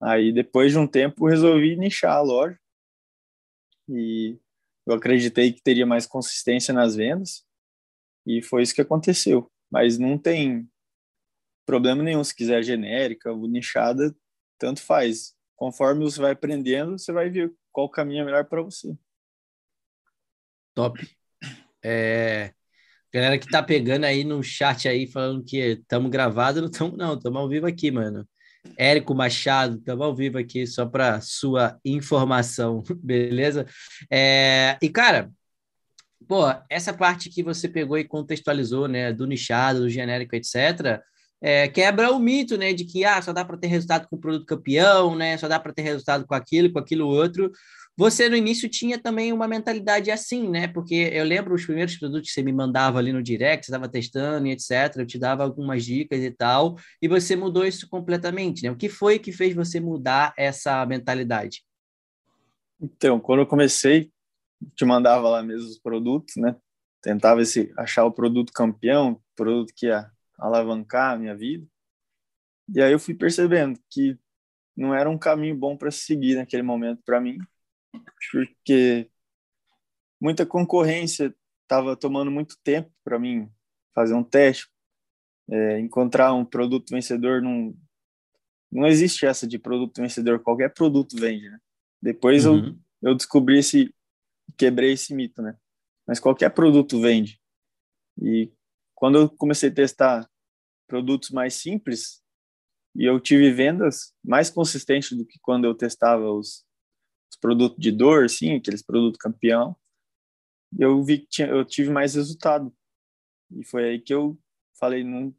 Aí 0.00 0.32
depois 0.32 0.72
de 0.72 0.78
um 0.78 0.86
tempo 0.86 1.28
resolvi 1.28 1.76
nichar 1.76 2.16
a 2.16 2.20
loja 2.20 2.58
e 3.88 4.38
eu 4.86 4.94
acreditei 4.94 5.52
que 5.52 5.62
teria 5.62 5.86
mais 5.86 6.06
consistência 6.06 6.74
nas 6.74 6.96
vendas 6.96 7.44
e 8.26 8.42
foi 8.42 8.62
isso 8.62 8.74
que 8.74 8.80
aconteceu. 8.80 9.50
Mas 9.70 9.98
não 9.98 10.18
tem 10.18 10.68
problema 11.64 12.02
nenhum 12.02 12.22
se 12.22 12.34
quiser 12.34 12.62
genérica 12.62 13.32
ou 13.32 13.46
nichada, 13.48 14.14
tanto 14.58 14.82
faz 14.82 15.34
conforme 15.62 16.02
você 16.02 16.20
vai 16.20 16.32
aprendendo, 16.32 16.98
você 16.98 17.12
vai 17.12 17.30
ver 17.30 17.54
qual 17.70 17.88
caminho 17.88 18.22
é 18.22 18.24
melhor 18.24 18.44
para 18.46 18.60
você. 18.60 18.96
Top. 20.74 21.00
É, 21.80 22.52
galera 23.14 23.38
que 23.38 23.48
tá 23.48 23.62
pegando 23.62 24.02
aí 24.02 24.24
no 24.24 24.42
chat 24.42 24.88
aí, 24.88 25.06
falando 25.06 25.44
que 25.44 25.58
estamos 25.58 26.10
gravados, 26.10 26.60
não 26.60 26.68
estamos 26.68 26.98
não, 26.98 27.14
estamos 27.14 27.40
ao 27.40 27.48
vivo 27.48 27.68
aqui, 27.68 27.92
mano. 27.92 28.28
Érico 28.76 29.14
Machado, 29.14 29.76
estamos 29.76 30.04
ao 30.04 30.16
vivo 30.16 30.36
aqui, 30.36 30.66
só 30.66 30.84
para 30.84 31.20
sua 31.20 31.78
informação, 31.84 32.82
beleza? 33.00 33.64
É, 34.10 34.76
e, 34.82 34.88
cara, 34.88 35.30
pô, 36.26 36.42
essa 36.68 36.92
parte 36.92 37.30
que 37.30 37.40
você 37.40 37.68
pegou 37.68 37.96
e 37.96 38.02
contextualizou, 38.02 38.88
né, 38.88 39.12
do 39.12 39.28
nichado, 39.28 39.82
do 39.82 39.88
genérico, 39.88 40.34
etc., 40.34 41.00
é, 41.42 41.66
quebra 41.66 42.12
o 42.12 42.20
mito, 42.20 42.56
né, 42.56 42.72
de 42.72 42.84
que 42.84 43.04
ah, 43.04 43.20
só 43.20 43.32
dá 43.32 43.44
para 43.44 43.56
ter 43.56 43.66
resultado 43.66 44.06
com 44.08 44.14
o 44.14 44.20
produto 44.20 44.46
campeão, 44.46 45.16
né, 45.16 45.36
só 45.36 45.48
dá 45.48 45.58
para 45.58 45.72
ter 45.72 45.82
resultado 45.82 46.24
com 46.24 46.34
aquilo, 46.34 46.72
com 46.72 46.78
aquilo 46.78 47.08
outro. 47.08 47.50
Você 47.96 48.28
no 48.28 48.36
início 48.36 48.68
tinha 48.70 48.98
também 48.98 49.32
uma 49.32 49.46
mentalidade 49.46 50.10
assim, 50.10 50.48
né? 50.48 50.66
Porque 50.66 50.94
eu 51.12 51.24
lembro 51.24 51.54
os 51.54 51.66
primeiros 51.66 51.94
produtos 51.96 52.28
que 52.28 52.32
você 52.32 52.42
me 52.42 52.52
mandava 52.52 52.98
ali 52.98 53.12
no 53.12 53.22
direct, 53.22 53.66
você 53.66 53.70
estava 53.70 53.86
testando 53.86 54.46
e 54.46 54.52
etc. 54.52 54.96
Eu 54.96 55.06
te 55.06 55.18
dava 55.18 55.42
algumas 55.42 55.84
dicas 55.84 56.20
e 56.20 56.30
tal, 56.30 56.76
e 57.02 57.06
você 57.06 57.36
mudou 57.36 57.66
isso 57.66 57.86
completamente, 57.90 58.62
né? 58.62 58.70
O 58.70 58.76
que 58.76 58.88
foi 58.88 59.18
que 59.18 59.30
fez 59.30 59.54
você 59.54 59.78
mudar 59.78 60.32
essa 60.38 60.86
mentalidade? 60.86 61.62
Então, 62.80 63.20
quando 63.20 63.40
eu 63.40 63.46
comecei, 63.46 64.10
te 64.74 64.86
mandava 64.86 65.28
lá 65.28 65.42
mesmo 65.42 65.68
os 65.68 65.78
produtos, 65.78 66.36
né? 66.36 66.56
Tentava 67.02 67.42
esse, 67.42 67.72
achar 67.76 68.06
o 68.06 68.12
produto 68.12 68.54
campeão, 68.54 69.20
produto 69.36 69.72
que 69.76 69.86
ia 69.86 70.10
alavancar 70.38 71.12
a 71.12 71.18
minha 71.18 71.36
vida. 71.36 71.66
E 72.74 72.80
aí 72.80 72.92
eu 72.92 72.98
fui 72.98 73.14
percebendo 73.14 73.78
que 73.90 74.18
não 74.76 74.94
era 74.94 75.08
um 75.08 75.18
caminho 75.18 75.56
bom 75.56 75.76
para 75.76 75.90
seguir 75.90 76.36
naquele 76.36 76.62
momento 76.62 77.02
para 77.04 77.20
mim, 77.20 77.38
porque 78.30 79.10
muita 80.20 80.46
concorrência 80.46 81.34
estava 81.62 81.96
tomando 81.96 82.30
muito 82.30 82.56
tempo 82.62 82.90
para 83.04 83.18
mim 83.18 83.50
fazer 83.94 84.14
um 84.14 84.24
teste, 84.24 84.68
é, 85.50 85.78
encontrar 85.80 86.32
um 86.32 86.44
produto 86.44 86.90
vencedor 86.90 87.42
não 87.42 87.74
não 88.72 88.86
existe 88.86 89.26
essa 89.26 89.46
de 89.46 89.58
produto 89.58 90.00
vencedor, 90.00 90.40
qualquer 90.40 90.72
produto 90.72 91.14
vende, 91.14 91.50
né? 91.50 91.58
Depois 92.00 92.46
uhum. 92.46 92.74
eu, 93.02 93.10
eu 93.10 93.14
descobri 93.14 93.58
esse, 93.58 93.94
quebrei 94.56 94.92
esse 94.92 95.14
mito, 95.14 95.42
né? 95.42 95.54
Mas 96.06 96.18
qualquer 96.18 96.48
produto 96.50 96.98
vende. 96.98 97.38
E 98.20 98.50
quando 99.02 99.18
eu 99.18 99.28
comecei 99.28 99.68
a 99.68 99.74
testar 99.74 100.30
produtos 100.86 101.30
mais 101.30 101.54
simples 101.54 102.22
e 102.94 103.04
eu 103.04 103.18
tive 103.18 103.50
vendas 103.50 104.14
mais 104.24 104.48
consistentes 104.48 105.18
do 105.18 105.26
que 105.26 105.40
quando 105.40 105.64
eu 105.64 105.74
testava 105.74 106.30
os, 106.30 106.64
os 107.28 107.36
produtos 107.40 107.82
de 107.82 107.90
dor, 107.90 108.30
sim, 108.30 108.54
aqueles 108.54 108.80
produtos 108.80 109.18
campeão. 109.18 109.76
Eu 110.78 111.02
vi 111.02 111.18
que 111.18 111.26
tinha, 111.26 111.48
eu 111.48 111.64
tive 111.64 111.90
mais 111.90 112.14
resultado 112.14 112.72
e 113.50 113.64
foi 113.64 113.88
aí 113.88 114.00
que 114.00 114.14
eu 114.14 114.38
falei 114.78 115.02
não 115.02 115.34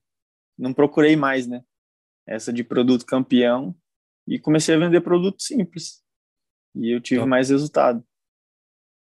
não 0.57 0.73
procurei 0.73 1.15
mais, 1.15 1.47
né? 1.47 1.63
Essa 2.27 2.51
de 2.51 2.65
produto 2.65 3.05
campeão 3.05 3.73
e 4.27 4.37
comecei 4.37 4.75
a 4.75 4.77
vender 4.77 4.99
produtos 4.99 5.45
simples 5.45 6.03
e 6.75 6.93
eu 6.93 6.99
tive 6.99 7.21
Top. 7.21 7.29
mais 7.29 7.49
resultado. 7.49 8.05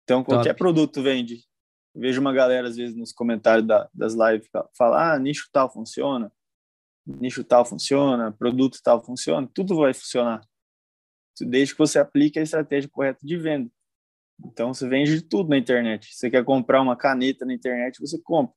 Então 0.03 0.23
qualquer 0.23 0.53
Top. 0.53 0.59
produto 0.59 1.01
vende. 1.01 1.49
Vejo 1.93 2.21
uma 2.21 2.33
galera 2.33 2.67
às 2.67 2.77
vezes 2.77 2.95
nos 2.95 3.11
comentários 3.11 3.67
da, 3.67 3.89
das 3.93 4.13
lives 4.13 4.49
falar, 4.77 5.13
ah, 5.13 5.19
nicho 5.19 5.49
tal 5.51 5.71
funciona 5.71 6.31
nicho 7.05 7.43
tal 7.43 7.65
funciona, 7.65 8.31
produto 8.31 8.79
tal 8.83 9.03
funciona, 9.03 9.49
tudo 9.53 9.75
vai 9.75 9.93
funcionar. 9.93 10.41
Desde 11.39 11.73
que 11.73 11.79
você 11.79 11.97
aplique 11.97 12.37
a 12.37 12.43
estratégia 12.43 12.89
correta 12.89 13.25
de 13.25 13.37
venda. 13.37 13.71
Então, 14.43 14.73
você 14.73 14.87
vende 14.87 15.15
de 15.15 15.21
tudo 15.21 15.49
na 15.49 15.57
internet. 15.57 16.13
Você 16.13 16.29
quer 16.29 16.43
comprar 16.43 16.81
uma 16.81 16.95
caneta 16.95 17.45
na 17.45 17.53
internet, 17.53 17.99
você 17.99 18.19
compra. 18.21 18.53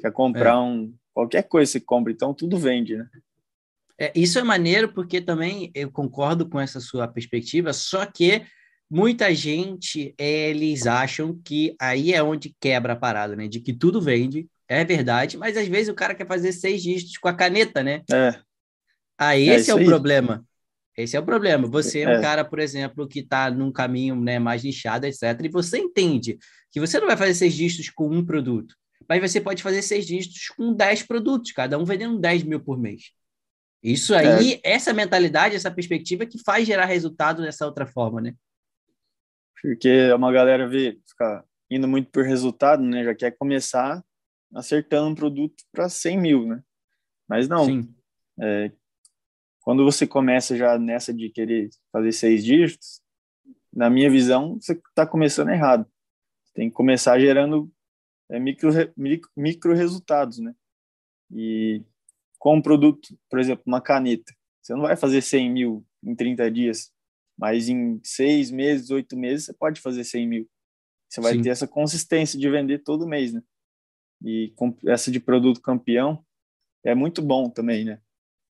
Quer 0.00 0.12
comprar 0.12 0.54
é. 0.54 0.58
um 0.58 0.94
qualquer 1.12 1.42
coisa 1.42 1.72
você 1.72 1.80
compra, 1.80 2.12
então 2.12 2.32
tudo 2.32 2.56
vende, 2.56 2.96
né? 2.96 3.08
É, 3.98 4.12
isso 4.14 4.38
é 4.38 4.42
maneiro 4.42 4.92
porque 4.92 5.20
também 5.20 5.70
eu 5.74 5.90
concordo 5.90 6.48
com 6.48 6.58
essa 6.58 6.80
sua 6.80 7.06
perspectiva, 7.06 7.72
só 7.72 8.06
que 8.06 8.46
muita 8.90 9.32
gente 9.34 10.14
eles 10.18 10.86
acham 10.86 11.38
que 11.44 11.76
aí 11.80 12.12
é 12.12 12.22
onde 12.22 12.54
quebra 12.60 12.94
a 12.94 12.96
parada, 12.96 13.36
né? 13.36 13.46
De 13.46 13.60
que 13.60 13.72
tudo 13.72 14.00
vende, 14.00 14.48
é 14.68 14.84
verdade, 14.84 15.36
mas 15.36 15.56
às 15.56 15.68
vezes 15.68 15.88
o 15.88 15.94
cara 15.94 16.14
quer 16.14 16.26
fazer 16.26 16.52
seis 16.52 16.82
dígitos 16.82 17.16
com 17.18 17.28
a 17.28 17.34
caneta, 17.34 17.82
né? 17.82 18.02
É. 18.10 18.38
Aí 19.16 19.48
é, 19.48 19.54
esse 19.54 19.70
é, 19.70 19.72
é 19.72 19.76
o 19.76 19.78
aí. 19.78 19.84
problema. 19.84 20.44
Esse 20.96 21.16
é 21.16 21.20
o 21.20 21.24
problema. 21.24 21.68
Você 21.68 22.00
é 22.00 22.08
um 22.08 22.12
é. 22.12 22.20
cara, 22.20 22.44
por 22.44 22.58
exemplo, 22.58 23.06
que 23.06 23.20
está 23.20 23.50
num 23.50 23.70
caminho 23.70 24.16
né, 24.16 24.38
mais 24.38 24.62
nichado, 24.62 25.06
etc. 25.06 25.22
E 25.44 25.48
você 25.48 25.78
entende 25.78 26.38
que 26.70 26.80
você 26.80 26.98
não 26.98 27.06
vai 27.06 27.16
fazer 27.16 27.34
seis 27.34 27.54
dígitos 27.54 27.88
com 27.90 28.08
um 28.08 28.24
produto, 28.24 28.74
mas 29.08 29.20
você 29.20 29.40
pode 29.40 29.62
fazer 29.62 29.82
seis 29.82 30.06
dígitos 30.06 30.48
com 30.48 30.74
dez 30.74 31.02
produtos, 31.02 31.52
cada 31.52 31.78
um 31.78 31.84
vendendo 31.84 32.18
10 32.18 32.42
mil 32.42 32.60
por 32.60 32.78
mês. 32.78 33.12
Isso 33.82 34.14
aí, 34.14 34.60
é. 34.62 34.72
essa 34.74 34.92
mentalidade, 34.92 35.56
essa 35.56 35.70
perspectiva 35.70 36.26
que 36.26 36.38
faz 36.44 36.66
gerar 36.66 36.84
resultado 36.84 37.42
dessa 37.42 37.64
outra 37.64 37.86
forma, 37.86 38.20
né? 38.20 38.34
Porque 39.62 40.12
uma 40.12 40.32
galera 40.32 40.68
vê, 40.68 40.98
fica 41.06 41.44
indo 41.70 41.86
muito 41.86 42.10
por 42.10 42.24
resultado, 42.24 42.82
né? 42.82 43.04
Já 43.04 43.14
quer 43.14 43.30
começar 43.32 44.02
acertando 44.54 45.08
um 45.08 45.14
produto 45.14 45.62
para 45.70 45.88
100 45.88 46.18
mil, 46.18 46.46
né? 46.46 46.62
Mas 47.28 47.48
não. 47.48 47.66
É, 48.40 48.72
quando 49.60 49.84
você 49.84 50.06
começa 50.06 50.56
já 50.56 50.78
nessa 50.78 51.12
de 51.12 51.30
querer 51.30 51.70
fazer 51.92 52.12
seis 52.12 52.44
dígitos, 52.44 53.00
na 53.72 53.88
minha 53.88 54.10
visão, 54.10 54.54
você 54.60 54.72
está 54.72 55.06
começando 55.06 55.50
errado. 55.50 55.86
Tem 56.54 56.68
que 56.68 56.74
começar 56.74 57.20
gerando 57.20 57.70
é, 58.28 58.40
micro, 58.40 58.70
micro, 58.96 59.30
micro 59.36 59.74
resultados, 59.74 60.38
né? 60.38 60.54
E 61.30 61.84
com 62.38 62.56
um 62.56 62.62
produto, 62.62 63.16
por 63.28 63.38
exemplo, 63.38 63.62
uma 63.66 63.80
caneta, 63.80 64.34
você 64.60 64.74
não 64.74 64.82
vai 64.82 64.96
fazer 64.96 65.22
100 65.22 65.50
mil 65.50 65.86
em 66.02 66.14
30 66.14 66.50
dias, 66.50 66.92
mas 67.40 67.70
em 67.70 67.98
seis 68.04 68.50
meses, 68.50 68.90
oito 68.90 69.16
meses, 69.16 69.46
você 69.46 69.54
pode 69.54 69.80
fazer 69.80 70.04
100 70.04 70.28
mil. 70.28 70.50
Você 71.08 71.22
vai 71.22 71.32
Sim. 71.32 71.42
ter 71.42 71.48
essa 71.48 71.66
consistência 71.66 72.38
de 72.38 72.50
vender 72.50 72.80
todo 72.80 73.08
mês, 73.08 73.32
né? 73.32 73.42
E 74.22 74.52
essa 74.86 75.10
de 75.10 75.18
produto 75.18 75.62
campeão 75.62 76.22
é 76.84 76.94
muito 76.94 77.22
bom 77.22 77.48
também, 77.48 77.86
né? 77.86 77.98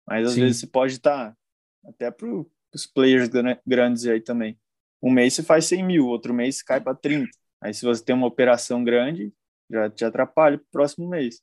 Mas 0.09 0.27
às 0.27 0.33
Sim. 0.33 0.41
vezes 0.41 0.61
você 0.61 0.67
pode 0.67 0.95
estar, 0.95 1.33
tá, 1.33 1.37
até 1.85 2.11
para 2.11 2.27
os 2.75 2.87
players 2.87 3.29
grandes 3.67 4.07
aí 4.07 4.23
também. 4.23 4.59
Um 5.03 5.11
mês 5.11 5.35
você 5.35 5.43
faz 5.43 5.67
100 5.67 5.85
mil, 5.85 6.07
outro 6.07 6.33
mês 6.33 6.63
cai 6.63 6.81
para 6.81 6.95
30. 6.95 7.29
Aí 7.61 7.75
se 7.75 7.85
você 7.85 8.03
tem 8.03 8.15
uma 8.15 8.27
operação 8.27 8.83
grande, 8.83 9.31
já 9.71 9.91
te 9.91 10.07
atrapalha 10.07 10.57
para 10.57 10.65
o 10.65 10.71
próximo 10.71 11.07
mês. 11.07 11.43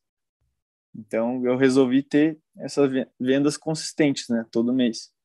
Então 0.96 1.46
eu 1.46 1.56
resolvi 1.56 2.02
ter 2.02 2.40
essas 2.58 2.90
vendas 3.20 3.58
consistentes, 3.58 4.28
né, 4.28 4.44
todo 4.50 4.74
mês. 4.74 5.16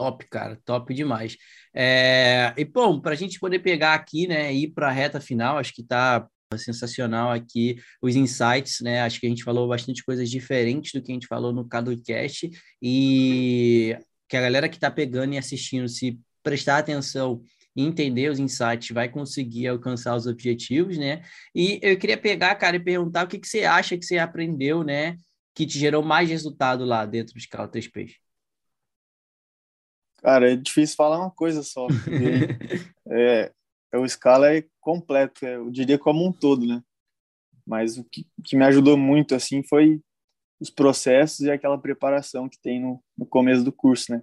Top, 0.00 0.26
cara, 0.30 0.58
top 0.64 0.94
demais. 0.94 1.36
É... 1.74 2.54
E, 2.56 2.64
bom, 2.64 2.98
para 2.98 3.12
a 3.12 3.14
gente 3.14 3.38
poder 3.38 3.58
pegar 3.58 3.92
aqui, 3.92 4.26
né, 4.26 4.50
ir 4.50 4.68
para 4.68 4.88
a 4.88 4.90
reta 4.90 5.20
final, 5.20 5.58
acho 5.58 5.74
que 5.74 5.82
está 5.82 6.26
sensacional 6.56 7.30
aqui 7.30 7.76
os 8.00 8.16
insights, 8.16 8.80
né? 8.80 9.02
Acho 9.02 9.20
que 9.20 9.26
a 9.26 9.28
gente 9.28 9.44
falou 9.44 9.68
bastante 9.68 10.02
coisas 10.02 10.30
diferentes 10.30 10.92
do 10.92 11.02
que 11.02 11.12
a 11.12 11.14
gente 11.14 11.26
falou 11.26 11.52
no 11.52 11.68
CaduCast 11.68 12.50
e 12.80 13.94
que 14.26 14.36
a 14.38 14.40
galera 14.40 14.70
que 14.70 14.76
está 14.76 14.90
pegando 14.90 15.34
e 15.34 15.38
assistindo, 15.38 15.86
se 15.86 16.18
prestar 16.42 16.78
atenção 16.78 17.42
e 17.76 17.84
entender 17.84 18.30
os 18.30 18.38
insights, 18.38 18.88
vai 18.94 19.10
conseguir 19.10 19.68
alcançar 19.68 20.16
os 20.16 20.26
objetivos, 20.26 20.96
né? 20.96 21.22
E 21.54 21.78
eu 21.82 21.98
queria 21.98 22.16
pegar, 22.16 22.54
cara, 22.54 22.76
e 22.76 22.80
perguntar 22.80 23.26
o 23.26 23.28
que, 23.28 23.38
que 23.38 23.46
você 23.46 23.64
acha 23.64 23.98
que 23.98 24.04
você 24.06 24.16
aprendeu, 24.16 24.82
né? 24.82 25.18
Que 25.54 25.66
te 25.66 25.78
gerou 25.78 26.02
mais 26.02 26.30
resultado 26.30 26.86
lá 26.86 27.04
dentro 27.04 27.34
do 27.34 27.40
Scala 27.40 27.68
3P. 27.68 28.14
Cara, 30.22 30.52
é 30.52 30.56
difícil 30.56 30.96
falar 30.96 31.18
uma 31.18 31.30
coisa 31.30 31.62
só. 31.62 31.86
é, 33.08 33.52
é, 33.92 33.98
o 33.98 34.08
Scala 34.08 34.54
é 34.54 34.64
completo, 34.80 35.44
é, 35.44 35.56
eu 35.56 35.70
diria 35.70 35.98
como 35.98 36.26
um 36.26 36.32
todo, 36.32 36.66
né? 36.66 36.82
Mas 37.66 37.96
o 37.98 38.04
que, 38.04 38.26
que, 38.44 38.56
me 38.56 38.64
ajudou 38.64 38.96
muito, 38.96 39.34
assim, 39.34 39.62
foi 39.62 40.00
os 40.60 40.70
processos 40.70 41.40
e 41.40 41.50
aquela 41.50 41.78
preparação 41.78 42.48
que 42.48 42.60
tem 42.60 42.80
no, 42.80 43.02
no 43.16 43.24
começo 43.24 43.64
do 43.64 43.72
curso, 43.72 44.12
né? 44.12 44.22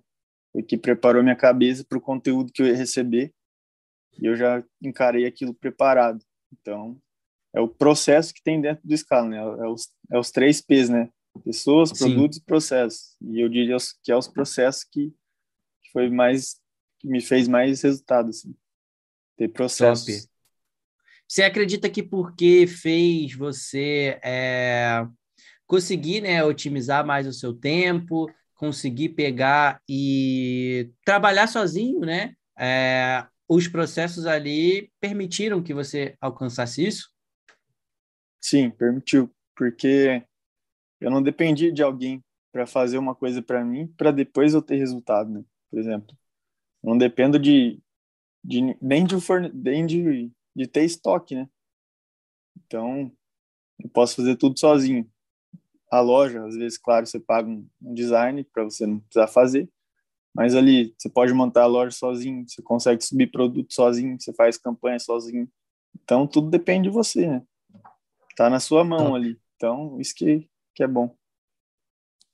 Foi 0.52 0.62
que 0.62 0.78
preparou 0.78 1.24
minha 1.24 1.36
cabeça 1.36 1.84
para 1.88 1.98
o 1.98 2.02
conteúdo 2.02 2.52
que 2.52 2.62
eu 2.62 2.68
ia 2.68 2.76
receber 2.76 3.34
e 4.20 4.26
eu 4.26 4.36
já 4.36 4.64
encarei 4.82 5.26
aquilo 5.26 5.54
preparado. 5.54 6.24
Então, 6.52 7.00
é 7.54 7.60
o 7.60 7.68
processo 7.68 8.34
que 8.34 8.44
tem 8.44 8.62
dentro 8.62 8.88
do 8.88 8.98
Scala, 8.98 9.30
né? 9.30 9.38
É 9.38 9.68
os, 9.68 9.92
é 10.12 10.20
os 10.20 10.32
três 10.32 10.62
P's, 10.62 10.90
né? 10.90 11.10
Pessoas, 11.44 11.92
produtos 11.92 12.38
Sim. 12.38 12.42
e 12.42 12.46
processos. 12.46 13.16
E 13.22 13.40
eu 13.40 13.50
diria 13.50 13.78
que 14.04 14.12
é 14.12 14.16
os 14.16 14.28
processos 14.28 14.84
que, 14.84 15.10
que 15.10 15.27
foi 15.98 16.12
mais 16.12 16.62
que 17.00 17.08
me 17.08 17.20
fez 17.20 17.48
mais 17.48 17.82
resultado, 17.82 18.30
assim. 18.30 18.56
Ter 19.36 19.48
processos. 19.48 20.06
Top. 20.06 20.30
Você 21.28 21.42
acredita 21.42 21.90
que 21.90 22.04
porque 22.04 22.68
fez 22.68 23.34
você 23.34 24.20
é, 24.24 25.08
conseguir 25.66 26.22
né, 26.22 26.44
otimizar 26.44 27.04
mais 27.04 27.26
o 27.26 27.34
seu 27.34 27.52
tempo, 27.52 28.32
conseguir 28.54 29.10
pegar 29.10 29.82
e 29.90 30.92
trabalhar 31.04 31.48
sozinho, 31.48 32.02
né? 32.02 32.36
É, 32.58 33.26
os 33.50 33.68
processos 33.68 34.28
ali 34.28 34.92
permitiram 35.00 35.64
que 35.64 35.74
você 35.74 36.16
alcançasse 36.22 36.86
isso? 36.86 37.10
Sim, 38.40 38.70
permitiu, 38.70 39.34
porque 39.56 40.24
eu 41.02 41.10
não 41.10 41.24
dependi 41.24 41.72
de 41.72 41.82
alguém 41.82 42.24
para 42.52 42.68
fazer 42.68 43.00
uma 43.00 43.16
coisa 43.16 43.42
para 43.42 43.66
mim, 43.66 43.88
para 43.98 44.12
depois 44.12 44.54
eu 44.54 44.62
ter 44.62 44.76
resultado, 44.76 45.32
né? 45.32 45.44
Por 45.70 45.80
exemplo, 45.80 46.18
não 46.84 46.98
dependo 46.98 47.38
de, 47.38 47.82
de 48.44 48.78
nem 48.82 49.06
de 49.06 49.16
nem 49.54 49.86
de, 49.86 50.32
de 50.56 50.68
ter 50.68 50.84
estoque, 50.84 51.36
né? 51.36 51.50
Então, 52.66 53.12
eu 53.80 53.90
posso 53.90 54.16
fazer 54.16 54.36
tudo 54.36 54.60
sozinho 54.60 55.10
a 55.90 56.00
loja, 56.00 56.46
às 56.46 56.56
vezes, 56.56 56.78
claro, 56.78 57.06
você 57.06 57.20
paga 57.20 57.50
um, 57.50 57.68
um 57.82 57.94
design 57.94 58.44
para 58.44 58.64
você 58.64 58.86
não 58.86 59.00
precisar 59.00 59.28
fazer, 59.28 59.70
mas 60.34 60.54
ali 60.54 60.94
você 60.98 61.10
pode 61.10 61.34
montar 61.34 61.64
a 61.64 61.68
loja 61.68 61.92
sozinho, 61.92 62.48
você 62.48 62.62
consegue 62.62 63.04
subir 63.04 63.32
produto 63.32 63.74
sozinho, 63.74 64.20
você 64.20 64.34
faz 64.34 64.58
campanha 64.58 65.00
sozinho. 65.00 65.50
Então, 66.04 66.28
tudo 66.28 66.50
depende 66.50 66.90
de 66.90 66.94
você, 66.94 67.28
né? 67.28 67.44
Tá 68.36 68.50
na 68.50 68.60
sua 68.60 68.84
mão 68.84 69.08
Top. 69.08 69.16
ali. 69.16 69.40
Então, 69.56 70.00
isso 70.00 70.14
que, 70.14 70.48
que 70.76 70.84
é 70.84 70.88
bom. 70.88 71.16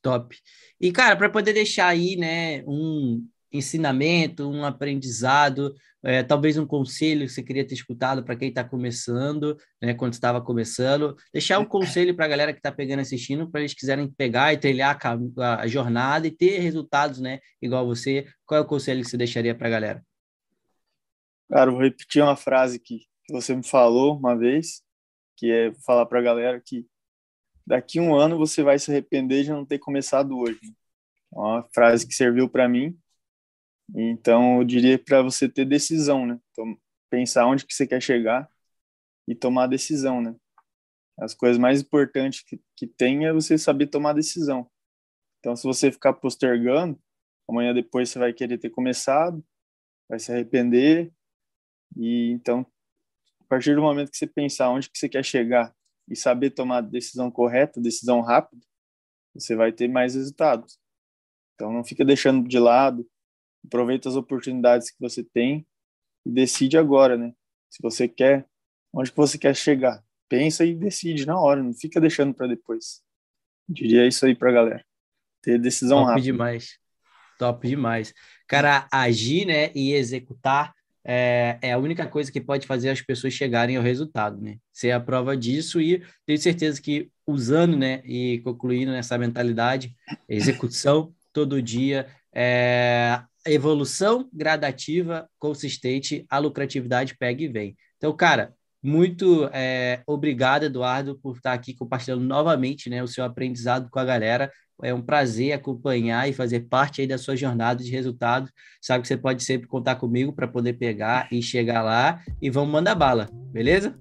Top. 0.04 0.38
E, 0.80 0.92
cara, 0.92 1.16
para 1.16 1.30
poder 1.30 1.54
deixar 1.54 1.88
aí, 1.88 2.16
né, 2.18 2.62
um, 2.68 3.26
ensinamento, 3.54 4.50
um 4.50 4.66
aprendizado, 4.66 5.76
é, 6.04 6.24
talvez 6.24 6.58
um 6.58 6.66
conselho 6.66 7.26
que 7.26 7.32
você 7.32 7.44
queria 7.44 7.66
ter 7.66 7.76
escutado 7.76 8.24
para 8.24 8.36
quem 8.36 8.50
está 8.50 8.64
começando, 8.64 9.56
né, 9.82 9.94
quando 9.94 10.14
estava 10.14 10.42
começando. 10.42 11.16
Deixar 11.32 11.60
um 11.60 11.66
conselho 11.66 12.16
para 12.16 12.26
a 12.26 12.28
galera 12.28 12.52
que 12.52 12.60
está 12.60 12.72
pegando 12.72 13.00
assistindo, 13.00 13.50
para 13.50 13.62
eles 13.62 13.74
quiserem 13.74 14.12
pegar 14.12 14.54
e 14.54 14.58
trilhar 14.58 15.00
a, 15.02 15.62
a, 15.62 15.68
jornada 15.68 16.28
e 16.28 16.32
ter 16.32 16.60
resultados, 16.60 17.20
né, 17.20 17.40
igual 17.62 17.86
você. 17.86 18.26
Qual 18.46 18.60
é 18.60 18.62
o 18.62 18.68
conselho 18.68 19.04
que 19.04 19.10
você 19.10 19.18
deixaria 19.18 19.56
para 19.56 19.68
a 19.68 19.72
galera? 19.72 20.06
Cara, 21.50 21.72
vou 21.72 21.82
repetir 21.82 22.22
uma 22.24 22.36
frase 22.36 22.80
que 22.80 23.02
você 23.30 23.56
me 23.56 23.64
falou 23.64 24.18
uma 24.18 24.36
vez, 24.36 24.82
que 25.38 25.52
é 25.52 25.74
falar 25.86 26.06
para 26.08 26.20
a 26.20 26.24
galera 26.24 26.62
que 26.64 26.86
daqui 27.66 28.00
um 28.00 28.16
ano 28.16 28.38
você 28.38 28.64
vai 28.64 28.80
se 28.80 28.92
arrepender 28.92 29.44
de 29.44 29.52
não 29.52 29.66
ter 29.66 29.80
começado 29.80 30.38
hoje. 30.38 30.60
Uma 31.32 31.64
frase 31.74 32.08
que 32.08 32.14
serviu 32.14 32.50
para 32.50 32.70
mim 32.70 32.98
então, 33.94 34.60
eu 34.60 34.64
diria 34.64 34.98
para 34.98 35.22
você 35.22 35.50
ter 35.50 35.66
decisão, 35.66 36.26
né? 36.26 36.40
Pensar 37.10 37.46
onde 37.46 37.66
que 37.66 37.74
você 37.74 37.86
quer 37.86 38.02
chegar 38.02 38.50
e 39.28 39.36
tomar 39.36 39.68
decisão, 39.68 40.22
né? 40.22 40.36
As 41.20 41.34
coisas 41.34 41.60
mais 41.60 41.82
importantes 41.82 42.42
que, 42.44 42.60
que 42.76 42.88
tem 42.88 43.26
é 43.26 43.34
você 43.34 43.58
saber 43.58 43.88
tomar 43.88 44.14
decisão. 44.14 44.70
Então, 45.40 45.56
se 45.56 45.64
você 45.64 45.92
ficar 45.92 46.14
postergando, 46.14 47.00
amanhã 47.48 47.74
depois 47.74 48.10
você 48.10 48.18
vai 48.18 48.34
querer 48.34 48.58
ter 48.58 48.70
começado, 48.70 49.46
vai 50.10 50.20
se 50.20 50.32
arrepender. 50.32 51.14
E 51.96 52.32
então, 52.32 52.66
a 53.42 53.44
partir 53.46 53.76
do 53.76 53.82
momento 53.82 54.10
que 54.10 54.18
você 54.18 54.28
pensar 54.28 54.70
onde 54.70 54.90
que 54.90 54.98
você 54.98 55.10
quer 55.10 55.24
chegar 55.24 55.76
e 56.10 56.16
saber 56.16 56.52
tomar 56.52 56.78
a 56.78 56.82
decisão 56.82 57.32
correta, 57.32 57.82
decisão 57.82 58.22
rápida, 58.22 58.66
você 59.34 59.56
vai 59.56 59.72
ter 59.72 59.88
mais 59.88 60.16
resultados. 60.16 60.80
Então, 61.56 61.72
não 61.72 61.84
fica 61.84 62.04
deixando 62.04 62.48
de 62.48 62.60
lado 62.60 63.08
aproveita 63.66 64.10
as 64.10 64.16
oportunidades 64.16 64.92
que 64.92 65.00
você 65.00 65.24
tem 65.24 65.66
e 66.26 66.32
decide 66.32 66.78
agora, 66.78 67.18
né? 67.18 67.34
Se 67.70 67.82
você 67.82 68.08
quer, 68.08 68.46
onde 68.94 69.12
que 69.12 69.18
você 69.18 69.38
quer 69.38 69.56
chegar. 69.56 70.04
Pensa 70.30 70.66
e 70.66 70.76
decide 70.76 71.26
na 71.26 71.40
hora, 71.40 71.64
não 71.64 71.74
fica 71.74 72.00
deixando 72.00 72.34
para 72.34 72.48
depois. 72.48 73.02
Diria 73.68 74.08
isso 74.08 74.26
aí 74.26 74.36
para 74.36 74.52
galera. 74.52 74.86
Ter 75.42 75.60
decisão 75.60 76.00
Top 76.00 76.10
rápida. 76.10 76.26
demais. 76.26 76.80
Top 77.40 77.68
demais. 77.68 78.14
Cara, 78.48 78.88
agir, 78.92 79.46
né, 79.46 79.72
e 79.74 79.94
executar 79.94 80.74
é, 81.06 81.58
é, 81.62 81.74
a 81.74 81.78
única 81.78 82.08
coisa 82.08 82.32
que 82.32 82.40
pode 82.40 82.66
fazer 82.66 82.90
as 82.90 83.02
pessoas 83.02 83.34
chegarem 83.34 83.76
ao 83.76 83.84
resultado, 83.84 84.42
né? 84.42 84.58
Ser 84.72 84.92
a 84.92 85.00
prova 85.00 85.36
disso 85.36 85.82
e 85.82 86.02
tenho 86.26 86.40
certeza 86.40 86.82
que 86.82 87.10
usando, 87.28 87.78
né, 87.78 88.02
e 88.06 88.40
concluindo 88.44 88.92
nessa 88.92 89.18
mentalidade, 89.18 89.96
execução 90.28 91.14
todo 91.34 91.62
dia, 91.62 92.08
é, 92.34 93.22
evolução 93.46 94.30
gradativa, 94.32 95.28
consistente, 95.40 96.26
a 96.30 96.38
lucratividade 96.38 97.18
pega 97.18 97.44
e 97.44 97.48
vem. 97.48 97.76
Então, 97.98 98.16
cara, 98.16 98.54
muito 98.82 99.50
é, 99.54 100.02
obrigado, 100.06 100.64
Eduardo, 100.64 101.18
por 101.18 101.38
estar 101.38 101.54
aqui 101.54 101.74
compartilhando 101.74 102.24
novamente 102.24 102.90
né, 102.90 103.02
o 103.02 103.08
seu 103.08 103.24
aprendizado 103.24 103.90
com 103.90 104.00
a 104.00 104.06
galera. 104.06 104.52
É 104.82 104.94
um 104.94 105.02
prazer 105.02 105.54
acompanhar 105.54 106.28
e 106.28 106.34
fazer 106.34 106.62
parte 106.62 107.02
aí 107.02 107.08
da 107.08 107.18
sua 107.18 107.36
jornada 107.36 107.84
de 107.84 107.92
resultado. 107.92 108.50
Sabe 108.82 109.02
que 109.02 109.08
você 109.08 109.18
pode 109.18 109.44
sempre 109.44 109.68
contar 109.68 109.96
comigo 109.96 110.34
para 110.34 110.48
poder 110.48 110.74
pegar 110.74 111.28
e 111.32 111.42
chegar 111.42 111.82
lá 111.82 112.22
e 112.42 112.50
vamos 112.50 112.72
mandar 112.72 112.96
bala, 112.96 113.30
beleza? 113.52 113.96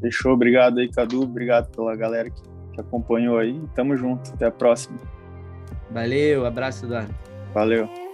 Fechou, 0.00 0.32
obrigado 0.32 0.78
aí, 0.78 0.88
Cadu. 0.88 1.22
Obrigado 1.22 1.70
pela 1.74 1.94
galera 1.94 2.30
que, 2.30 2.42
que 2.74 2.80
acompanhou 2.80 3.38
aí. 3.38 3.60
Tamo 3.74 3.96
junto, 3.96 4.30
até 4.32 4.46
a 4.46 4.50
próxima. 4.50 4.98
Valeu, 5.90 6.46
abraço, 6.46 6.86
Eduardo. 6.86 7.14
Valeu. 7.52 8.09